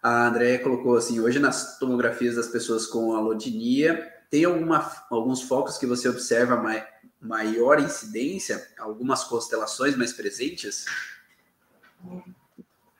A 0.02 0.28
Andrea 0.28 0.60
colocou 0.60 0.96
assim: 0.96 1.20
hoje 1.20 1.40
nas 1.40 1.80
tomografias 1.80 2.36
das 2.36 2.48
pessoas 2.48 2.86
com 2.86 3.14
alodinia, 3.14 4.12
tem 4.30 4.46
alguma, 4.46 4.92
alguns 5.10 5.42
focos 5.42 5.78
que 5.78 5.86
você 5.86 6.08
observa 6.08 6.58
mai, 6.58 6.86
maior 7.20 7.80
incidência, 7.80 8.66
algumas 8.80 9.24
constelações 9.24 9.96
mais 9.96 10.14
presentes? 10.14 10.86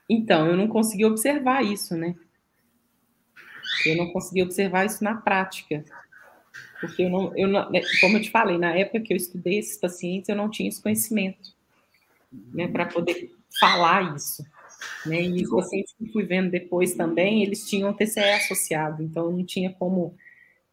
Então, 0.10 0.48
eu 0.48 0.58
não 0.58 0.68
consegui 0.68 1.06
observar 1.06 1.64
isso, 1.64 1.96
né? 1.96 2.16
Eu 3.86 3.98
não 3.98 4.12
consegui 4.12 4.44
observar 4.44 4.86
isso 4.86 5.04
na 5.04 5.16
prática. 5.16 5.84
Porque 6.80 7.04
eu 7.04 7.10
não, 7.10 7.38
eu 7.38 7.48
não, 7.48 7.70
né, 7.70 7.82
como 8.00 8.18
eu 8.18 8.22
te 8.22 8.32
falei, 8.32 8.58
na 8.58 8.76
época 8.76 9.02
que 9.02 9.14
eu 9.14 9.18
estudei 9.18 9.60
esses 9.60 9.78
pacientes, 9.78 10.30
eu 10.30 10.36
não 10.36 10.50
tinha 10.50 10.68
esse 10.68 10.82
conhecimento, 10.82 11.54
né, 12.54 12.68
para 12.68 12.88
poder 12.88 13.32
falar 13.60 14.16
isso. 14.16 14.44
Né? 15.06 15.22
E 15.22 15.44
os 15.44 15.50
pacientes 15.50 15.94
que 15.98 16.12
fui 16.12 16.24
vendo 16.24 16.50
depois 16.50 16.96
também, 16.96 17.44
eles 17.44 17.70
tinham 17.70 17.94
TCE 17.94 18.20
associado, 18.20 19.04
então 19.04 19.32
não 19.32 19.46
tinha 19.46 19.72
como 19.72 20.16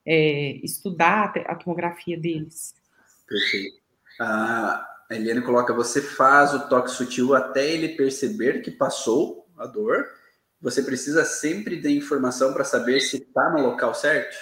é, 0.05 0.53
estudar 0.63 1.33
a 1.47 1.55
tomografia 1.55 2.19
deles. 2.19 2.75
Perfeito. 3.27 3.77
A 4.19 4.87
Eliane 5.11 5.43
coloca: 5.43 5.75
você 5.75 6.01
faz 6.01 6.55
o 6.55 6.69
toque 6.69 6.91
sutil 6.91 7.35
até 7.35 7.71
ele 7.71 7.91
perceber 7.91 8.63
que 8.63 8.71
passou 8.71 9.47
a 9.57 9.67
dor. 9.67 10.07
Você 10.61 10.83
precisa 10.83 11.25
sempre 11.25 11.81
de 11.81 11.91
informação 11.91 12.53
para 12.53 12.65
saber 12.65 13.01
se 13.01 13.19
está 13.19 13.51
no 13.51 13.63
local 13.63 13.95
certo? 13.95 14.37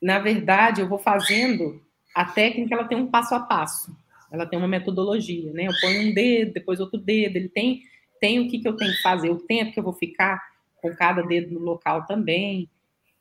Na 0.00 0.18
verdade, 0.18 0.80
eu 0.80 0.88
vou 0.88 0.98
fazendo 0.98 1.82
a 2.14 2.24
técnica, 2.24 2.74
ela 2.74 2.86
tem 2.86 2.98
um 2.98 3.10
passo 3.10 3.34
a 3.34 3.40
passo. 3.40 3.96
Ela 4.30 4.46
tem 4.46 4.58
uma 4.58 4.68
metodologia, 4.68 5.52
né? 5.52 5.66
Eu 5.66 5.72
ponho 5.80 6.10
um 6.10 6.14
dedo, 6.14 6.52
depois 6.52 6.80
outro 6.80 6.98
dedo. 6.98 7.36
Ele 7.36 7.48
tem, 7.48 7.82
tem 8.20 8.40
o 8.40 8.48
que, 8.48 8.58
que 8.58 8.68
eu 8.68 8.76
tenho 8.76 8.92
que 8.92 9.02
fazer, 9.02 9.30
o 9.30 9.38
tempo 9.38 9.72
que 9.72 9.78
eu 9.78 9.84
vou 9.84 9.94
ficar 9.94 10.42
com 10.76 10.94
cada 10.94 11.22
dedo 11.22 11.54
no 11.54 11.60
local 11.60 12.04
também 12.06 12.68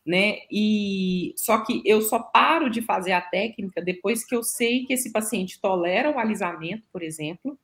né? 0.06 0.40
E 0.52 1.34
só 1.38 1.64
que 1.64 1.82
eu 1.86 2.02
só 2.02 2.20
paro 2.20 2.70
de 2.70 2.82
fazer 2.82 3.14
a 3.14 3.22
técnica 3.22 3.82
depois 3.82 4.26
que 4.26 4.36
eu 4.36 4.44
sei 4.44 4.86
que 4.86 4.94
esse 4.94 5.12
paciente 5.12 5.60
tolera 5.62 6.12
o 6.12 6.20
alisamento, 6.20 6.84
por 6.92 7.02
exemplo, 7.02 7.58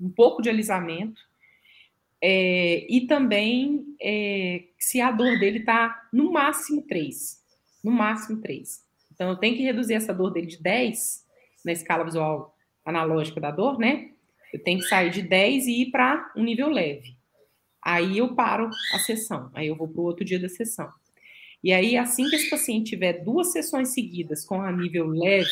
um 0.00 0.10
pouco 0.10 0.40
de 0.40 0.48
alisamento, 0.48 1.20
é, 2.22 2.86
e 2.92 3.06
também 3.06 3.84
é, 4.00 4.64
se 4.78 5.00
a 5.00 5.10
dor 5.10 5.38
dele 5.38 5.60
está 5.60 6.08
no 6.12 6.32
máximo 6.32 6.82
3. 6.82 7.38
No 7.82 7.90
máximo 7.90 8.40
3. 8.40 8.84
Então, 9.12 9.30
eu 9.30 9.36
tenho 9.36 9.56
que 9.56 9.62
reduzir 9.62 9.94
essa 9.94 10.12
dor 10.12 10.30
dele 10.30 10.46
de 10.46 10.62
10 10.62 11.24
na 11.64 11.72
escala 11.72 12.04
visual 12.04 12.56
analógica 12.84 13.40
da 13.40 13.50
dor, 13.50 13.78
né? 13.78 14.10
Eu 14.52 14.62
tenho 14.62 14.78
que 14.78 14.86
sair 14.86 15.10
de 15.10 15.22
10 15.22 15.66
e 15.66 15.82
ir 15.82 15.90
para 15.90 16.32
um 16.36 16.42
nível 16.42 16.68
leve. 16.68 17.16
Aí 17.82 18.18
eu 18.18 18.34
paro 18.34 18.70
a 18.92 18.98
sessão. 18.98 19.50
Aí 19.54 19.68
eu 19.68 19.76
vou 19.76 19.88
para 19.88 20.00
o 20.00 20.04
outro 20.04 20.24
dia 20.24 20.38
da 20.38 20.48
sessão. 20.48 20.90
E 21.62 21.72
aí, 21.72 21.96
assim 21.96 22.28
que 22.28 22.36
esse 22.36 22.48
paciente 22.48 22.90
tiver 22.90 23.24
duas 23.24 23.52
sessões 23.52 23.88
seguidas 23.88 24.44
com 24.44 24.62
a 24.62 24.70
nível 24.70 25.08
leve 25.08 25.50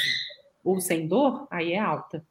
ou 0.65 0.81
sem 0.81 1.07
dor, 1.07 1.47
aí 1.51 1.73
é 1.73 1.79
alta. 1.79 2.25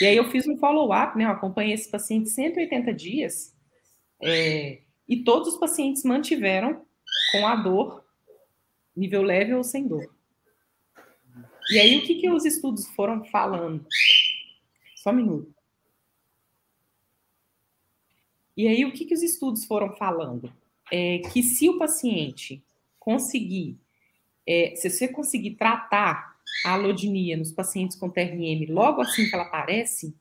E 0.00 0.06
aí 0.06 0.16
eu 0.16 0.30
fiz 0.30 0.46
um 0.46 0.56
follow-up, 0.56 1.16
né? 1.16 1.24
Eu 1.24 1.30
acompanhei 1.30 1.74
esse 1.74 1.90
paciente 1.90 2.30
180 2.30 2.92
dias, 2.92 3.54
é, 4.20 4.82
e 5.08 5.24
todos 5.24 5.54
os 5.54 5.60
pacientes 5.60 6.04
mantiveram 6.04 6.86
com 7.32 7.46
a 7.46 7.56
dor, 7.56 8.04
nível 8.96 9.22
leve 9.22 9.52
ou 9.52 9.64
sem 9.64 9.86
dor. 9.86 10.14
E 11.70 11.78
aí, 11.78 11.98
o 11.98 12.02
que, 12.02 12.16
que 12.16 12.30
os 12.30 12.44
estudos 12.44 12.86
foram 12.88 13.24
falando? 13.24 13.86
Só 14.96 15.10
um 15.10 15.14
minuto. 15.14 15.54
E 18.56 18.68
aí, 18.68 18.84
o 18.84 18.92
que, 18.92 19.04
que 19.04 19.14
os 19.14 19.22
estudos 19.22 19.64
foram 19.64 19.96
falando? 19.96 20.52
É 20.90 21.18
que 21.32 21.42
se 21.42 21.68
o 21.68 21.78
paciente 21.78 22.62
conseguir, 22.98 23.78
é, 24.46 24.74
se 24.76 24.90
você 24.90 25.08
conseguir 25.08 25.52
tratar 25.52 26.31
a 26.64 26.72
alodinia 26.74 27.36
nos 27.36 27.52
pacientes 27.52 27.96
com 27.96 28.10
TRM 28.10 28.66
logo 28.68 29.00
assim 29.00 29.28
que 29.28 29.34
ela 29.34 29.44
aparece, 29.44 30.14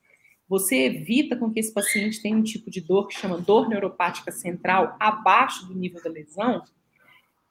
você 0.47 0.85
evita 0.85 1.35
com 1.37 1.51
que 1.51 1.59
esse 1.59 1.73
paciente 1.73 2.21
tenha 2.21 2.35
um 2.35 2.43
tipo 2.43 2.69
de 2.69 2.81
dor 2.81 3.07
que 3.07 3.17
chama 3.17 3.37
dor 3.37 3.69
neuropática 3.69 4.31
central 4.31 4.97
abaixo 4.99 5.65
do 5.65 5.73
nível 5.73 6.03
da 6.03 6.09
lesão, 6.09 6.61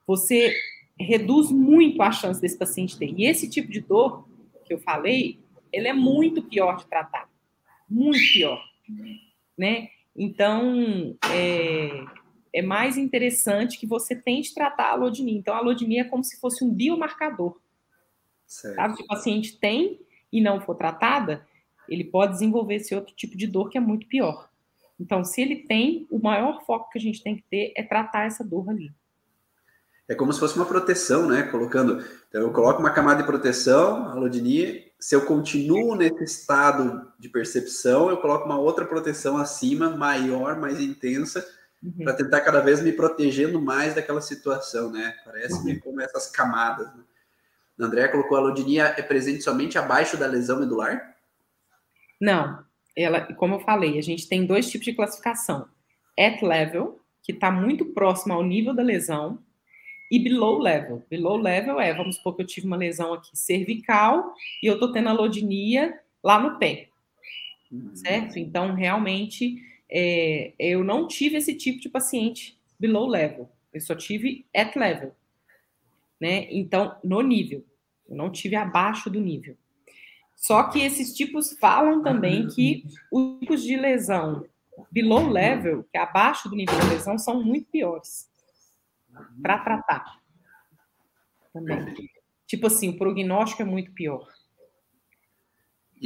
você 0.07 0.55
reduz 0.99 1.51
muito 1.51 2.03
a 2.03 2.12
chance 2.12 2.41
desse 2.41 2.59
paciente 2.59 2.99
ter. 2.99 3.14
E 3.16 3.24
esse 3.24 3.49
tipo 3.49 3.70
de 3.70 3.81
dor 3.81 4.28
que 4.66 4.74
eu 4.74 4.78
falei, 4.78 5.39
ele 5.72 5.89
é 5.89 5.93
muito 5.93 6.43
pior 6.43 6.76
de 6.76 6.87
tratar, 6.87 7.28
muito 7.89 8.20
pior, 8.33 8.62
né? 9.57 9.89
Então, 10.14 11.16
é, 11.33 12.05
é 12.53 12.61
mais 12.61 12.99
interessante 12.99 13.78
que 13.78 13.87
você 13.87 14.14
tente 14.14 14.53
tratar 14.53 14.89
a 14.89 14.93
alodemia. 14.93 15.39
Então, 15.39 15.55
a 15.55 15.59
alodemia 15.59 16.03
é 16.03 16.05
como 16.05 16.22
se 16.22 16.39
fosse 16.39 16.62
um 16.62 16.70
biomarcador. 16.70 17.59
Certo. 18.51 18.75
Sabe? 18.75 18.97
Se 18.97 19.03
o 19.05 19.07
paciente 19.07 19.59
tem 19.61 20.01
e 20.33 20.41
não 20.41 20.61
for 20.61 20.75
tratada, 20.75 21.47
ele 21.89 22.03
pode 22.03 22.33
desenvolver 22.33 22.75
esse 22.75 22.93
outro 22.93 23.15
tipo 23.15 23.37
de 23.37 23.47
dor 23.47 23.71
que 23.71 23.79
é 23.79 23.81
muito 23.81 24.09
pior. 24.09 24.51
Então, 24.99 25.25
se 25.25 25.41
ele 25.41 25.57
tem, 25.57 26.05
o 26.11 26.19
maior 26.19 26.65
foco 26.67 26.91
que 26.91 26.99
a 26.99 27.01
gente 27.01 27.23
tem 27.23 27.37
que 27.37 27.45
ter 27.49 27.73
é 27.77 27.83
tratar 27.85 28.27
essa 28.27 28.43
dor 28.43 28.69
ali. 28.69 28.93
É 30.09 30.17
como 30.17 30.33
se 30.33 30.41
fosse 30.41 30.57
uma 30.57 30.67
proteção, 30.67 31.29
né? 31.29 31.45
Colocando, 31.45 32.05
então 32.29 32.41
eu 32.41 32.53
coloco 32.53 32.81
uma 32.81 32.91
camada 32.91 33.23
de 33.23 33.27
proteção, 33.27 34.09
alodinia, 34.09 34.85
se 34.99 35.15
eu 35.15 35.25
continuo 35.25 35.95
nesse 35.95 36.25
estado 36.25 37.09
de 37.21 37.29
percepção, 37.29 38.11
eu 38.11 38.17
coloco 38.17 38.47
uma 38.47 38.59
outra 38.59 38.85
proteção 38.85 39.39
acima, 39.39 39.91
maior, 39.91 40.59
mais 40.59 40.81
intensa, 40.81 41.47
uhum. 41.81 42.03
para 42.03 42.15
tentar 42.15 42.41
cada 42.41 42.61
vez 42.61 42.83
me 42.83 42.93
protegendo 42.93 43.61
mais 43.61 43.95
daquela 43.95 44.21
situação, 44.21 44.91
né? 44.91 45.15
Parece-me 45.25 45.75
uhum. 45.75 45.81
como 45.81 46.01
essas 46.01 46.27
camadas. 46.27 46.89
Né? 46.89 47.05
André 47.85 48.09
colocou 48.09 48.37
a 48.37 48.41
alodinia 48.41 48.95
é 48.97 49.03
presente 49.03 49.43
somente 49.43 49.78
abaixo 49.78 50.16
da 50.16 50.26
lesão 50.26 50.61
medular? 50.61 51.16
Não, 52.20 52.64
ela, 52.97 53.33
como 53.35 53.55
eu 53.55 53.61
falei, 53.61 53.99
a 53.99 54.03
gente 54.03 54.28
tem 54.28 54.45
dois 54.45 54.70
tipos 54.70 54.85
de 54.85 54.95
classificação: 54.95 55.68
at 56.18 56.45
level, 56.45 57.01
que 57.22 57.33
está 57.33 57.51
muito 57.51 57.87
próximo 57.87 58.35
ao 58.35 58.45
nível 58.45 58.74
da 58.74 58.83
lesão, 58.83 59.43
e 60.11 60.18
below 60.18 60.59
level. 60.59 61.05
Below 61.09 61.37
level 61.37 61.81
é, 61.81 61.95
vamos 61.95 62.16
supor 62.16 62.35
que 62.35 62.43
eu 62.43 62.47
tive 62.47 62.66
uma 62.66 62.76
lesão 62.76 63.14
aqui 63.14 63.31
cervical 63.37 64.35
e 64.62 64.66
eu 64.66 64.74
estou 64.74 64.93
tendo 64.93 65.09
alodinia 65.09 65.99
lá 66.22 66.41
no 66.41 66.59
pé, 66.59 66.89
uhum. 67.70 67.95
certo? 67.95 68.39
Então, 68.39 68.74
realmente, 68.74 69.62
é, 69.89 70.53
eu 70.59 70.83
não 70.83 71.07
tive 71.07 71.37
esse 71.37 71.55
tipo 71.55 71.81
de 71.81 71.89
paciente 71.89 72.59
below 72.78 73.07
level. 73.07 73.49
Eu 73.72 73.81
só 73.81 73.95
tive 73.95 74.45
at 74.55 74.76
level, 74.76 75.14
né? 76.20 76.49
Então, 76.51 76.97
no 77.05 77.20
nível. 77.22 77.64
Eu 78.11 78.17
não 78.17 78.31
tive 78.31 78.57
abaixo 78.57 79.09
do 79.09 79.21
nível. 79.21 79.57
Só 80.37 80.65
que 80.65 80.81
esses 80.81 81.15
tipos 81.15 81.57
falam 81.59 82.03
também 82.03 82.49
que 82.49 82.85
os 83.13 83.39
tipos 83.39 83.63
de 83.63 83.77
lesão 83.77 84.45
below 84.91 85.29
level, 85.29 85.85
que 85.85 85.97
é 85.97 86.01
abaixo 86.01 86.49
do 86.49 86.57
nível 86.57 86.79
de 86.81 86.87
lesão, 86.89 87.19
são 87.19 87.43
muito 87.43 87.71
piores 87.71 88.29
para 89.43 89.59
tratar. 89.59 90.21
Também. 91.53 92.11
Tipo 92.47 92.67
assim, 92.67 92.89
o 92.89 92.99
prognóstico 92.99 93.63
é 93.63 93.65
muito 93.65 93.93
pior. 93.93 94.27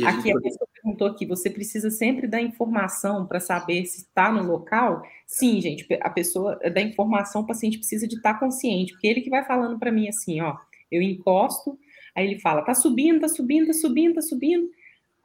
A 0.04 0.08
aqui 0.08 0.32
a 0.32 0.40
pessoa 0.40 0.68
perguntou 0.74 1.06
aqui, 1.06 1.24
você 1.24 1.48
precisa 1.48 1.88
sempre 1.88 2.26
dar 2.26 2.40
informação 2.40 3.26
para 3.26 3.38
saber 3.38 3.86
se 3.86 3.98
está 3.98 4.32
no 4.32 4.42
local? 4.42 5.02
Sim, 5.24 5.60
gente, 5.60 5.86
a 6.00 6.10
pessoa 6.10 6.56
da 6.56 6.80
informação, 6.80 7.42
o 7.42 7.46
paciente 7.46 7.78
precisa 7.78 8.08
de 8.08 8.16
estar 8.16 8.34
tá 8.34 8.40
consciente, 8.40 8.92
porque 8.92 9.06
ele 9.06 9.20
que 9.20 9.30
vai 9.30 9.44
falando 9.44 9.78
para 9.78 9.92
mim 9.92 10.08
assim, 10.08 10.40
ó, 10.40 10.56
eu 10.90 11.00
encosto, 11.00 11.78
aí 12.14 12.26
ele 12.26 12.40
fala, 12.40 12.62
tá 12.62 12.74
subindo, 12.74 13.20
tá 13.20 13.28
subindo, 13.28 13.66
tá 13.66 13.72
subindo, 13.72 14.14
tá 14.14 14.22
subindo. 14.22 14.70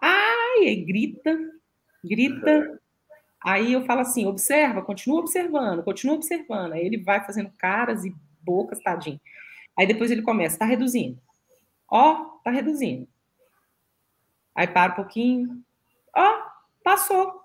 Ai, 0.02 0.68
aí 0.68 0.84
grita, 0.84 1.38
grita. 2.04 2.82
Aí 3.44 3.74
eu 3.74 3.86
falo 3.86 4.02
assim, 4.02 4.26
observa, 4.26 4.82
continua 4.82 5.20
observando, 5.20 5.84
continua 5.84 6.16
observando. 6.16 6.74
Aí 6.74 6.86
ele 6.86 6.98
vai 6.98 7.24
fazendo 7.26 7.52
caras 7.58 8.06
e 8.06 8.14
bocas, 8.42 8.82
tadinho. 8.82 9.20
Aí 9.78 9.88
depois 9.88 10.12
ele 10.12 10.22
começa, 10.22 10.60
tá 10.60 10.66
reduzindo. 10.66 11.18
Ó, 11.90 12.16
tá 12.44 12.52
reduzindo 12.52 13.08
Aí 14.60 14.68
para 14.68 14.92
um 14.92 14.96
pouquinho. 14.96 15.64
Ó, 16.14 16.42
passou. 16.84 17.42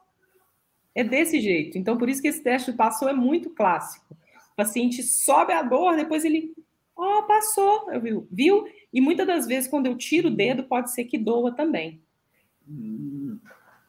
É 0.95 1.05
desse 1.05 1.41
jeito. 1.41 1.79
Então, 1.79 1.97
por 1.97 2.09
isso 2.09 2.21
que 2.21 2.27
esse 2.27 2.43
teste 2.43 2.73
passou 2.73 3.09
é 3.09 3.13
muito 3.13 3.51
clássico. 3.51 4.17
O 4.53 4.57
paciente 4.57 5.01
sobe 5.03 5.53
a 5.53 5.63
dor, 5.63 5.97
depois 5.97 6.25
ele. 6.25 6.53
Ó, 6.97 7.21
oh, 7.21 7.23
passou. 7.23 7.91
Eu 7.93 8.01
viu? 8.01 8.29
Viu? 8.33 8.65
E 8.95 9.01
muitas 9.01 9.27
das 9.27 9.45
vezes, 9.45 9.69
quando 9.69 9.87
eu 9.87 9.99
tiro 9.99 10.29
o 10.29 10.35
dedo, 10.35 10.63
pode 10.63 10.95
ser 10.95 11.05
que 11.07 11.19
doa 11.19 11.51
também. 11.53 12.01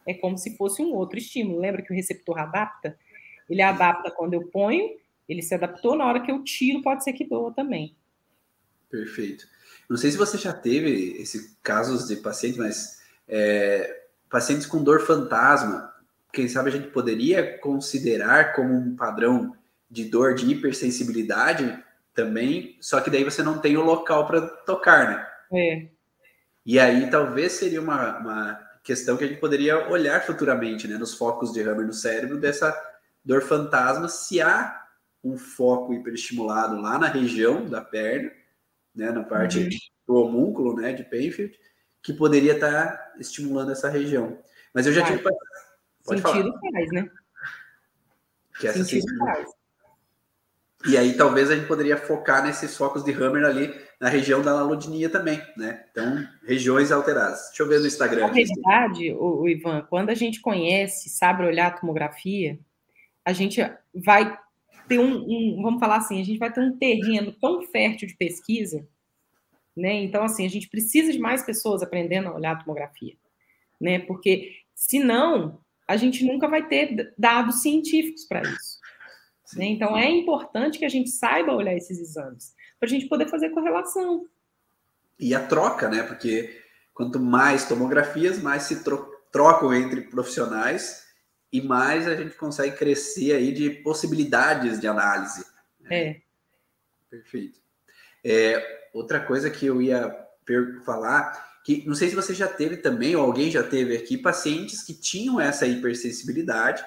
É 0.03 0.15
como 0.15 0.35
se 0.35 0.57
fosse 0.57 0.81
um 0.81 0.91
outro 0.93 1.19
estímulo. 1.19 1.59
Lembra 1.59 1.83
que 1.83 1.93
o 1.93 1.95
receptor 1.95 2.39
adapta? 2.39 2.97
Ele 3.47 3.61
adapta 3.61 4.09
quando 4.09 4.33
eu 4.33 4.47
ponho, 4.47 4.97
ele 5.29 5.43
se 5.43 5.53
adaptou, 5.53 5.95
na 5.95 6.07
hora 6.07 6.21
que 6.21 6.31
eu 6.31 6.43
tiro, 6.43 6.81
pode 6.81 7.03
ser 7.03 7.13
que 7.13 7.23
doa 7.23 7.53
também. 7.53 7.95
Perfeito. 8.89 9.45
Não 9.87 9.95
sei 9.95 10.09
se 10.09 10.17
você 10.17 10.39
já 10.39 10.51
teve 10.51 11.21
esse 11.21 11.55
casos 11.61 12.07
de 12.07 12.15
paciente, 12.15 12.57
mas 12.57 12.99
é, 13.27 14.07
pacientes 14.27 14.65
com 14.65 14.83
dor 14.83 15.01
fantasma, 15.01 15.93
quem 16.33 16.47
sabe 16.47 16.69
a 16.69 16.71
gente 16.71 16.87
poderia 16.87 17.59
considerar 17.59 18.55
como 18.55 18.73
um 18.73 18.95
padrão 18.95 19.55
de 19.87 20.05
dor 20.05 20.33
de 20.33 20.49
hipersensibilidade 20.51 21.84
também, 22.15 22.77
só 22.81 23.01
que 23.01 23.09
daí 23.09 23.23
você 23.23 23.43
não 23.43 23.59
tem 23.59 23.77
o 23.77 23.83
local 23.83 24.25
para 24.25 24.41
tocar, 24.41 25.09
né? 25.09 25.27
É. 25.53 25.87
E 26.65 26.79
aí 26.79 27.09
talvez 27.11 27.51
seria 27.51 27.81
uma, 27.81 28.17
uma 28.17 28.59
questão 28.83 29.17
que 29.17 29.25
a 29.25 29.27
gente 29.27 29.39
poderia 29.39 29.87
olhar 29.89 30.23
futuramente, 30.25 30.87
né, 30.87 30.97
nos 30.97 31.13
focos 31.13 31.51
de 31.51 31.61
Hammer 31.61 31.85
no 31.85 31.93
cérebro 31.93 32.39
dessa 32.39 32.73
dor 33.23 33.41
fantasma, 33.41 34.07
se 34.07 34.41
há 34.41 34.83
um 35.23 35.37
foco 35.37 35.93
hiperestimulado 35.93 36.79
lá 36.79 36.97
na 36.97 37.07
região 37.07 37.67
da 37.67 37.81
perna, 37.81 38.31
né, 38.95 39.11
na 39.11 39.23
parte 39.23 39.59
uhum. 39.59 39.69
do 40.07 40.15
homúnculo, 40.15 40.75
né, 40.75 40.93
de 40.93 41.03
Penfield, 41.03 41.59
que 42.01 42.13
poderia 42.13 42.53
estar 42.53 42.97
tá 42.97 43.13
estimulando 43.19 43.71
essa 43.71 43.89
região. 43.89 44.39
Mas 44.73 44.85
eu 44.85 44.93
já 44.93 45.03
tive. 45.03 45.19
Pode 45.19 46.21
Sentido 46.21 46.21
falar. 46.21 46.71
faz, 46.71 46.91
né? 46.91 47.09
Que 48.59 48.67
essa 48.67 48.83
Sentido 48.83 49.17
faz. 49.17 49.49
E 50.87 50.97
aí 50.97 51.13
talvez 51.17 51.49
a 51.49 51.55
gente 51.55 51.67
poderia 51.67 51.97
focar 51.97 52.43
nesses 52.43 52.75
focos 52.75 53.03
de 53.03 53.11
Hammer 53.11 53.45
ali 53.45 53.73
na 53.99 54.09
região 54.09 54.41
da 54.41 54.53
lalodinia 54.53 55.09
também, 55.09 55.41
né? 55.57 55.83
Então, 55.91 56.27
regiões 56.45 56.91
alteradas. 56.91 57.47
Deixa 57.47 57.63
eu 57.63 57.67
ver 57.67 57.79
no 57.79 57.87
Instagram. 57.87 58.27
Na 58.27 58.33
verdade, 58.33 59.11
o, 59.13 59.41
o 59.41 59.49
Ivan, 59.49 59.81
quando 59.89 60.09
a 60.09 60.15
gente 60.15 60.41
conhece, 60.41 61.09
sabe 61.09 61.45
olhar 61.45 61.67
a 61.67 61.71
tomografia, 61.71 62.59
a 63.23 63.33
gente 63.33 63.61
vai 63.93 64.37
ter 64.87 64.99
um, 64.99 65.15
um, 65.15 65.61
vamos 65.63 65.79
falar 65.79 65.97
assim, 65.97 66.21
a 66.21 66.25
gente 66.25 66.37
vai 66.37 66.51
ter 66.51 66.61
um 66.61 66.77
terreno 66.77 67.31
tão 67.31 67.63
fértil 67.63 68.07
de 68.07 68.15
pesquisa 68.15 68.85
né? 69.75 69.93
Então, 70.03 70.23
assim, 70.23 70.45
a 70.45 70.49
gente 70.49 70.69
precisa 70.69 71.11
de 71.11 71.19
mais 71.19 71.43
pessoas 71.43 71.83
aprendendo 71.83 72.29
a 72.29 72.35
olhar 72.35 72.53
a 72.53 72.55
tomografia, 72.55 73.15
né? 73.79 73.99
Porque, 73.99 74.53
senão, 74.73 75.59
a 75.87 75.97
gente 75.97 76.23
nunca 76.23 76.47
vai 76.47 76.67
ter 76.67 77.13
dados 77.17 77.61
científicos 77.61 78.23
para 78.25 78.41
isso. 78.41 78.74
Né? 79.55 79.65
Então, 79.65 79.97
é 79.97 80.09
importante 80.09 80.77
que 80.77 80.85
a 80.85 80.89
gente 80.89 81.09
saiba 81.09 81.53
olhar 81.53 81.75
esses 81.75 81.99
exames, 81.99 82.53
para 82.79 82.87
a 82.87 82.89
gente 82.89 83.07
poder 83.07 83.27
fazer 83.27 83.49
correlação. 83.49 84.27
E 85.19 85.33
a 85.33 85.45
troca, 85.45 85.89
né? 85.89 86.03
Porque 86.03 86.61
quanto 86.93 87.19
mais 87.19 87.67
tomografias, 87.67 88.41
mais 88.41 88.63
se 88.63 88.83
tro 88.83 89.13
trocam 89.31 89.73
entre 89.73 89.99
profissionais 89.99 91.03
e 91.51 91.61
mais 91.61 92.07
a 92.07 92.15
gente 92.15 92.37
consegue 92.37 92.77
crescer 92.77 93.33
aí 93.33 93.51
de 93.51 93.69
possibilidades 93.69 94.79
de 94.79 94.87
análise. 94.87 95.45
Né? 95.81 95.97
É. 95.97 96.21
Perfeito. 97.09 97.59
É, 98.23 98.87
outra 98.93 99.19
coisa 99.19 99.49
que 99.49 99.65
eu 99.65 99.81
ia 99.81 100.09
falar, 100.85 101.61
que 101.65 101.85
não 101.85 101.95
sei 101.95 102.07
se 102.07 102.15
você 102.15 102.33
já 102.33 102.47
teve 102.47 102.77
também, 102.77 103.13
ou 103.15 103.25
alguém 103.25 103.51
já 103.51 103.61
teve 103.61 103.97
aqui, 103.97 104.17
pacientes 104.17 104.83
que 104.83 104.93
tinham 104.93 105.39
essa 105.39 105.67
hipersensibilidade, 105.67 106.81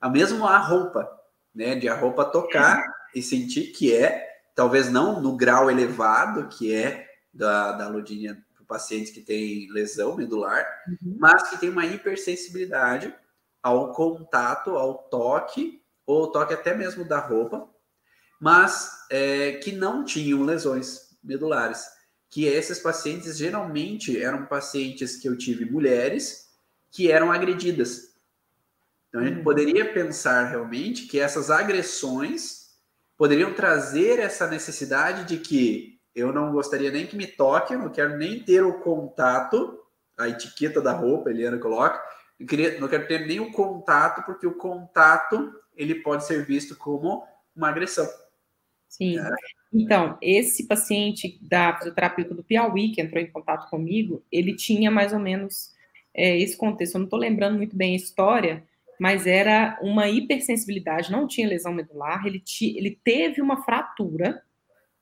a 0.00 0.08
mesmo 0.08 0.44
a 0.44 0.58
roupa, 0.58 1.08
né? 1.54 1.74
De 1.74 1.88
a 1.88 1.94
roupa 1.94 2.24
tocar 2.24 2.82
e 3.14 3.22
sentir 3.22 3.72
que 3.72 3.94
é, 3.94 4.40
talvez 4.54 4.90
não 4.90 5.20
no 5.20 5.36
grau 5.36 5.70
elevado, 5.70 6.48
que 6.48 6.74
é 6.74 7.06
da, 7.32 7.72
da 7.72 7.86
aludinha 7.86 8.42
para 8.54 8.64
pacientes 8.64 9.12
que 9.12 9.20
têm 9.20 9.70
lesão 9.70 10.16
medular, 10.16 10.66
uhum. 10.88 11.16
mas 11.18 11.50
que 11.50 11.58
tem 11.58 11.70
uma 11.70 11.86
hipersensibilidade 11.86 13.14
ao 13.62 13.92
contato, 13.92 14.70
ao 14.70 14.94
toque, 14.94 15.82
ou 16.04 16.30
toque 16.30 16.52
até 16.52 16.74
mesmo 16.74 17.04
da 17.04 17.18
roupa, 17.18 17.68
mas 18.40 18.90
é, 19.08 19.52
que 19.52 19.72
não 19.72 20.04
tinham 20.04 20.42
lesões 20.42 21.16
medulares. 21.22 21.86
Que 22.28 22.46
esses 22.46 22.78
pacientes 22.80 23.36
geralmente 23.36 24.20
eram 24.20 24.46
pacientes 24.46 25.16
que 25.16 25.28
eu 25.28 25.36
tive 25.36 25.64
mulheres 25.64 26.50
que 26.90 27.10
eram 27.10 27.30
agredidas. 27.30 28.11
Então 29.12 29.20
a 29.20 29.24
gente 29.26 29.40
hum. 29.40 29.44
poderia 29.44 29.92
pensar 29.92 30.44
realmente 30.44 31.06
que 31.06 31.20
essas 31.20 31.50
agressões 31.50 32.70
poderiam 33.14 33.52
trazer 33.52 34.18
essa 34.18 34.46
necessidade 34.46 35.26
de 35.26 35.36
que 35.36 36.00
eu 36.14 36.32
não 36.32 36.50
gostaria 36.50 36.90
nem 36.90 37.06
que 37.06 37.14
me 37.14 37.26
toque, 37.26 37.74
eu 37.74 37.78
não 37.78 37.90
quero 37.90 38.16
nem 38.16 38.42
ter 38.42 38.64
o 38.64 38.80
contato, 38.80 39.78
a 40.18 40.28
etiqueta 40.28 40.80
da 40.80 40.92
roupa, 40.92 41.30
Eliana 41.30 41.58
coloca, 41.58 42.02
eu 42.40 42.46
queria, 42.46 42.80
não 42.80 42.88
quero 42.88 43.06
ter 43.06 43.26
nem 43.26 43.38
o 43.38 43.52
contato, 43.52 44.24
porque 44.24 44.46
o 44.46 44.54
contato 44.54 45.52
ele 45.76 45.96
pode 45.96 46.26
ser 46.26 46.46
visto 46.46 46.74
como 46.74 47.22
uma 47.54 47.68
agressão. 47.68 48.08
Sim. 48.88 49.18
É. 49.18 49.30
Então, 49.72 50.18
esse 50.20 50.66
paciente 50.66 51.38
da 51.40 51.76
fisioterapia 51.76 52.24
do 52.24 52.42
Piauí, 52.42 52.92
que 52.92 53.00
entrou 53.00 53.22
em 53.22 53.30
contato 53.30 53.68
comigo, 53.70 54.24
ele 54.32 54.54
tinha 54.56 54.90
mais 54.90 55.12
ou 55.12 55.18
menos 55.18 55.72
é, 56.14 56.38
esse 56.38 56.56
contexto. 56.56 56.94
Eu 56.94 57.00
não 57.00 57.06
estou 57.06 57.18
lembrando 57.18 57.56
muito 57.56 57.74
bem 57.76 57.94
a 57.94 57.96
história, 57.96 58.64
mas 59.02 59.26
era 59.26 59.76
uma 59.82 60.08
hipersensibilidade, 60.08 61.10
não 61.10 61.26
tinha 61.26 61.48
lesão 61.48 61.72
medular, 61.72 62.24
ele, 62.24 62.40
ele 62.60 63.00
teve 63.02 63.42
uma 63.42 63.64
fratura, 63.64 64.40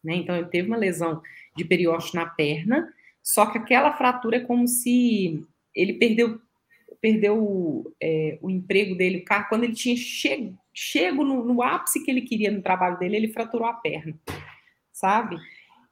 né? 0.03 0.15
Então, 0.15 0.35
ele 0.35 0.47
teve 0.47 0.69
uma 0.69 0.79
lesão 0.79 1.21
de 1.55 1.67
periósteo 1.67 2.19
na 2.19 2.25
perna, 2.25 2.91
só 3.23 3.45
que 3.45 3.59
aquela 3.59 3.93
fratura 3.93 4.39
é 4.39 4.41
como 4.41 4.67
se 4.67 5.47
ele 5.77 5.99
perdeu 5.99 6.41
perdeu 6.99 7.95
é, 8.03 8.39
o 8.41 8.49
emprego 8.49 8.95
dele, 8.95 9.19
o 9.19 9.25
carro, 9.27 9.51
quando 9.51 9.65
ele 9.65 9.75
tinha 9.75 9.95
chego, 9.95 10.59
chego 10.73 11.23
no, 11.23 11.45
no, 11.45 11.63
ápice 11.63 12.03
que 12.03 12.11
ele 12.11 12.23
queria 12.23 12.51
no 12.51 12.63
trabalho 12.63 12.99
dele, 12.99 13.17
ele 13.17 13.29
fraturou 13.29 13.67
a 13.67 13.75
perna, 13.75 14.19
sabe? 14.95 15.37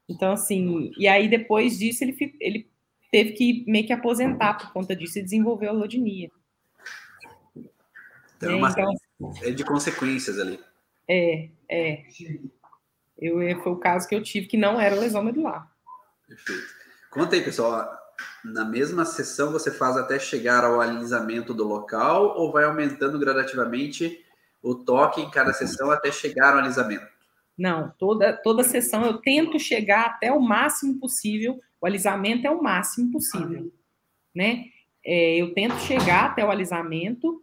Então, 0.09 0.33
assim, 0.33 0.91
e 0.97 1.07
aí 1.07 1.29
depois 1.29 1.79
disso 1.79 2.05
ele, 2.05 2.17
ele 2.41 2.71
teve 3.13 3.33
que 3.33 3.65
meio 3.67 3.87
que 3.87 3.93
aposentar 3.93 4.55
por 4.55 4.73
conta 4.73 4.97
disso 4.97 5.19
e 5.19 5.23
desenvolveu 5.23 5.69
a 5.69 5.75
lodinia. 5.75 6.31
Então, 8.39 8.53
é, 8.53 8.55
uma 8.55 8.71
então, 8.71 8.95
é 9.43 9.51
de 9.51 9.65
consequências 9.65 10.39
ali. 10.39 10.61
É, 11.09 11.49
é. 11.69 12.05
Eu, 13.19 13.39
foi 13.63 13.73
o 13.73 13.77
caso 13.77 14.09
que 14.09 14.15
eu 14.15 14.23
tive 14.23 14.47
que 14.47 14.57
não 14.57 14.81
era 14.81 14.95
lesão 14.95 15.25
medular. 15.25 15.69
Perfeito. 16.27 16.69
Conta 17.11 17.35
aí, 17.35 17.43
pessoal, 17.43 17.91
na 18.45 18.65
mesma 18.65 19.05
sessão 19.05 19.51
você 19.51 19.73
faz 19.73 19.97
até 19.97 20.21
chegar 20.21 20.65
ao 20.65 20.81
alisamento 20.81 21.53
do 21.53 21.65
local 21.65 22.39
ou 22.39 22.53
vai 22.53 22.65
aumentando 22.65 23.19
gradativamente 23.19 24.25
o 24.63 24.75
toque 24.75 25.21
em 25.21 25.31
cada 25.31 25.53
sessão 25.53 25.91
até 25.91 26.13
chegar 26.13 26.53
ao 26.53 26.59
alisamento? 26.59 27.07
Não, 27.57 27.93
toda, 27.99 28.33
toda 28.33 28.63
sessão 28.63 29.05
eu 29.05 29.19
tento 29.19 29.59
chegar 29.59 30.07
até 30.07 30.31
o 30.31 30.41
máximo 30.41 31.01
possível, 31.01 31.59
o 31.81 31.87
alisamento 31.87 32.47
é 32.47 32.51
o 32.51 32.63
máximo 32.63 33.11
possível, 33.11 33.73
né? 34.33 34.67
É, 35.05 35.37
eu 35.37 35.53
tento 35.55 35.75
chegar 35.81 36.27
até 36.27 36.45
o 36.45 36.51
alisamento, 36.51 37.43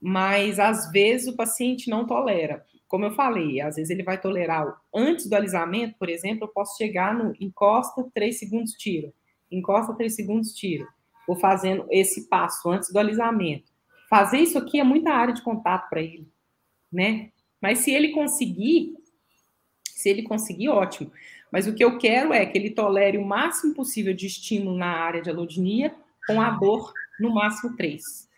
mas 0.00 0.58
às 0.58 0.90
vezes 0.90 1.28
o 1.28 1.36
paciente 1.36 1.88
não 1.90 2.06
tolera. 2.06 2.64
como 2.88 3.04
eu 3.04 3.14
falei, 3.14 3.60
às 3.60 3.76
vezes 3.76 3.90
ele 3.90 4.04
vai 4.04 4.20
tolerar 4.20 4.80
antes 4.94 5.28
do 5.28 5.34
alisamento, 5.34 5.96
por 5.98 6.08
exemplo, 6.08 6.44
eu 6.44 6.48
posso 6.48 6.76
chegar 6.76 7.12
no 7.12 7.34
encosta, 7.40 8.08
três 8.14 8.38
segundos, 8.38 8.72
tira. 8.72 9.12
Encosta, 9.50 9.94
três 9.94 10.14
segundos, 10.14 10.52
tira. 10.54 10.86
Vou 11.26 11.36
fazendo 11.36 11.84
esse 11.90 12.28
passo 12.28 12.70
antes 12.70 12.92
do 12.92 12.98
alisamento. 12.98 13.72
Fazer 14.08 14.38
isso 14.38 14.56
aqui 14.56 14.78
é 14.78 14.84
muita 14.84 15.10
área 15.10 15.34
de 15.34 15.42
contato 15.42 15.88
para 15.88 16.00
ele, 16.00 16.28
né? 16.92 17.30
Mas 17.60 17.80
se 17.80 17.90
ele 17.90 18.10
conseguir, 18.10 18.94
se 19.84 20.08
ele 20.08 20.22
conseguir, 20.22 20.68
ótimo. 20.68 21.10
Mas 21.50 21.66
o 21.66 21.74
que 21.74 21.82
eu 21.82 21.98
quero 21.98 22.32
é 22.32 22.46
que 22.46 22.56
ele 22.56 22.70
tolere 22.70 23.18
o 23.18 23.26
máximo 23.26 23.74
possível 23.74 24.14
de 24.14 24.26
estímulo 24.26 24.76
na 24.76 24.90
área 24.90 25.22
de 25.22 25.30
alodinia 25.30 25.94
com 26.26 26.40
a 26.40 26.50
dor 26.50 26.92
no 27.18 27.32
máximo 27.32 27.76
3. 27.76 28.28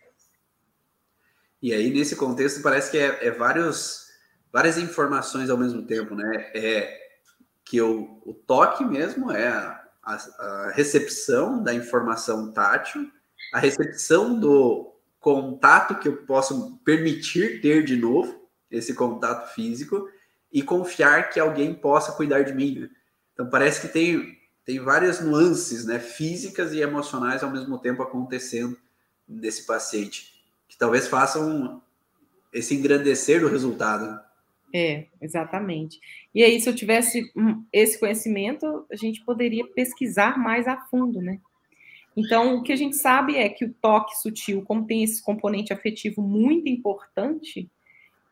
E 1.60 1.72
aí, 1.72 1.90
nesse 1.90 2.14
contexto, 2.16 2.62
parece 2.62 2.90
que 2.90 2.98
é, 2.98 3.26
é 3.26 3.30
vários, 3.30 4.06
várias 4.52 4.78
informações 4.78 5.50
ao 5.50 5.56
mesmo 5.56 5.82
tempo, 5.82 6.14
né? 6.14 6.50
É 6.54 7.08
que 7.64 7.80
o, 7.82 8.22
o 8.24 8.32
toque 8.32 8.84
mesmo 8.84 9.30
é 9.30 9.48
a, 9.48 9.84
a, 10.02 10.14
a 10.14 10.70
recepção 10.70 11.62
da 11.62 11.74
informação 11.74 12.50
tátil, 12.52 13.10
a 13.52 13.58
recepção 13.58 14.38
do 14.38 14.94
contato 15.20 15.96
que 15.96 16.08
eu 16.08 16.18
posso 16.24 16.78
permitir 16.84 17.60
ter 17.60 17.84
de 17.84 17.96
novo, 17.96 18.48
esse 18.70 18.94
contato 18.94 19.52
físico, 19.54 20.08
e 20.52 20.62
confiar 20.62 21.28
que 21.28 21.38
alguém 21.38 21.74
possa 21.74 22.12
cuidar 22.12 22.42
de 22.42 22.54
mim. 22.54 22.88
Então 23.34 23.50
parece 23.50 23.82
que 23.82 23.88
tem, 23.88 24.38
tem 24.64 24.80
várias 24.80 25.20
nuances 25.20 25.84
né, 25.84 25.98
físicas 25.98 26.72
e 26.72 26.80
emocionais 26.80 27.42
ao 27.42 27.50
mesmo 27.50 27.78
tempo 27.78 28.02
acontecendo 28.02 28.78
nesse 29.26 29.66
paciente, 29.66 30.37
que 30.68 30.76
talvez 30.78 31.08
façam 31.08 31.82
esse 32.52 32.74
engrandecer 32.74 33.40
do 33.40 33.48
resultado. 33.48 34.20
É, 34.74 35.06
exatamente. 35.20 35.98
E 36.34 36.42
aí, 36.42 36.60
se 36.60 36.68
eu 36.68 36.74
tivesse 36.74 37.32
esse 37.72 37.98
conhecimento, 37.98 38.86
a 38.90 38.96
gente 38.96 39.24
poderia 39.24 39.66
pesquisar 39.66 40.38
mais 40.38 40.68
a 40.68 40.76
fundo, 40.86 41.20
né? 41.20 41.40
Então, 42.16 42.56
o 42.56 42.62
que 42.62 42.72
a 42.72 42.76
gente 42.76 42.96
sabe 42.96 43.36
é 43.36 43.48
que 43.48 43.64
o 43.64 43.72
toque 43.74 44.18
sutil, 44.18 44.62
como 44.62 44.86
tem 44.86 45.04
esse 45.04 45.22
componente 45.22 45.72
afetivo 45.72 46.20
muito 46.20 46.68
importante, 46.68 47.70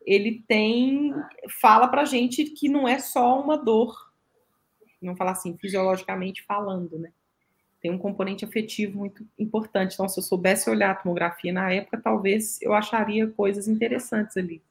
ele 0.05 0.43
tem 0.47 1.15
fala 1.61 1.89
para 1.89 2.05
gente 2.05 2.45
que 2.45 2.69
não 2.69 2.87
é 2.87 2.99
só 2.99 3.41
uma 3.41 3.57
dor, 3.57 4.13
não 5.01 5.17
falar 5.17 5.33
assim 5.33 5.57
fisiologicamente 5.57 6.45
falando, 6.45 6.99
né? 6.99 7.13
Tem 7.81 7.91
um 7.91 7.99
componente 7.99 8.45
afetivo 8.45 8.99
muito 8.99 9.25
importante. 9.39 9.95
Então, 9.95 10.09
se 10.09 10.19
eu 10.19 10.23
soubesse 10.23 10.69
olhar 10.69 10.91
a 10.91 10.95
tomografia 10.95 11.53
na 11.53 11.71
época, 11.73 12.01
talvez 12.03 12.61
eu 12.63 12.73
acharia 12.73 13.27
coisas 13.29 13.69
interessantes 13.69 14.37
ali. 14.37 14.63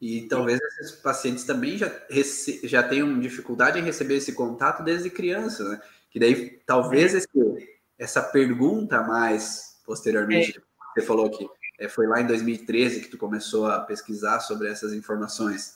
E 0.00 0.22
talvez 0.28 0.60
esses 0.60 0.92
pacientes 0.92 1.44
também 1.44 1.76
já, 1.76 1.90
já 2.62 2.82
tenham 2.82 3.18
dificuldade 3.18 3.78
em 3.78 3.82
receber 3.82 4.16
esse 4.16 4.32
contato 4.32 4.84
desde 4.84 5.10
criança, 5.10 5.68
né? 5.68 5.80
Que 6.10 6.20
daí 6.20 6.60
talvez 6.64 7.14
é. 7.14 7.18
esse, 7.18 7.78
essa 7.98 8.22
pergunta 8.22 9.02
mais 9.02 9.68
posteriormente, 9.84 10.58
é. 10.58 11.00
você 11.00 11.06
falou 11.06 11.26
aqui, 11.26 11.48
é, 11.78 11.88
foi 11.88 12.06
lá 12.06 12.20
em 12.20 12.26
2013 12.26 13.00
que 13.00 13.08
tu 13.08 13.16
começou 13.16 13.66
a 13.66 13.80
pesquisar 13.80 14.40
sobre 14.40 14.68
essas 14.68 14.92
informações. 14.92 15.74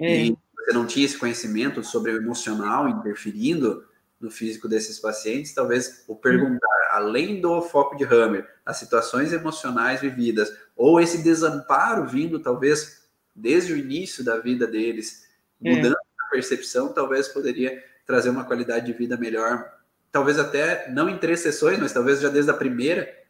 É. 0.00 0.24
E 0.24 0.36
você 0.56 0.72
não 0.72 0.84
tinha 0.84 1.06
esse 1.06 1.16
conhecimento 1.16 1.84
sobre 1.84 2.10
o 2.10 2.16
emocional 2.16 2.88
interferindo 2.88 3.86
no 4.22 4.30
físico 4.30 4.68
desses 4.68 4.98
pacientes, 4.98 5.52
talvez 5.52 6.04
o 6.06 6.14
perguntar, 6.14 6.90
além 6.92 7.40
do 7.40 7.60
foco 7.60 7.96
de 7.96 8.04
Hammer, 8.04 8.48
as 8.64 8.76
situações 8.76 9.32
emocionais 9.32 10.00
vividas, 10.00 10.56
ou 10.76 11.00
esse 11.00 11.22
desamparo 11.22 12.06
vindo, 12.06 12.40
talvez, 12.40 13.08
desde 13.34 13.72
o 13.72 13.76
início 13.76 14.24
da 14.24 14.38
vida 14.38 14.66
deles, 14.66 15.28
é. 15.62 15.74
mudando 15.74 15.96
é. 15.96 16.26
a 16.26 16.30
percepção, 16.30 16.92
talvez 16.92 17.28
poderia 17.28 17.82
trazer 18.06 18.30
uma 18.30 18.44
qualidade 18.44 18.86
de 18.86 18.92
vida 18.92 19.16
melhor. 19.16 19.70
Talvez 20.10 20.38
até 20.38 20.90
não 20.90 21.08
em 21.08 21.18
três 21.18 21.40
sessões, 21.40 21.78
mas 21.78 21.92
talvez 21.92 22.20
já 22.20 22.28
desde 22.28 22.50
a 22.50 22.54
primeira, 22.54 23.22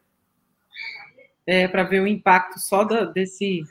é, 1.47 1.66
para 1.66 1.82
ver 1.82 2.01
o 2.01 2.07
impacto 2.07 2.59
só 2.59 2.84
da, 2.84 3.05
desse. 3.05 3.62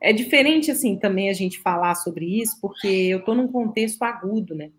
É 0.00 0.12
diferente, 0.12 0.70
assim, 0.70 0.96
também 0.96 1.30
a 1.30 1.32
gente 1.32 1.60
falar 1.60 1.94
sobre 1.94 2.40
isso, 2.40 2.58
porque 2.60 2.86
eu 2.86 3.18
estou 3.18 3.34
num 3.34 3.48
contexto 3.48 4.02
agudo, 4.02 4.54
né? 4.54 4.70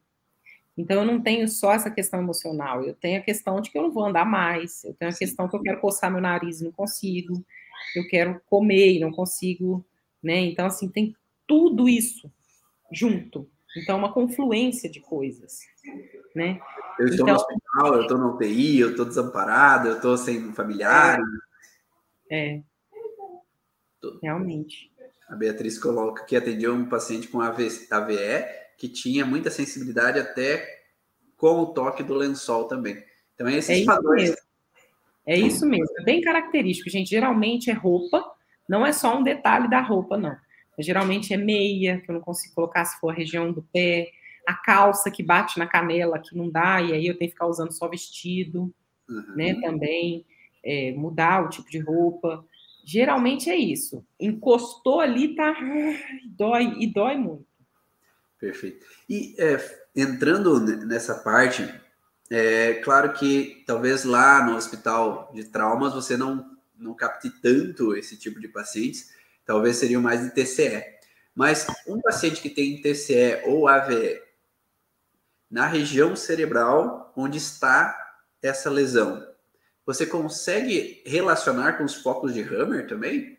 Então, 0.78 1.02
eu 1.02 1.06
não 1.06 1.22
tenho 1.22 1.48
só 1.48 1.74
essa 1.74 1.90
questão 1.90 2.20
emocional, 2.20 2.84
eu 2.84 2.94
tenho 2.94 3.20
a 3.20 3.24
questão 3.24 3.62
de 3.62 3.72
que 3.72 3.78
eu 3.78 3.84
não 3.84 3.92
vou 3.92 4.06
andar 4.06 4.26
mais, 4.26 4.84
eu 4.84 4.94
tenho 4.94 5.12
a 5.12 5.16
questão 5.16 5.48
que 5.48 5.56
eu 5.56 5.62
quero 5.62 5.80
coçar 5.80 6.12
meu 6.12 6.20
nariz 6.20 6.60
e 6.60 6.66
não 6.66 6.72
consigo, 6.72 7.44
eu 7.96 8.06
quero 8.08 8.42
comer 8.46 8.94
e 8.94 9.00
não 9.00 9.12
consigo, 9.12 9.86
né? 10.22 10.38
Então, 10.40 10.66
assim, 10.66 10.90
tem 10.90 11.16
tudo 11.48 11.88
isso 11.88 12.30
junto. 12.92 13.50
Então, 13.78 13.98
uma 13.98 14.12
confluência 14.12 14.90
de 14.90 15.00
coisas, 15.00 15.62
né? 16.36 16.60
Eu 17.00 17.08
estou 17.08 17.26
então, 17.26 17.36
no 17.36 17.42
hospital, 17.42 17.96
eu 17.96 18.02
estou 18.02 18.18
no 18.18 18.36
UTI, 18.36 18.80
eu 18.80 18.92
estou 18.92 19.06
desamparado, 19.06 19.90
eu 19.90 19.96
estou 19.96 20.18
sem 20.18 20.54
familiares. 20.54 21.26
É. 22.30 22.62
Realmente. 24.22 24.92
A 25.28 25.36
Beatriz 25.36 25.80
coloca 25.80 26.24
que 26.26 26.36
atendeu 26.36 26.74
um 26.74 26.88
paciente 26.88 27.28
com 27.28 27.42
AVE 27.42 27.70
que 28.78 28.88
tinha 28.88 29.26
muita 29.26 29.50
sensibilidade 29.50 30.20
até 30.20 30.84
com 31.38 31.60
o 31.60 31.68
toque 31.68 32.04
do 32.04 32.14
lençol 32.14 32.66
também. 32.66 33.04
Então, 33.34 33.48
é 33.48 33.58
esses 33.58 33.82
é 33.82 33.86
padrões. 33.86 34.30
Mesmo. 34.30 34.46
É 35.28 35.38
isso 35.38 35.66
mesmo, 35.66 35.90
é 36.00 36.04
bem 36.04 36.22
característico, 36.22 36.90
gente. 36.90 37.10
Geralmente 37.10 37.72
é 37.72 37.74
roupa, 37.74 38.24
não 38.70 38.86
é 38.86 38.92
só 38.92 39.18
um 39.18 39.24
detalhe 39.24 39.68
da 39.68 39.82
roupa, 39.82 40.18
não. 40.18 40.36
Geralmente 40.78 41.34
é 41.34 41.38
meia, 41.38 42.00
que 42.02 42.12
eu 42.12 42.14
não 42.14 42.22
consigo 42.22 42.54
colocar 42.54 42.86
se 42.86 43.00
for 43.00 43.10
a 43.10 43.14
região 43.14 43.52
do 43.52 43.64
pé, 43.74 44.12
a 44.46 44.54
calça 44.54 45.10
que 45.10 45.24
bate 45.24 45.58
na 45.58 45.66
canela, 45.66 46.20
que 46.20 46.36
não 46.36 46.50
dá, 46.50 46.82
e 46.82 46.94
aí 46.94 47.08
eu 47.08 47.18
tenho 47.18 47.30
que 47.30 47.36
ficar 47.36 47.48
usando 47.48 47.72
só 47.72 47.88
vestido, 47.88 48.72
uhum. 49.10 49.36
né, 49.36 49.56
também 49.62 50.26
é, 50.64 50.92
mudar 50.92 51.44
o 51.44 51.50
tipo 51.50 51.70
de 51.72 51.80
roupa. 51.80 52.46
Geralmente 52.86 53.50
é 53.50 53.56
isso. 53.56 54.06
Encostou 54.20 55.00
ali, 55.00 55.34
tá. 55.34 55.56
Dói, 56.38 56.76
e 56.80 56.86
dói 56.86 57.18
muito. 57.18 57.48
Perfeito. 58.40 58.86
E 59.10 59.36
é, 59.38 59.88
entrando 59.96 60.60
nessa 60.86 61.16
parte, 61.16 61.64
é 62.30 62.76
claro 62.76 63.14
que 63.14 63.64
talvez 63.66 64.04
lá 64.04 64.46
no 64.46 64.56
hospital 64.56 65.32
de 65.34 65.46
traumas 65.46 65.94
você 65.94 66.18
não, 66.18 66.58
não 66.78 66.94
capte 66.94 67.30
tanto 67.42 67.96
esse 67.96 68.18
tipo 68.18 68.40
de 68.40 68.48
pacientes, 68.48 69.14
talvez 69.46 69.78
seriam 69.78 70.02
mais 70.02 70.22
de 70.22 70.32
TCE. 70.32 70.84
Mas 71.34 71.68
um 71.88 72.02
paciente 72.02 72.42
que 72.42 72.50
tem 72.50 72.82
TCE 72.82 73.42
ou 73.46 73.68
AVE 73.68 74.22
na 75.50 75.68
região 75.68 76.16
cerebral 76.16 77.14
onde 77.16 77.38
está 77.38 77.96
essa 78.42 78.70
lesão, 78.70 79.26
você 79.86 80.06
consegue 80.06 81.04
relacionar 81.06 81.74
com 81.74 81.84
os 81.84 81.96
focos 81.96 82.34
de 82.34 82.42
Hammer 82.42 82.88
também? 82.88 83.38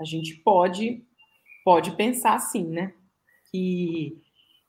A 0.00 0.04
gente 0.04 0.34
pode, 0.36 1.06
pode 1.64 1.96
pensar 1.96 2.34
assim, 2.34 2.66
né? 2.66 2.94
Que 3.54 4.20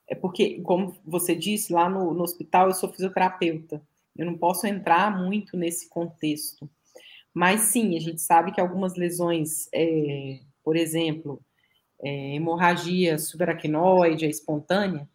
é 0.08 0.14
porque, 0.14 0.60
como 0.60 0.96
você 1.04 1.34
disse, 1.34 1.72
lá 1.72 1.90
no, 1.90 2.14
no 2.14 2.22
hospital 2.22 2.68
eu 2.68 2.74
sou 2.74 2.88
fisioterapeuta. 2.88 3.82
Eu 4.16 4.24
não 4.24 4.38
posso 4.38 4.64
entrar 4.64 5.10
muito 5.10 5.56
nesse 5.56 5.88
contexto. 5.88 6.70
Mas 7.34 7.62
sim, 7.62 7.96
a 7.96 8.00
gente 8.00 8.22
sabe 8.22 8.52
que 8.52 8.60
algumas 8.60 8.94
lesões, 8.94 9.68
é, 9.74 10.38
por 10.62 10.76
exemplo, 10.76 11.42
é, 12.00 12.36
hemorragia 12.36 13.18
subaracnoide, 13.18 14.26
espontânea, 14.26 15.08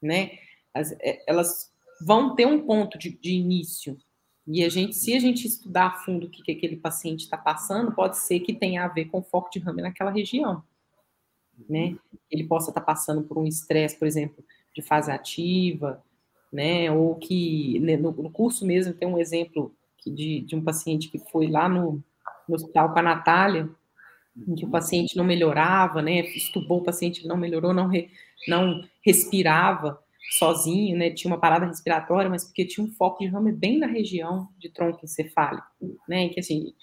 né? 0.00 0.38
As, 0.72 0.92
é, 1.00 1.24
elas 1.26 1.72
vão 2.00 2.36
ter 2.36 2.46
um 2.46 2.64
ponto 2.64 2.96
de, 2.96 3.10
de 3.10 3.32
início, 3.32 3.98
e 4.46 4.62
a 4.62 4.68
gente, 4.68 4.94
se 4.94 5.12
a 5.14 5.18
gente 5.18 5.44
estudar 5.44 5.86
a 5.86 5.98
fundo 6.04 6.28
o 6.28 6.30
que, 6.30 6.40
que 6.40 6.52
aquele 6.52 6.76
paciente 6.76 7.24
está 7.24 7.36
passando, 7.36 7.92
pode 7.92 8.16
ser 8.18 8.38
que 8.40 8.54
tenha 8.54 8.84
a 8.84 8.88
ver 8.88 9.06
com 9.06 9.20
foco 9.20 9.50
de 9.50 9.58
Ramer 9.58 9.82
naquela 9.82 10.12
região. 10.12 10.62
Né? 11.68 11.96
Ele 12.30 12.44
possa 12.44 12.70
estar 12.70 12.80
tá 12.80 12.86
passando 12.86 13.22
por 13.22 13.38
um 13.38 13.46
estresse, 13.46 13.98
por 13.98 14.06
exemplo, 14.06 14.44
de 14.74 14.82
fase 14.82 15.10
ativa, 15.10 16.02
né? 16.52 16.90
Ou 16.90 17.16
que 17.16 17.78
né, 17.80 17.96
no, 17.96 18.12
no 18.12 18.30
curso 18.30 18.66
mesmo 18.66 18.94
tem 18.94 19.08
um 19.08 19.18
exemplo 19.18 19.74
de, 20.06 20.40
de 20.42 20.54
um 20.54 20.62
paciente 20.62 21.08
que 21.08 21.18
foi 21.18 21.48
lá 21.48 21.68
no, 21.68 22.02
no 22.48 22.54
hospital 22.54 22.92
com 22.92 22.98
a 22.98 23.02
Natália, 23.02 23.68
em 24.36 24.54
que 24.54 24.64
o 24.64 24.70
paciente 24.70 25.16
não 25.16 25.24
melhorava, 25.24 26.02
né? 26.02 26.20
Estubou 26.20 26.78
o 26.78 26.84
paciente, 26.84 27.26
não 27.26 27.36
melhorou, 27.36 27.72
não, 27.72 27.88
re, 27.88 28.10
não 28.46 28.82
respirava 29.04 29.98
sozinho, 30.38 30.98
né? 30.98 31.10
Tinha 31.10 31.32
uma 31.32 31.40
parada 31.40 31.66
respiratória, 31.66 32.28
mas 32.28 32.44
porque 32.44 32.66
tinha 32.66 32.84
um 32.84 32.90
foco 32.90 33.24
de 33.24 33.30
ramo 33.30 33.50
bem 33.52 33.78
na 33.78 33.86
região 33.86 34.48
de 34.58 34.68
tronco 34.68 35.04
encefálico, 35.04 35.66
né? 36.08 36.28
Que 36.28 36.40
assim, 36.40 36.74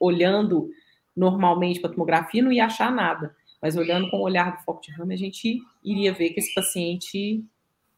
olhando 0.00 0.70
normalmente 1.16 1.80
para 1.80 1.90
a 1.90 1.92
tomografia 1.92 2.42
não 2.42 2.52
ia 2.52 2.66
achar 2.66 2.90
nada, 2.90 3.34
mas 3.64 3.76
olhando 3.76 4.10
com 4.10 4.18
o 4.18 4.22
olhar 4.24 4.58
do 4.58 4.62
foco 4.62 4.82
de 4.82 4.92
ramo 4.92 5.10
a 5.10 5.16
gente 5.16 5.62
iria 5.82 6.12
ver 6.12 6.28
que 6.34 6.40
esse 6.40 6.52
paciente 6.52 7.42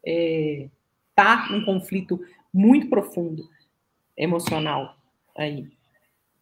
está 0.04 1.48
é, 1.48 1.52
num 1.52 1.64
conflito 1.64 2.20
muito 2.54 2.88
profundo 2.88 3.42
emocional 4.16 4.96
aí. 5.36 5.68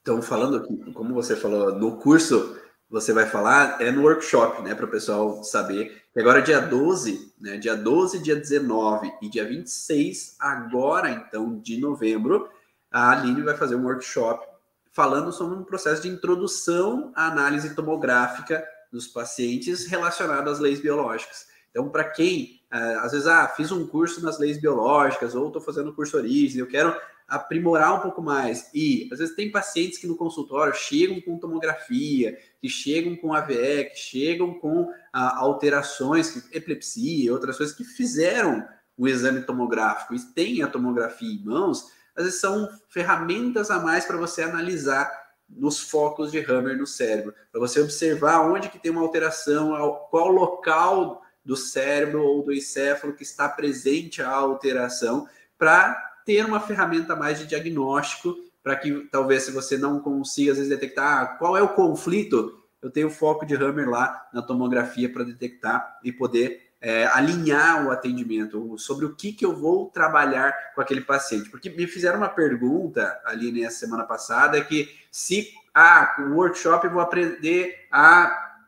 Então, 0.03 0.21
falando 0.21 0.59
aqui, 0.59 0.93
como 0.93 1.15
você 1.15 1.35
falou, 1.35 1.75
no 1.75 1.97
curso 1.97 2.61
você 2.91 3.15
vai 3.15 3.25
falar 3.25 3.81
é 3.81 3.91
no 3.91 4.03
workshop, 4.03 4.61
né, 4.61 4.75
para 4.75 4.85
o 4.85 4.91
pessoal 4.91 5.43
saber. 5.43 6.03
E 6.15 6.21
agora, 6.21 6.43
dia 6.43 6.61
12, 6.61 7.33
né, 7.41 7.57
dia 7.57 7.75
12, 7.75 8.23
dia 8.23 8.37
19 8.37 9.11
e 9.23 9.31
dia 9.31 9.47
26, 9.49 10.37
agora 10.39 11.11
então 11.11 11.59
de 11.61 11.81
novembro, 11.81 12.47
a 12.93 13.13
Aline 13.13 13.41
vai 13.41 13.57
fazer 13.57 13.75
um 13.75 13.85
workshop 13.85 14.47
falando 14.93 15.33
sobre 15.33 15.57
um 15.57 15.65
processo 15.65 16.03
de 16.03 16.09
introdução 16.09 17.11
à 17.17 17.29
análise 17.29 17.75
tomográfica 17.75 18.63
dos 18.95 19.09
pacientes 19.09 19.87
relacionado 19.87 20.49
às 20.49 20.61
leis 20.61 20.81
biológicas. 20.81 21.49
Então, 21.69 21.89
para 21.89 22.05
quem, 22.05 22.61
uh, 22.73 23.01
às 23.01 23.11
vezes, 23.11 23.27
ah, 23.27 23.49
fiz 23.49 23.73
um 23.73 23.85
curso 23.85 24.23
nas 24.23 24.39
leis 24.39 24.61
biológicas 24.61 25.35
ou 25.35 25.49
estou 25.49 25.61
fazendo 25.61 25.93
curso 25.93 26.17
origem, 26.17 26.61
eu 26.61 26.69
quero 26.69 26.97
aprimorar 27.27 27.97
um 27.97 28.01
pouco 28.01 28.23
mais. 28.23 28.71
E, 28.73 29.09
às 29.13 29.19
vezes, 29.19 29.35
tem 29.35 29.51
pacientes 29.51 29.99
que 29.99 30.07
no 30.07 30.17
consultório 30.17 30.73
chegam 30.73 31.21
com 31.21 31.37
tomografia, 31.37 32.39
que 32.61 32.69
chegam 32.69 33.17
com 33.17 33.35
AVE, 33.35 33.87
que 33.91 33.99
chegam 33.99 34.55
com 34.55 34.89
ah, 35.13 35.39
alterações, 35.39 36.49
epilepsia, 36.53 37.33
outras 37.33 37.57
coisas, 37.57 37.75
que 37.75 37.83
fizeram 37.83 38.65
o 38.97 39.09
exame 39.09 39.43
tomográfico 39.43 40.15
e 40.15 40.21
têm 40.21 40.63
a 40.63 40.69
tomografia 40.69 41.29
em 41.29 41.45
mãos, 41.45 41.91
às 42.15 42.27
vezes 42.27 42.41
são 42.41 42.69
ferramentas 42.89 43.73
a 43.73 43.81
mais 43.81 44.05
para 44.05 44.17
você 44.17 44.43
analisar 44.43 45.24
nos 45.49 45.81
focos 45.81 46.33
de 46.33 46.39
Hammer 46.39 46.77
no 46.77 46.87
cérebro, 46.87 47.35
para 47.51 47.61
você 47.61 47.81
observar 47.81 48.41
onde 48.41 48.69
que 48.69 48.79
tem 48.79 48.91
uma 48.91 49.03
alteração, 49.03 49.73
qual 50.11 50.29
local 50.29 51.23
do 51.45 51.57
cérebro 51.57 52.23
ou 52.23 52.43
do 52.43 52.53
encéfalo 52.53 53.13
que 53.13 53.23
está 53.23 53.49
presente 53.49 54.23
a 54.23 54.31
alteração, 54.31 55.29
para 55.59 55.95
ter 56.25 56.45
uma 56.45 56.61
ferramenta 56.61 57.15
mais 57.15 57.39
de 57.39 57.47
diagnóstico, 57.47 58.35
para 58.63 58.77
que 58.77 59.07
talvez 59.11 59.43
se 59.43 59.51
você 59.51 59.77
não 59.77 60.01
consiga 60.01 60.53
às 60.53 60.57
vezes 60.57 60.71
detectar 60.71 61.23
ah, 61.23 61.27
qual 61.27 61.57
é 61.57 61.63
o 61.63 61.75
conflito, 61.75 62.59
eu 62.81 62.91
tenho 62.91 63.11
foco 63.11 63.45
de 63.45 63.55
Hammer 63.55 63.89
lá 63.89 64.29
na 64.33 64.43
tomografia 64.43 65.11
para 65.11 65.25
detectar 65.25 65.99
e 66.03 66.11
poder 66.11 66.74
é, 66.85 67.07
alinhar 67.07 67.87
o 67.87 67.91
atendimento, 67.91 68.77
sobre 68.77 69.07
o 69.07 69.15
que, 69.17 69.33
que 69.33 69.43
eu 69.43 69.57
vou 69.57 69.89
trabalhar 69.89 70.53
com 70.75 70.83
aquele 70.83 71.01
paciente. 71.01 71.49
Porque 71.49 71.71
me 71.71 71.87
fizeram 71.87 72.19
uma 72.19 72.29
pergunta 72.29 73.19
ali 73.25 73.51
nessa 73.51 73.79
semana 73.79 74.05
passada 74.05 74.63
que 74.63 74.95
se 75.11 75.51
ah, 75.75 76.15
o 76.19 76.35
workshop 76.35 76.85
eu 76.85 76.93
vou 76.93 77.01
aprender 77.01 77.87
a, 77.91 78.59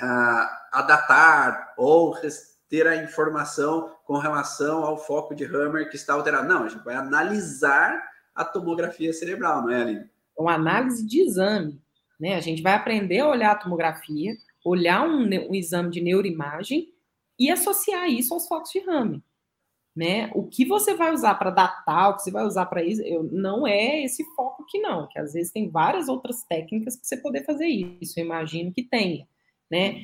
a, 0.00 0.68
a 0.72 0.82
datar 0.82 1.72
ou 1.76 2.16
ter 2.68 2.88
a 2.88 2.96
informação 2.96 3.94
com 4.04 4.18
relação 4.18 4.82
ao 4.82 4.98
foco 4.98 5.32
de 5.32 5.44
Hammer 5.44 5.88
que 5.88 5.96
está 5.96 6.14
alterado. 6.14 6.48
Não, 6.48 6.64
a 6.64 6.68
gente 6.68 6.84
vai 6.84 6.96
analisar 6.96 8.02
a 8.34 8.44
tomografia 8.44 9.12
cerebral, 9.12 9.62
não 9.62 9.70
é, 9.70 9.80
Aline? 9.80 10.10
Uma 10.36 10.54
análise 10.54 11.06
de 11.06 11.20
exame. 11.20 11.80
Né? 12.18 12.34
A 12.34 12.40
gente 12.40 12.62
vai 12.62 12.74
aprender 12.74 13.20
a 13.20 13.28
olhar 13.28 13.52
a 13.52 13.56
tomografia, 13.56 14.32
olhar 14.64 15.06
um, 15.06 15.22
um 15.22 15.54
exame 15.54 15.88
de 15.88 16.00
neuroimagem 16.00 16.92
e 17.40 17.50
associar 17.50 18.06
isso 18.10 18.34
aos 18.34 18.46
focos 18.46 18.70
de 18.70 18.80
rame. 18.80 19.24
Né? 19.96 20.30
O 20.34 20.46
que 20.46 20.64
você 20.64 20.94
vai 20.94 21.12
usar 21.12 21.34
para 21.34 21.50
datar, 21.50 22.10
o 22.10 22.16
que 22.16 22.22
você 22.22 22.30
vai 22.30 22.44
usar 22.44 22.66
para 22.66 22.84
isso, 22.84 23.02
eu, 23.02 23.24
não 23.24 23.66
é 23.66 24.04
esse 24.04 24.22
foco 24.36 24.64
que 24.68 24.78
não, 24.78 25.08
que 25.08 25.18
às 25.18 25.32
vezes 25.32 25.50
tem 25.50 25.68
várias 25.68 26.08
outras 26.08 26.44
técnicas 26.44 26.96
para 26.96 27.04
você 27.04 27.16
poder 27.16 27.44
fazer 27.44 27.66
isso, 27.66 28.20
eu 28.20 28.24
imagino 28.24 28.72
que 28.72 28.82
tenha, 28.82 29.26
né? 29.70 30.00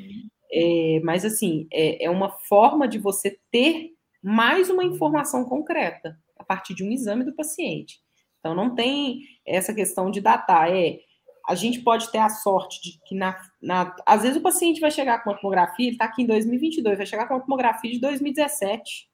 É, 0.51 1.01
mas 1.05 1.25
assim, 1.25 1.69
é, 1.73 2.05
é 2.05 2.11
uma 2.11 2.31
forma 2.31 2.89
de 2.89 2.99
você 2.99 3.39
ter 3.51 3.93
mais 4.23 4.71
uma 4.71 4.85
informação 4.85 5.45
concreta 5.45 6.19
a 6.37 6.45
partir 6.45 6.75
de 6.75 6.83
um 6.83 6.91
exame 6.91 7.25
do 7.25 7.35
paciente. 7.35 8.01
Então 8.41 8.55
não 8.55 8.75
tem 8.75 9.21
essa 9.47 9.75
questão 9.75 10.11
de 10.11 10.21
datar, 10.21 10.71
é 10.71 11.01
a 11.47 11.55
gente 11.55 11.81
pode 11.81 12.11
ter 12.11 12.19
a 12.19 12.29
sorte 12.29 12.83
de 12.83 12.99
que, 13.07 13.15
na, 13.15 13.41
na, 13.63 13.95
às 14.05 14.23
vezes, 14.23 14.37
o 14.37 14.43
paciente 14.43 14.81
vai 14.81 14.91
chegar 14.91 15.23
com 15.23 15.31
uma 15.31 15.37
tomografia, 15.37 15.87
ele 15.87 15.95
está 15.95 16.07
aqui 16.07 16.23
em 16.23 16.27
2022, 16.27 16.97
vai 16.97 17.07
chegar 17.07 17.29
com 17.29 17.35
uma 17.35 17.41
tomografia 17.41 17.91
de 17.91 18.01
2017. 18.01 19.09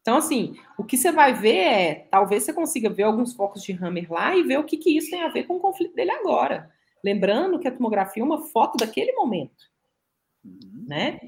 Então, 0.00 0.16
assim, 0.16 0.54
o 0.78 0.84
que 0.84 0.96
você 0.96 1.10
vai 1.10 1.34
ver 1.34 1.56
é, 1.56 1.94
talvez 2.10 2.44
você 2.44 2.52
consiga 2.52 2.88
ver 2.88 3.02
alguns 3.02 3.34
focos 3.34 3.62
de 3.62 3.72
Hammer 3.72 4.10
lá 4.10 4.34
e 4.34 4.42
ver 4.42 4.58
o 4.58 4.64
que, 4.64 4.76
que 4.76 4.96
isso 4.96 5.10
tem 5.10 5.22
a 5.22 5.28
ver 5.28 5.44
com 5.44 5.56
o 5.56 5.60
conflito 5.60 5.94
dele 5.94 6.12
agora. 6.12 6.70
Lembrando 7.04 7.58
que 7.58 7.68
a 7.68 7.72
tomografia 7.72 8.22
é 8.22 8.26
uma 8.26 8.46
foto 8.46 8.78
daquele 8.78 9.12
momento, 9.12 9.66
uhum. 10.44 10.86
né? 10.86 11.20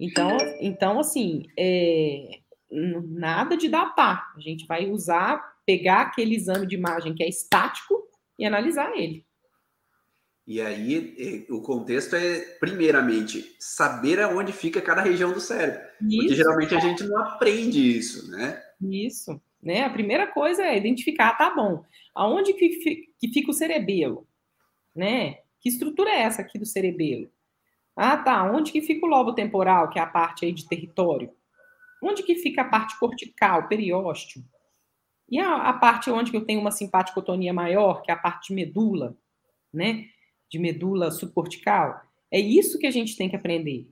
Então, 0.00 0.36
então 0.60 0.98
assim, 0.98 1.42
é, 1.58 2.40
nada 2.70 3.56
de 3.56 3.68
datar. 3.68 4.32
A 4.36 4.40
gente 4.40 4.66
vai 4.66 4.90
usar, 4.90 5.56
pegar 5.66 6.02
aquele 6.02 6.34
exame 6.34 6.66
de 6.66 6.74
imagem 6.74 7.14
que 7.14 7.22
é 7.22 7.28
estático 7.28 8.02
e 8.38 8.44
analisar 8.44 8.96
ele. 8.96 9.24
E 10.46 10.60
aí, 10.60 11.46
o 11.48 11.62
contexto 11.62 12.16
é, 12.16 12.40
primeiramente, 12.58 13.56
saber 13.60 14.20
aonde 14.20 14.52
fica 14.52 14.80
cada 14.80 15.00
região 15.00 15.32
do 15.32 15.40
cérebro. 15.40 15.80
Isso. 16.00 16.16
Porque 16.18 16.34
geralmente 16.34 16.74
a 16.74 16.80
gente 16.80 17.04
não 17.04 17.18
aprende 17.18 17.96
isso, 17.96 18.30
né? 18.30 18.60
Isso. 18.80 19.40
Né? 19.62 19.84
A 19.84 19.90
primeira 19.90 20.26
coisa 20.26 20.64
é 20.64 20.76
identificar, 20.76 21.38
tá 21.38 21.54
bom, 21.54 21.84
aonde 22.12 22.52
que, 22.54 22.68
que 23.18 23.28
fica 23.28 23.50
o 23.52 23.54
cerebelo? 23.54 24.26
Né? 24.94 25.36
Que 25.60 25.68
estrutura 25.68 26.10
é 26.10 26.22
essa 26.22 26.42
aqui 26.42 26.58
do 26.58 26.66
cerebelo? 26.66 27.30
Ah, 27.96 28.16
tá, 28.16 28.42
onde 28.50 28.72
que 28.72 28.82
fica 28.82 29.06
o 29.06 29.08
lobo 29.08 29.34
temporal, 29.34 29.90
que 29.90 29.98
é 29.98 30.02
a 30.02 30.06
parte 30.06 30.44
aí 30.44 30.52
de 30.52 30.66
território? 30.66 31.30
Onde 32.02 32.24
que 32.24 32.34
fica 32.34 32.62
a 32.62 32.68
parte 32.68 32.98
cortical, 32.98 33.68
periósteo? 33.68 34.42
E 35.32 35.40
a, 35.40 35.70
a, 35.70 35.72
parte 35.72 36.10
onde 36.10 36.34
eu 36.34 36.44
tenho 36.44 36.60
uma 36.60 36.70
simpaticotonia 36.70 37.54
maior, 37.54 38.02
que 38.02 38.10
é 38.10 38.14
a 38.14 38.18
parte 38.18 38.48
de 38.48 38.54
medula, 38.54 39.16
né? 39.72 40.04
De 40.50 40.58
medula 40.58 41.10
subcortical. 41.10 42.02
É 42.30 42.38
isso 42.38 42.78
que 42.78 42.86
a 42.86 42.90
gente 42.90 43.16
tem 43.16 43.30
que 43.30 43.36
aprender, 43.36 43.88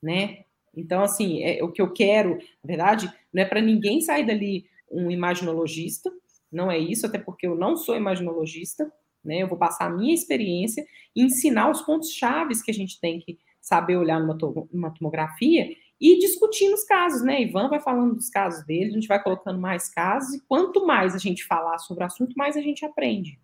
né? 0.00 0.44
Então, 0.72 1.02
assim, 1.02 1.42
é, 1.42 1.64
o 1.64 1.72
que 1.72 1.82
eu 1.82 1.92
quero, 1.92 2.36
na 2.62 2.68
verdade, 2.68 3.12
não 3.34 3.42
é 3.42 3.44
para 3.44 3.60
ninguém 3.60 4.00
sair 4.00 4.24
dali 4.24 4.66
um 4.88 5.10
imaginologista, 5.10 6.12
não 6.50 6.70
é 6.70 6.78
isso, 6.78 7.04
até 7.04 7.18
porque 7.18 7.48
eu 7.48 7.56
não 7.56 7.76
sou 7.76 7.96
imaginologista, 7.96 8.88
né? 9.24 9.42
Eu 9.42 9.48
vou 9.48 9.58
passar 9.58 9.86
a 9.86 9.90
minha 9.90 10.14
experiência 10.14 10.86
e 11.12 11.24
ensinar 11.24 11.68
os 11.72 11.82
pontos 11.82 12.12
chaves 12.12 12.62
que 12.62 12.70
a 12.70 12.74
gente 12.74 13.00
tem 13.00 13.18
que 13.18 13.36
saber 13.60 13.96
olhar 13.96 14.20
numa, 14.20 14.38
numa 14.72 14.94
tomografia 14.94 15.74
e 16.00 16.18
discutindo 16.18 16.74
os 16.74 16.84
casos, 16.84 17.22
né? 17.22 17.42
Ivan 17.42 17.68
vai 17.68 17.80
falando 17.80 18.14
dos 18.14 18.28
casos 18.28 18.64
dele, 18.64 18.90
a 18.90 18.94
gente 18.94 19.08
vai 19.08 19.22
colocando 19.22 19.58
mais 19.58 19.88
casos, 19.88 20.34
e 20.34 20.40
quanto 20.40 20.86
mais 20.86 21.14
a 21.14 21.18
gente 21.18 21.44
falar 21.44 21.78
sobre 21.78 22.04
o 22.04 22.06
assunto, 22.06 22.34
mais 22.36 22.56
a 22.56 22.60
gente 22.60 22.84
aprende. 22.84 23.38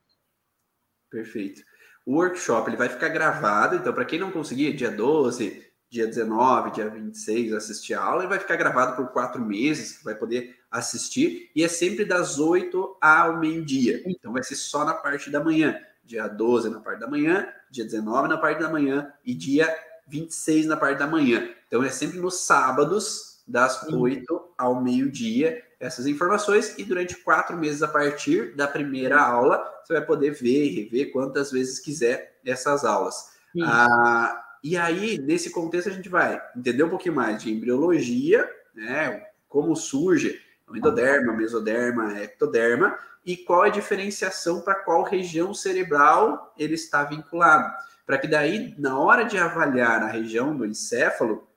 Perfeito. 1.10 1.62
O 2.06 2.14
workshop 2.16 2.68
ele 2.68 2.76
vai 2.76 2.88
ficar 2.88 3.08
gravado, 3.08 3.76
então, 3.76 3.92
para 3.92 4.04
quem 4.04 4.18
não 4.18 4.30
conseguir, 4.30 4.72
dia 4.74 4.90
12, 4.90 5.64
dia 5.88 6.06
19, 6.06 6.72
dia 6.72 6.88
26, 6.88 7.52
assistir 7.54 7.94
a 7.94 8.02
aula, 8.02 8.22
ele 8.22 8.28
vai 8.28 8.38
ficar 8.38 8.56
gravado 8.56 8.96
por 8.96 9.12
quatro 9.12 9.40
meses, 9.40 10.02
vai 10.02 10.14
poder 10.14 10.56
assistir, 10.70 11.50
e 11.54 11.64
é 11.64 11.68
sempre 11.68 12.04
das 12.04 12.38
8 12.38 12.98
ao 13.00 13.38
meio-dia. 13.38 14.02
Então, 14.06 14.32
vai 14.32 14.42
ser 14.42 14.56
só 14.56 14.84
na 14.84 14.94
parte 14.94 15.30
da 15.30 15.42
manhã. 15.42 15.80
Dia 16.04 16.28
12 16.28 16.68
na 16.68 16.80
parte 16.80 17.00
da 17.00 17.08
manhã, 17.08 17.48
dia 17.70 17.84
19 17.84 18.28
na 18.28 18.36
parte 18.36 18.60
da 18.60 18.68
manhã 18.68 19.10
e 19.24 19.34
dia 19.34 19.74
26 20.06 20.66
na 20.66 20.76
parte 20.76 20.98
da 20.98 21.06
manhã. 21.06 21.48
Então 21.74 21.82
é 21.82 21.90
sempre 21.90 22.20
nos 22.20 22.42
sábados, 22.42 23.42
das 23.48 23.80
Sim. 23.80 23.96
8 23.96 24.54
ao 24.56 24.80
meio-dia, 24.80 25.60
essas 25.80 26.06
informações, 26.06 26.78
e 26.78 26.84
durante 26.84 27.16
quatro 27.16 27.56
meses 27.56 27.82
a 27.82 27.88
partir 27.88 28.54
da 28.54 28.68
primeira 28.68 29.20
aula, 29.20 29.60
você 29.82 29.94
vai 29.94 30.06
poder 30.06 30.30
ver 30.30 30.66
e 30.66 30.84
rever 30.84 31.10
quantas 31.10 31.50
vezes 31.50 31.80
quiser 31.80 32.38
essas 32.46 32.84
aulas. 32.84 33.32
Ah, 33.64 34.40
e 34.62 34.76
aí, 34.76 35.18
nesse 35.18 35.50
contexto, 35.50 35.88
a 35.88 35.92
gente 35.92 36.08
vai 36.08 36.40
entender 36.56 36.84
um 36.84 36.90
pouquinho 36.90 37.16
mais 37.16 37.42
de 37.42 37.52
embriologia, 37.52 38.48
né? 38.72 39.26
Como 39.48 39.74
surge 39.74 40.40
o 40.68 40.76
endoderma, 40.76 41.32
mesoderma, 41.32 42.20
ectoderma, 42.20 42.96
e 43.26 43.36
qual 43.36 43.64
é 43.64 43.68
a 43.68 43.72
diferenciação 43.72 44.60
para 44.60 44.76
qual 44.76 45.02
região 45.02 45.52
cerebral 45.52 46.54
ele 46.56 46.74
está 46.74 47.02
vinculado 47.02 47.66
para 48.06 48.18
que 48.18 48.28
daí, 48.28 48.74
na 48.78 48.98
hora 48.98 49.24
de 49.24 49.38
avaliar 49.38 50.02
a 50.02 50.08
região 50.08 50.54
do 50.54 50.66
encéfalo, 50.66 51.48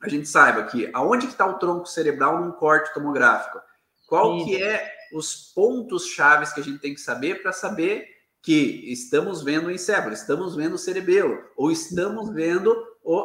a 0.00 0.08
gente 0.08 0.28
saiba 0.28 0.64
que 0.64 0.90
aonde 0.92 1.26
que 1.26 1.32
está 1.32 1.46
o 1.46 1.58
tronco 1.58 1.86
cerebral 1.86 2.40
num 2.40 2.52
corte 2.52 2.92
tomográfico, 2.94 3.60
qual 4.06 4.38
Sim. 4.38 4.44
que 4.44 4.62
é 4.62 4.92
os 5.12 5.52
pontos 5.54 6.06
chaves 6.06 6.52
que 6.52 6.60
a 6.60 6.64
gente 6.64 6.78
tem 6.78 6.94
que 6.94 7.00
saber 7.00 7.42
para 7.42 7.52
saber 7.52 8.08
que 8.42 8.90
estamos 8.90 9.42
vendo 9.42 9.66
o 9.66 9.70
encéfalo, 9.70 10.14
estamos 10.14 10.56
vendo 10.56 10.74
o 10.74 10.78
cerebelo, 10.78 11.44
ou 11.56 11.70
estamos 11.70 12.32
vendo 12.32 12.74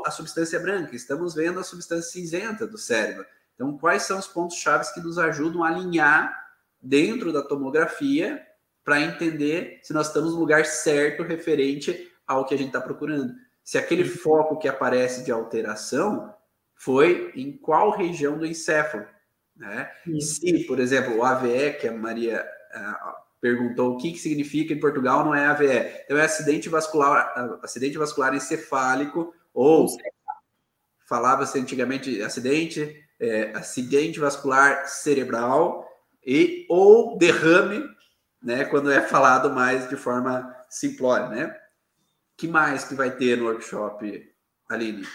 a 0.05 0.11
substância 0.11 0.59
branca, 0.59 0.95
estamos 0.95 1.34
vendo 1.34 1.59
a 1.59 1.63
substância 1.63 2.11
cinzenta 2.11 2.67
do 2.67 2.78
cérebro. 2.78 3.26
Então, 3.53 3.78
quais 3.78 4.03
são 4.03 4.19
os 4.19 4.28
pontos 4.28 4.57
chaves 4.57 4.91
que 4.91 4.99
nos 4.99 5.17
ajudam 5.17 5.63
a 5.63 5.69
alinhar 5.69 6.36
dentro 6.82 7.32
da 7.32 7.41
tomografia 7.41 8.45
para 8.84 9.01
entender 9.01 9.80
se 9.82 9.93
nós 9.93 10.07
estamos 10.07 10.34
no 10.34 10.39
lugar 10.39 10.65
certo 10.65 11.23
referente 11.23 12.11
ao 12.28 12.45
que 12.45 12.53
a 12.53 12.57
gente 12.57 12.67
está 12.67 12.82
procurando. 12.82 13.34
Se 13.63 13.78
aquele 13.78 14.05
foco 14.05 14.59
que 14.59 14.67
aparece 14.67 15.23
de 15.23 15.32
alteração 15.32 16.32
foi 16.76 17.32
em 17.36 17.51
qual 17.57 17.91
região 17.91 18.38
do 18.38 18.45
encéfalo. 18.45 19.05
Né? 19.55 19.89
Se, 20.19 20.65
por 20.65 20.80
exemplo, 20.80 21.17
o 21.17 21.23
AVE, 21.23 21.73
que 21.80 21.88
a 21.88 21.91
Maria 21.91 22.45
uh, 22.76 23.13
perguntou 23.39 23.93
o 23.93 23.97
que, 23.97 24.11
que 24.11 24.19
significa 24.19 24.73
em 24.73 24.80
Portugal 24.80 25.23
não 25.23 25.34
é 25.34 25.45
AVE. 25.45 26.03
Então 26.03 26.17
é 26.17 26.26
acidente 26.26 26.67
vascular, 26.69 27.59
acidente 27.63 27.97
vascular 27.97 28.34
encefálico, 28.34 29.34
ou 29.53 29.88
falava-se 31.07 31.57
antigamente 31.59 32.21
acidente, 32.21 33.03
é, 33.19 33.51
acidente 33.55 34.19
vascular 34.19 34.88
cerebral 34.88 35.88
e 36.26 36.65
ou 36.67 37.17
derrame, 37.17 37.84
né, 38.41 38.65
quando 38.65 38.91
é 38.91 39.01
falado 39.01 39.49
mais 39.49 39.88
de 39.88 39.95
forma 39.95 40.53
simplória, 40.69 41.30
né? 41.30 41.55
que 42.38 42.47
mais 42.47 42.84
que 42.84 42.95
vai 42.95 43.15
ter 43.15 43.38
no 43.38 43.45
workshop, 43.45 44.30
Aline? 44.69 45.07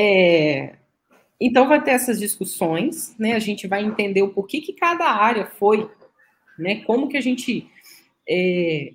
É, 0.00 0.76
então 1.40 1.66
vai 1.66 1.82
ter 1.82 1.90
essas 1.90 2.20
discussões, 2.20 3.18
né? 3.18 3.32
A 3.32 3.40
gente 3.40 3.66
vai 3.66 3.84
entender 3.84 4.22
o 4.22 4.32
porquê 4.32 4.60
que 4.60 4.72
cada 4.72 5.04
área 5.10 5.44
foi, 5.44 5.90
né? 6.56 6.84
Como 6.84 7.08
que 7.08 7.16
a 7.16 7.20
gente, 7.20 7.68
é, 8.28 8.92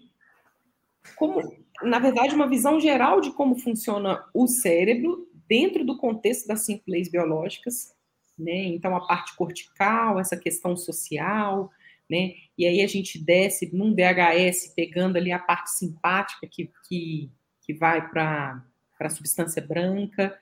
como, 1.17 1.41
na 1.81 1.99
verdade, 1.99 2.33
uma 2.33 2.47
visão 2.47 2.79
geral 2.79 3.19
de 3.19 3.31
como 3.31 3.59
funciona 3.59 4.23
o 4.33 4.47
cérebro 4.47 5.27
dentro 5.45 5.83
do 5.83 5.97
contexto 5.97 6.47
das 6.47 6.65
cinco 6.65 6.83
leis 6.87 7.09
biológicas, 7.09 7.93
né? 8.39 8.63
Então 8.67 8.95
a 8.95 9.05
parte 9.05 9.35
cortical, 9.35 10.21
essa 10.21 10.37
questão 10.37 10.77
social, 10.77 11.69
né? 12.09 12.31
E 12.57 12.65
aí 12.65 12.81
a 12.81 12.87
gente 12.87 13.21
desce 13.21 13.69
num 13.75 13.93
DHS 13.93 14.73
pegando 14.73 15.17
ali 15.17 15.33
a 15.33 15.39
parte 15.39 15.69
simpática 15.71 16.47
que, 16.49 16.71
que, 16.87 17.29
que 17.61 17.73
vai 17.73 18.09
para 18.09 18.63
a 19.01 19.09
substância 19.09 19.61
branca, 19.61 20.39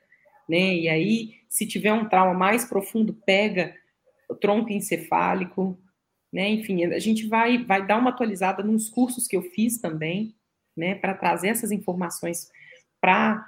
né? 0.52 0.76
E 0.76 0.90
aí, 0.90 1.36
se 1.48 1.66
tiver 1.66 1.94
um 1.94 2.10
trauma 2.10 2.34
mais 2.34 2.66
profundo, 2.66 3.14
pega 3.26 3.74
o 4.30 4.36
tronco 4.36 4.70
encefálico, 4.70 5.80
né? 6.32 6.50
Enfim, 6.50 6.84
a 6.84 7.00
gente 7.00 7.26
vai, 7.26 7.64
vai 7.64 7.88
dar 7.88 7.98
uma 7.98 8.10
atualizada 8.10 8.62
nos 8.62 8.90
cursos 8.90 9.30
que 9.30 9.38
eu 9.38 9.42
fiz 9.42 9.80
também, 9.80 10.36
né? 10.76 10.96
Para 10.96 11.14
trazer 11.14 11.48
essas 11.48 11.72
informações 11.72 12.52
para 13.00 13.48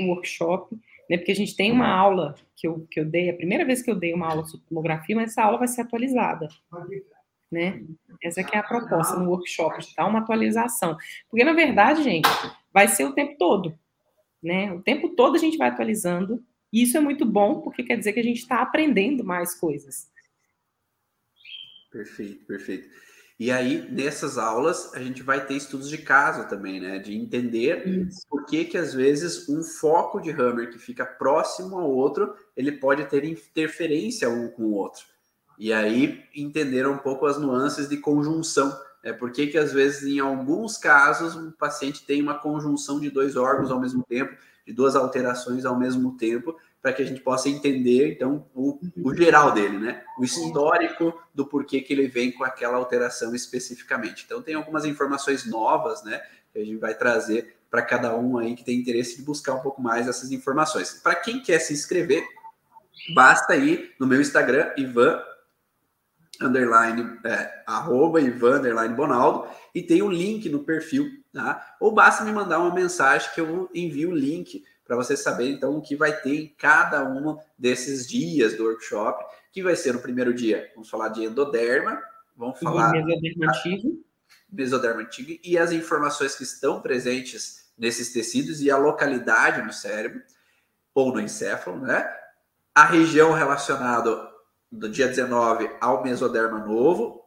o 0.00 0.08
workshop, 0.08 0.74
né? 1.08 1.16
Porque 1.16 1.30
a 1.30 1.36
gente 1.36 1.54
tem 1.54 1.70
uma 1.70 1.88
aula 1.88 2.34
que 2.56 2.66
eu, 2.66 2.84
que 2.90 2.98
eu 2.98 3.04
dei, 3.04 3.30
a 3.30 3.36
primeira 3.36 3.64
vez 3.64 3.80
que 3.80 3.90
eu 3.90 3.94
dei 3.94 4.12
uma 4.12 4.28
aula 4.28 4.44
sobre 4.44 4.66
tomografia, 4.66 5.14
mas 5.14 5.30
essa 5.30 5.44
aula 5.44 5.58
vai 5.58 5.68
ser 5.68 5.82
atualizada 5.82 6.48
né? 7.52 7.84
Essa 8.22 8.42
que 8.42 8.56
é 8.56 8.58
a 8.58 8.62
proposta 8.62 9.16
no 9.16 9.28
workshop, 9.28 9.86
de 9.86 9.94
dar 9.94 10.06
uma 10.06 10.20
atualização. 10.20 10.96
Porque, 11.28 11.44
na 11.44 11.52
verdade, 11.52 12.02
gente, 12.02 12.28
vai 12.72 12.88
ser 12.88 13.04
o 13.04 13.12
tempo 13.12 13.36
todo, 13.38 13.78
né? 14.42 14.72
O 14.72 14.82
tempo 14.82 15.10
todo 15.10 15.36
a 15.36 15.38
gente 15.38 15.56
vai 15.56 15.68
atualizando, 15.68 16.42
e 16.72 16.82
isso 16.82 16.96
é 16.96 17.00
muito 17.00 17.24
bom, 17.24 17.60
porque 17.60 17.82
quer 17.82 17.96
dizer 17.96 18.12
que 18.12 18.20
a 18.20 18.24
gente 18.24 18.38
está 18.38 18.62
aprendendo 18.62 19.22
mais 19.22 19.54
coisas. 19.54 20.10
Perfeito, 21.90 22.44
perfeito. 22.46 22.88
E 23.38 23.50
aí, 23.50 23.90
nessas 23.90 24.38
aulas, 24.38 24.94
a 24.94 25.00
gente 25.00 25.22
vai 25.22 25.44
ter 25.44 25.54
estudos 25.54 25.88
de 25.88 25.98
caso 25.98 26.48
também, 26.48 26.80
né? 26.80 26.98
De 26.98 27.14
entender 27.16 27.86
Isso. 27.86 28.20
por 28.30 28.46
que, 28.46 28.64
que, 28.64 28.78
às 28.78 28.94
vezes, 28.94 29.48
um 29.48 29.62
foco 29.62 30.20
de 30.20 30.30
hammer 30.30 30.70
que 30.70 30.78
fica 30.78 31.04
próximo 31.04 31.76
ao 31.76 31.90
outro, 31.90 32.34
ele 32.56 32.72
pode 32.72 33.04
ter 33.06 33.24
interferência 33.24 34.28
um 34.30 34.48
com 34.48 34.62
o 34.62 34.74
outro. 34.74 35.04
E 35.58 35.72
aí 35.72 36.22
entenderam 36.34 36.92
um 36.92 36.98
pouco 36.98 37.26
as 37.26 37.38
nuances 37.38 37.88
de 37.88 37.96
conjunção. 37.96 38.72
É 39.02 39.12
por 39.12 39.32
que 39.32 39.58
às 39.58 39.72
vezes, 39.72 40.04
em 40.04 40.20
alguns 40.20 40.78
casos, 40.78 41.34
um 41.34 41.50
paciente 41.50 42.06
tem 42.06 42.22
uma 42.22 42.38
conjunção 42.38 43.00
de 43.00 43.10
dois 43.10 43.36
órgãos 43.36 43.70
ao 43.70 43.80
mesmo 43.80 44.04
tempo, 44.04 44.36
de 44.64 44.72
duas 44.72 44.94
alterações 44.94 45.64
ao 45.64 45.76
mesmo 45.76 46.16
tempo, 46.16 46.56
para 46.80 46.92
que 46.92 47.02
a 47.02 47.04
gente 47.04 47.20
possa 47.20 47.48
entender, 47.48 48.12
então, 48.12 48.46
o, 48.54 48.78
o, 49.02 49.14
geral 49.14 49.52
dele, 49.52 49.78
né? 49.78 50.02
O 50.18 50.24
histórico 50.24 51.14
do 51.34 51.46
porquê 51.46 51.80
que 51.80 51.92
ele 51.92 52.08
vem 52.08 52.32
com 52.32 52.44
aquela 52.44 52.76
alteração 52.76 53.34
especificamente. 53.34 54.24
Então, 54.24 54.42
tem 54.42 54.54
algumas 54.54 54.84
informações 54.84 55.46
novas, 55.46 56.02
né? 56.04 56.20
Que 56.52 56.60
a 56.60 56.64
gente 56.64 56.78
vai 56.78 56.94
trazer 56.94 57.56
para 57.70 57.82
cada 57.82 58.16
um 58.16 58.36
aí 58.36 58.54
que 58.54 58.64
tem 58.64 58.78
interesse 58.78 59.16
de 59.16 59.22
buscar 59.22 59.54
um 59.54 59.60
pouco 59.60 59.80
mais 59.80 60.08
essas 60.08 60.30
informações. 60.30 60.92
Para 61.02 61.14
quem 61.14 61.40
quer 61.40 61.58
se 61.60 61.72
inscrever, 61.72 62.24
basta 63.14 63.56
ir 63.56 63.94
no 63.98 64.06
meu 64.06 64.20
Instagram, 64.20 64.72
Ivan 64.76 65.20
underline, 66.46 67.18
é, 67.24 67.62
arroba 67.66 68.20
Ivan, 68.20 68.58
underline 68.58 68.94
Bonaldo, 68.94 69.48
e 69.74 69.82
tem 69.82 70.02
o 70.02 70.06
um 70.06 70.10
link 70.10 70.48
no 70.48 70.64
perfil, 70.64 71.10
tá? 71.32 71.76
Ou 71.80 71.92
basta 71.92 72.24
me 72.24 72.32
mandar 72.32 72.58
uma 72.58 72.74
mensagem 72.74 73.30
que 73.34 73.40
eu 73.40 73.70
envio 73.74 74.10
o 74.10 74.14
link 74.14 74.64
para 74.84 74.96
você 74.96 75.16
saber, 75.16 75.50
então, 75.50 75.76
o 75.76 75.80
que 75.80 75.96
vai 75.96 76.12
ter 76.20 76.34
em 76.34 76.54
cada 76.58 77.04
um 77.04 77.38
desses 77.56 78.06
dias 78.06 78.56
do 78.56 78.64
workshop, 78.64 79.24
que 79.52 79.62
vai 79.62 79.76
ser 79.76 79.92
no 79.92 80.00
primeiro 80.00 80.34
dia, 80.34 80.70
vamos 80.74 80.90
falar 80.90 81.08
de 81.08 81.24
endoderma, 81.24 82.02
vamos 82.36 82.58
falar... 82.58 82.92
Mesoderma 82.92 83.48
antigo. 83.48 84.04
Mesoderma 84.50 85.02
antigo, 85.02 85.40
e 85.42 85.56
as 85.56 85.72
informações 85.72 86.34
que 86.34 86.42
estão 86.42 86.80
presentes 86.80 87.70
nesses 87.78 88.12
tecidos 88.12 88.60
e 88.60 88.70
a 88.70 88.76
localidade 88.76 89.62
no 89.62 89.72
cérebro, 89.72 90.20
ou 90.94 91.12
no 91.12 91.20
encéfalo, 91.20 91.78
né? 91.78 92.06
A 92.74 92.84
região 92.84 93.32
relacionada 93.32 94.31
do 94.72 94.88
dia 94.88 95.06
19 95.06 95.70
ao 95.80 96.02
mesoderma 96.02 96.58
novo, 96.58 97.22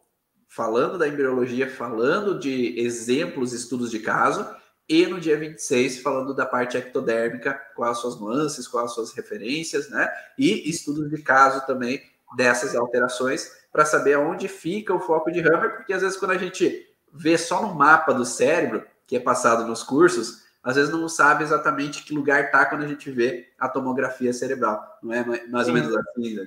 falando 0.48 0.98
da 0.98 1.06
embriologia, 1.06 1.70
falando 1.70 2.38
de 2.38 2.78
exemplos, 2.78 3.52
estudos 3.52 3.90
de 3.90 4.00
caso, 4.00 4.44
e 4.88 5.06
no 5.06 5.20
dia 5.20 5.36
26 5.38 6.00
falando 6.00 6.34
da 6.34 6.44
parte 6.44 6.76
ectodérmica, 6.76 7.54
quais 7.74 7.96
as 7.96 7.98
suas 7.98 8.20
nuances, 8.20 8.68
quais 8.68 8.86
as 8.86 8.94
suas 8.94 9.12
referências, 9.12 9.88
né? 9.88 10.08
E 10.36 10.68
estudos 10.68 11.08
de 11.08 11.22
caso 11.22 11.64
também 11.66 12.02
dessas 12.36 12.74
alterações 12.74 13.50
para 13.72 13.84
saber 13.84 14.14
aonde 14.14 14.48
fica 14.48 14.94
o 14.94 15.00
foco 15.00 15.30
de 15.30 15.40
Hammer, 15.40 15.76
porque 15.76 15.92
às 15.92 16.02
vezes 16.02 16.16
quando 16.16 16.32
a 16.32 16.38
gente 16.38 16.84
vê 17.12 17.38
só 17.38 17.62
no 17.62 17.74
mapa 17.74 18.12
do 18.12 18.24
cérebro, 18.24 18.84
que 19.06 19.16
é 19.16 19.20
passado 19.20 19.66
nos 19.66 19.82
cursos, 19.82 20.44
às 20.62 20.74
vezes 20.74 20.90
não 20.90 21.08
sabe 21.08 21.44
exatamente 21.44 22.02
que 22.02 22.14
lugar 22.14 22.44
está 22.44 22.66
quando 22.66 22.82
a 22.82 22.88
gente 22.88 23.10
vê 23.10 23.52
a 23.58 23.68
tomografia 23.68 24.32
cerebral, 24.32 24.98
não 25.02 25.12
é 25.12 25.46
mais 25.48 25.68
ou 25.68 25.74
menos 25.74 25.96
assim, 25.96 26.34
né? 26.34 26.44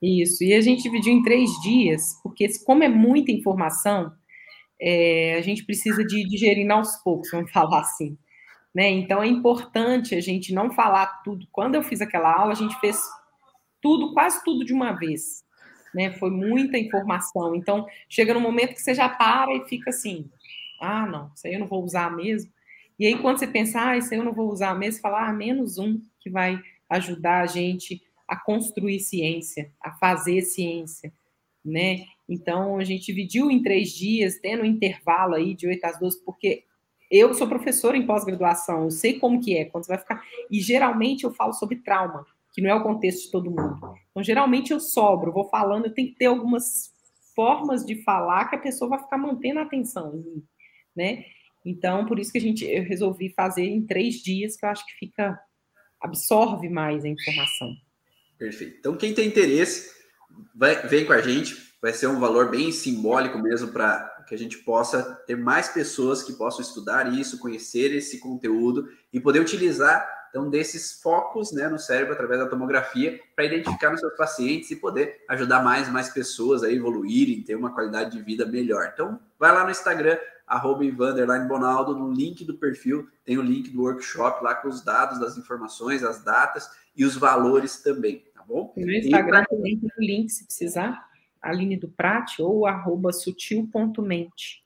Isso, 0.00 0.44
e 0.44 0.54
a 0.54 0.60
gente 0.60 0.82
dividiu 0.82 1.12
em 1.12 1.22
três 1.22 1.50
dias, 1.60 2.20
porque 2.22 2.46
como 2.64 2.84
é 2.84 2.88
muita 2.88 3.32
informação, 3.32 4.12
é, 4.80 5.34
a 5.36 5.40
gente 5.40 5.64
precisa 5.64 6.04
de 6.04 6.24
digerir 6.24 6.70
aos 6.70 6.96
poucos, 7.02 7.30
vamos 7.30 7.50
falar 7.52 7.80
assim. 7.80 8.16
Né? 8.74 8.88
Então 8.90 9.22
é 9.22 9.26
importante 9.26 10.14
a 10.14 10.20
gente 10.20 10.52
não 10.52 10.70
falar 10.70 11.22
tudo. 11.24 11.46
Quando 11.50 11.74
eu 11.74 11.82
fiz 11.82 12.00
aquela 12.00 12.32
aula, 12.32 12.52
a 12.52 12.56
gente 12.56 12.78
fez 12.78 13.00
tudo, 13.82 14.12
quase 14.12 14.42
tudo 14.44 14.64
de 14.64 14.72
uma 14.72 14.92
vez. 14.92 15.44
Né? 15.94 16.12
Foi 16.12 16.30
muita 16.30 16.78
informação. 16.78 17.54
Então, 17.56 17.86
chega 18.08 18.34
no 18.34 18.40
momento 18.40 18.74
que 18.74 18.82
você 18.82 18.94
já 18.94 19.08
para 19.08 19.52
e 19.56 19.66
fica 19.66 19.90
assim: 19.90 20.30
ah, 20.80 21.06
não, 21.06 21.32
isso 21.34 21.46
aí 21.46 21.54
eu 21.54 21.60
não 21.60 21.66
vou 21.66 21.82
usar 21.82 22.14
mesmo. 22.14 22.52
E 22.98 23.06
aí, 23.06 23.16
quando 23.18 23.38
você 23.38 23.46
pensa, 23.46 23.80
ah, 23.80 23.96
isso 23.96 24.12
aí 24.12 24.20
eu 24.20 24.24
não 24.24 24.34
vou 24.34 24.50
usar 24.50 24.74
mesmo, 24.74 24.94
você 24.94 25.00
fala, 25.00 25.28
ah, 25.28 25.32
menos 25.32 25.78
um 25.78 26.00
que 26.20 26.28
vai 26.28 26.60
ajudar 26.90 27.42
a 27.42 27.46
gente 27.46 28.02
a 28.28 28.36
construir 28.36 29.00
ciência, 29.00 29.72
a 29.80 29.92
fazer 29.92 30.42
ciência, 30.42 31.12
né? 31.64 32.04
Então, 32.28 32.76
a 32.76 32.84
gente 32.84 33.06
dividiu 33.06 33.50
em 33.50 33.62
três 33.62 33.90
dias, 33.90 34.38
tendo 34.38 34.62
um 34.62 34.66
intervalo 34.66 35.34
aí 35.34 35.54
de 35.54 35.66
8 35.66 35.84
às 35.84 35.98
12, 35.98 36.22
porque 36.24 36.64
eu 37.10 37.32
sou 37.32 37.48
professora 37.48 37.96
em 37.96 38.06
pós-graduação, 38.06 38.84
eu 38.84 38.90
sei 38.90 39.18
como 39.18 39.40
que 39.40 39.56
é, 39.56 39.64
quando 39.64 39.84
você 39.84 39.92
vai 39.92 39.98
ficar... 39.98 40.22
E, 40.50 40.60
geralmente, 40.60 41.24
eu 41.24 41.32
falo 41.32 41.54
sobre 41.54 41.76
trauma, 41.76 42.26
que 42.52 42.60
não 42.60 42.68
é 42.68 42.74
o 42.74 42.82
contexto 42.82 43.24
de 43.24 43.30
todo 43.30 43.50
mundo. 43.50 43.94
Então, 44.10 44.22
geralmente, 44.22 44.72
eu 44.72 44.80
sobro, 44.80 45.32
vou 45.32 45.48
falando, 45.48 45.86
eu 45.86 45.94
tenho 45.94 46.08
que 46.08 46.16
ter 46.16 46.26
algumas 46.26 46.92
formas 47.34 47.84
de 47.86 48.02
falar 48.02 48.46
que 48.50 48.56
a 48.56 48.60
pessoa 48.60 48.90
vai 48.90 48.98
ficar 48.98 49.16
mantendo 49.16 49.60
a 49.60 49.62
atenção 49.62 50.22
né? 50.94 51.24
Então, 51.64 52.04
por 52.04 52.18
isso 52.18 52.32
que 52.32 52.38
a 52.38 52.40
gente, 52.40 52.64
eu 52.64 52.82
resolvi 52.82 53.30
fazer 53.30 53.64
em 53.64 53.86
três 53.86 54.16
dias, 54.16 54.56
que 54.56 54.66
eu 54.66 54.70
acho 54.70 54.84
que 54.84 54.92
fica... 54.94 55.40
absorve 56.00 56.68
mais 56.68 57.04
a 57.04 57.08
informação. 57.08 57.74
Perfeito. 58.38 58.76
Então, 58.78 58.96
quem 58.96 59.12
tem 59.12 59.28
interesse, 59.28 59.90
vai, 60.54 60.86
vem 60.86 61.04
com 61.04 61.12
a 61.12 61.20
gente. 61.20 61.68
Vai 61.80 61.92
ser 61.92 62.08
um 62.08 62.18
valor 62.18 62.50
bem 62.50 62.72
simbólico 62.72 63.38
mesmo 63.38 63.68
para 63.68 64.24
que 64.28 64.34
a 64.34 64.38
gente 64.38 64.58
possa 64.58 65.02
ter 65.26 65.36
mais 65.36 65.68
pessoas 65.68 66.22
que 66.22 66.32
possam 66.32 66.60
estudar 66.60 67.12
isso, 67.12 67.38
conhecer 67.38 67.94
esse 67.94 68.18
conteúdo 68.18 68.88
e 69.12 69.20
poder 69.20 69.40
utilizar 69.40 70.18
então 70.28 70.50
desses 70.50 71.00
focos 71.00 71.52
né, 71.52 71.68
no 71.68 71.78
cérebro 71.78 72.12
através 72.12 72.38
da 72.40 72.46
tomografia 72.46 73.18
para 73.34 73.46
identificar 73.46 73.90
nos 73.90 74.00
seus 74.00 74.14
pacientes 74.14 74.70
e 74.70 74.76
poder 74.76 75.24
ajudar 75.28 75.62
mais 75.62 75.88
e 75.88 75.90
mais 75.90 76.10
pessoas 76.10 76.62
a 76.62 76.70
evoluírem, 76.70 77.42
ter 77.42 77.54
uma 77.54 77.72
qualidade 77.72 78.16
de 78.16 78.22
vida 78.22 78.44
melhor. 78.44 78.90
Então, 78.92 79.18
vai 79.38 79.52
lá 79.52 79.64
no 79.64 79.70
Instagram, 79.70 80.18
arroba 80.46 80.84
Bonaldo, 81.48 81.94
no 81.94 82.12
link 82.12 82.44
do 82.44 82.54
perfil 82.54 83.08
tem 83.24 83.38
o 83.38 83.42
link 83.42 83.70
do 83.70 83.82
workshop 83.82 84.44
lá 84.44 84.54
com 84.54 84.68
os 84.68 84.82
dados 84.82 85.18
das 85.18 85.38
informações, 85.38 86.04
as 86.04 86.22
datas 86.22 86.70
e 86.94 87.04
os 87.04 87.16
valores 87.16 87.78
também 87.82 88.24
bom? 88.48 88.72
No 88.76 88.90
Instagram 88.90 89.44
também 89.48 89.78
tem 89.78 89.90
o 89.96 90.00
link, 90.00 90.30
se 90.30 90.44
precisar, 90.44 91.06
Aline 91.40 91.76
do 91.76 91.88
Prat 91.88 92.40
ou 92.40 92.66
arroba 92.66 93.12
sutil.mente, 93.12 94.64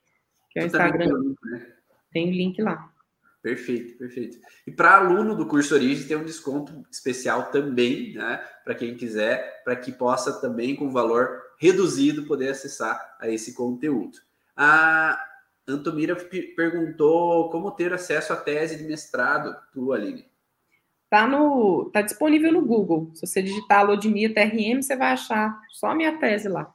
que 0.51 0.61
é 0.61 0.62
o 0.62 0.66
Instagram. 0.66 1.07
Tem 1.07 1.14
o, 1.14 1.18
link, 1.18 1.39
né? 1.45 1.66
tem 2.12 2.28
o 2.28 2.33
link 2.33 2.62
lá. 2.62 2.93
Perfeito, 3.43 3.99
perfeito. 3.99 4.39
E 4.64 4.70
para 4.70 4.99
aluno 4.99 5.35
do 5.35 5.47
curso 5.47 5.74
Origem 5.74 6.07
tem 6.07 6.16
um 6.16 6.24
desconto 6.24 6.87
especial 6.89 7.51
também, 7.51 8.14
né? 8.14 8.37
Para 8.64 8.76
quem 8.76 8.95
quiser, 8.95 9.64
para 9.64 9.74
que 9.74 9.91
possa 9.91 10.41
também 10.41 10.76
com 10.76 10.93
valor 10.93 11.43
reduzido 11.59 12.24
poder 12.24 12.51
acessar 12.51 13.16
a 13.20 13.28
esse 13.28 13.53
conteúdo. 13.53 14.18
A 14.57 15.20
Antomira 15.66 16.14
perguntou 16.57 17.51
como 17.51 17.72
ter 17.72 17.93
acesso 17.93 18.33
à 18.33 18.37
tese 18.37 18.76
de 18.76 18.85
mestrado, 18.85 19.57
tu, 19.72 19.93
Aline. 19.93 20.32
Tá, 21.13 21.27
no, 21.27 21.91
tá 21.93 22.01
disponível 22.01 22.51
no 22.51 22.65
Google. 22.65 23.11
Se 23.13 23.27
você 23.27 23.43
digitar 23.43 23.81
Alodimia 23.81 24.33
TRM, 24.33 24.81
você 24.81 24.97
vai 24.97 25.13
achar 25.13 25.61
só 25.71 25.89
a 25.89 25.95
minha 25.95 26.19
tese 26.19 26.49
lá. 26.49 26.75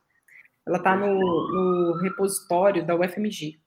Ela 0.63 0.77
está 0.77 0.95
no, 0.95 1.07
no 1.17 1.97
repositório 1.97 2.85
da 2.85 2.95
UFMG. 2.95 3.59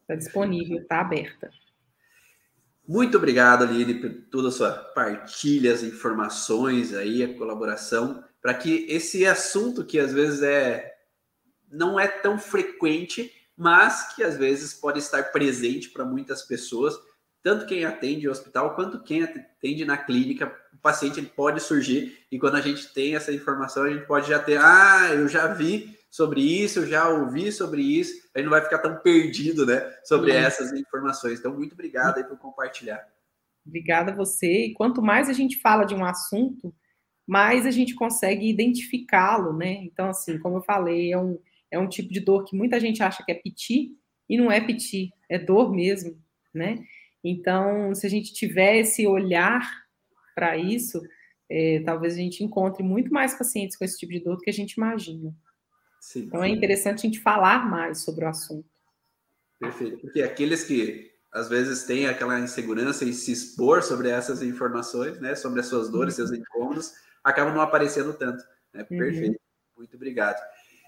Está 0.00 0.16
disponível, 0.16 0.78
está 0.78 1.00
aberta. 1.00 1.52
Muito 2.84 3.16
obrigado, 3.16 3.62
Aline, 3.62 3.94
por 3.94 4.10
toda 4.28 4.48
a 4.48 4.50
sua 4.50 4.72
partilha, 4.72 5.72
as 5.72 5.84
informações 5.84 6.92
aí, 6.92 7.22
a 7.22 7.38
colaboração, 7.38 8.24
para 8.42 8.54
que 8.54 8.86
esse 8.88 9.24
assunto 9.24 9.86
que 9.86 10.00
às 10.00 10.12
vezes 10.12 10.42
é 10.42 10.96
não 11.70 12.00
é 12.00 12.08
tão 12.08 12.40
frequente, 12.40 13.32
mas 13.56 14.16
que 14.16 14.24
às 14.24 14.36
vezes 14.36 14.74
pode 14.74 14.98
estar 14.98 15.30
presente 15.30 15.90
para 15.90 16.04
muitas 16.04 16.42
pessoas, 16.42 16.98
tanto 17.42 17.66
quem 17.66 17.84
atende 17.84 18.26
no 18.26 18.32
hospital 18.32 18.74
quanto 18.74 19.02
quem 19.02 19.22
atende 19.22 19.84
na 19.84 19.96
clínica, 19.96 20.54
o 20.72 20.78
paciente 20.78 21.20
ele 21.20 21.28
pode 21.34 21.60
surgir 21.60 22.18
e 22.30 22.38
quando 22.38 22.56
a 22.56 22.60
gente 22.60 22.92
tem 22.92 23.16
essa 23.16 23.32
informação, 23.32 23.84
a 23.84 23.90
gente 23.90 24.06
pode 24.06 24.28
já 24.28 24.38
ter, 24.38 24.58
ah, 24.58 25.10
eu 25.14 25.28
já 25.28 25.46
vi 25.46 25.98
sobre 26.10 26.40
isso, 26.40 26.80
eu 26.80 26.86
já 26.86 27.08
ouvi 27.08 27.52
sobre 27.52 27.82
isso, 27.82 28.28
a 28.34 28.38
gente 28.38 28.46
não 28.46 28.50
vai 28.50 28.62
ficar 28.62 28.78
tão 28.78 28.96
perdido, 28.96 29.64
né, 29.64 29.80
sobre 30.04 30.32
essas 30.32 30.72
informações. 30.72 31.38
Então, 31.38 31.54
muito 31.54 31.72
obrigado 31.72 32.18
aí 32.18 32.24
por 32.24 32.36
compartilhar. 32.38 33.00
Obrigada 33.64 34.10
a 34.10 34.14
você. 34.14 34.66
E 34.66 34.74
quanto 34.74 35.00
mais 35.00 35.28
a 35.28 35.32
gente 35.32 35.60
fala 35.60 35.84
de 35.84 35.94
um 35.94 36.04
assunto, 36.04 36.74
mais 37.26 37.64
a 37.64 37.70
gente 37.70 37.94
consegue 37.94 38.48
identificá-lo, 38.48 39.56
né? 39.56 39.74
Então, 39.84 40.08
assim, 40.08 40.38
como 40.38 40.56
eu 40.56 40.62
falei, 40.62 41.12
é 41.12 41.18
um, 41.18 41.38
é 41.70 41.78
um 41.78 41.88
tipo 41.88 42.12
de 42.12 42.18
dor 42.18 42.44
que 42.44 42.56
muita 42.56 42.80
gente 42.80 43.02
acha 43.02 43.22
que 43.24 43.30
é 43.30 43.34
piti, 43.34 43.92
e 44.28 44.36
não 44.36 44.50
é 44.50 44.60
piti, 44.60 45.10
é 45.28 45.38
dor 45.38 45.72
mesmo, 45.72 46.20
né? 46.52 46.76
Então, 47.22 47.94
se 47.94 48.06
a 48.06 48.10
gente 48.10 48.32
tiver 48.32 48.78
esse 48.78 49.06
olhar 49.06 49.60
para 50.34 50.56
isso, 50.56 51.00
é, 51.50 51.82
talvez 51.84 52.14
a 52.14 52.18
gente 52.18 52.42
encontre 52.42 52.82
muito 52.82 53.12
mais 53.12 53.34
pacientes 53.34 53.76
com 53.76 53.84
esse 53.84 53.98
tipo 53.98 54.12
de 54.12 54.20
dor 54.20 54.36
do 54.36 54.42
que 54.42 54.50
a 54.50 54.54
gente 54.54 54.72
imagina. 54.72 55.34
Sim, 56.00 56.20
então, 56.20 56.42
é 56.42 56.48
interessante 56.48 57.00
a 57.00 57.10
gente 57.10 57.20
falar 57.20 57.68
mais 57.68 58.02
sobre 58.02 58.24
o 58.24 58.28
assunto. 58.28 58.68
Perfeito, 59.58 59.98
porque 59.98 60.22
aqueles 60.22 60.64
que 60.64 61.10
às 61.30 61.48
vezes 61.48 61.84
têm 61.84 62.06
aquela 62.06 62.40
insegurança 62.40 63.04
em 63.04 63.12
se 63.12 63.30
expor 63.30 63.82
sobre 63.82 64.08
essas 64.08 64.42
informações, 64.42 65.20
né, 65.20 65.34
sobre 65.34 65.60
as 65.60 65.66
suas 65.66 65.90
dores, 65.90 66.18
uhum. 66.18 66.26
seus 66.26 66.38
incômodos, 66.38 66.92
acabam 67.22 67.54
não 67.54 67.60
aparecendo 67.60 68.14
tanto. 68.14 68.42
Né? 68.72 68.86
Uhum. 68.90 68.98
Perfeito, 68.98 69.32
uhum. 69.32 69.76
muito 69.76 69.96
obrigado. 69.96 70.40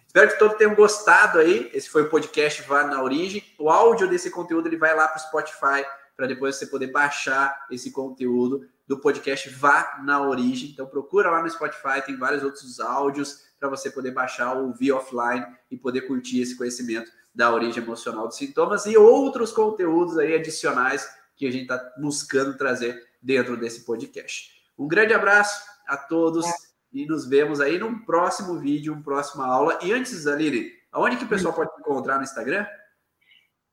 Espero 0.06 0.30
que 0.30 0.38
todos 0.38 0.58
tenham 0.58 0.74
gostado 0.74 1.38
aí. 1.38 1.70
Esse 1.72 1.88
foi 1.88 2.02
o 2.02 2.10
podcast 2.10 2.60
Vá 2.62 2.84
na 2.84 3.02
Origem. 3.02 3.42
O 3.58 3.70
áudio 3.70 4.08
desse 4.08 4.30
conteúdo 4.30 4.68
ele 4.68 4.76
vai 4.76 4.94
lá 4.94 5.08
para 5.08 5.16
o 5.16 5.20
Spotify 5.20 5.86
para 6.22 6.28
depois 6.28 6.54
você 6.54 6.68
poder 6.68 6.86
baixar 6.92 7.66
esse 7.68 7.90
conteúdo 7.90 8.64
do 8.86 9.00
podcast 9.00 9.50
Vá 9.50 10.00
na 10.04 10.22
Origem. 10.22 10.70
Então 10.70 10.86
procura 10.86 11.28
lá 11.28 11.42
no 11.42 11.50
Spotify, 11.50 12.00
tem 12.06 12.16
vários 12.16 12.44
outros 12.44 12.78
áudios 12.78 13.42
para 13.58 13.68
você 13.68 13.90
poder 13.90 14.12
baixar 14.12 14.56
ou 14.56 14.68
ouvir 14.68 14.92
offline 14.92 15.44
e 15.68 15.76
poder 15.76 16.02
curtir 16.02 16.40
esse 16.40 16.56
conhecimento 16.56 17.10
da 17.34 17.52
origem 17.52 17.82
emocional 17.82 18.28
dos 18.28 18.36
sintomas 18.36 18.86
e 18.86 18.96
outros 18.96 19.50
conteúdos 19.50 20.16
aí 20.16 20.32
adicionais 20.32 21.12
que 21.34 21.44
a 21.44 21.50
gente 21.50 21.62
está 21.62 21.92
buscando 21.98 22.56
trazer 22.56 23.04
dentro 23.20 23.56
desse 23.56 23.84
podcast. 23.84 24.52
Um 24.78 24.86
grande 24.86 25.12
abraço 25.12 25.60
a 25.88 25.96
todos 25.96 26.46
e 26.92 27.04
nos 27.04 27.26
vemos 27.26 27.60
aí 27.60 27.80
num 27.80 27.98
próximo 27.98 28.60
vídeo, 28.60 28.92
uma 28.92 29.02
próxima 29.02 29.44
aula. 29.44 29.76
E 29.82 29.92
antes, 29.92 30.24
Aline, 30.28 30.70
aonde 30.92 31.16
que 31.16 31.24
o 31.24 31.28
pessoal 31.28 31.52
pode 31.52 31.72
encontrar 31.80 32.18
no 32.18 32.22
Instagram? 32.22 32.64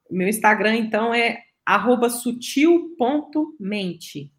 Meu 0.10 0.28
Instagram, 0.28 0.76
então, 0.78 1.14
é 1.14 1.44
arroba 1.70 2.10
sutil.mente. 2.10 4.34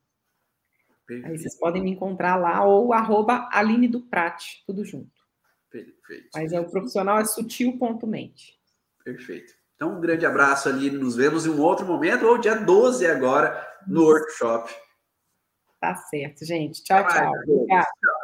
Aí 1.24 1.38
vocês 1.38 1.56
podem 1.58 1.82
me 1.82 1.90
encontrar 1.90 2.36
lá, 2.36 2.64
ou 2.64 2.92
arroba 2.92 3.48
Aline 3.52 3.86
do 3.86 4.00
Prate, 4.00 4.64
tudo 4.66 4.84
junto. 4.84 5.20
Perfeito. 5.70 6.28
Mas 6.34 6.52
é 6.52 6.60
o 6.60 6.68
profissional 6.68 7.20
é 7.20 7.24
sutil.mente. 7.24 8.58
Perfeito. 9.04 9.54
Então, 9.76 9.96
um 9.96 10.00
grande 10.00 10.26
abraço 10.26 10.68
ali. 10.68 10.90
Nos 10.90 11.14
vemos 11.14 11.46
em 11.46 11.50
um 11.50 11.60
outro 11.60 11.86
momento, 11.86 12.26
ou 12.26 12.36
dia 12.36 12.56
12 12.56 13.06
agora, 13.06 13.64
no 13.86 14.02
workshop. 14.04 14.74
Tá 15.80 15.94
certo, 15.94 16.44
gente. 16.44 16.82
Tchau, 16.82 17.06
tchau. 17.06 17.32
Obrigada. 17.46 17.84
Tchau. 17.84 18.19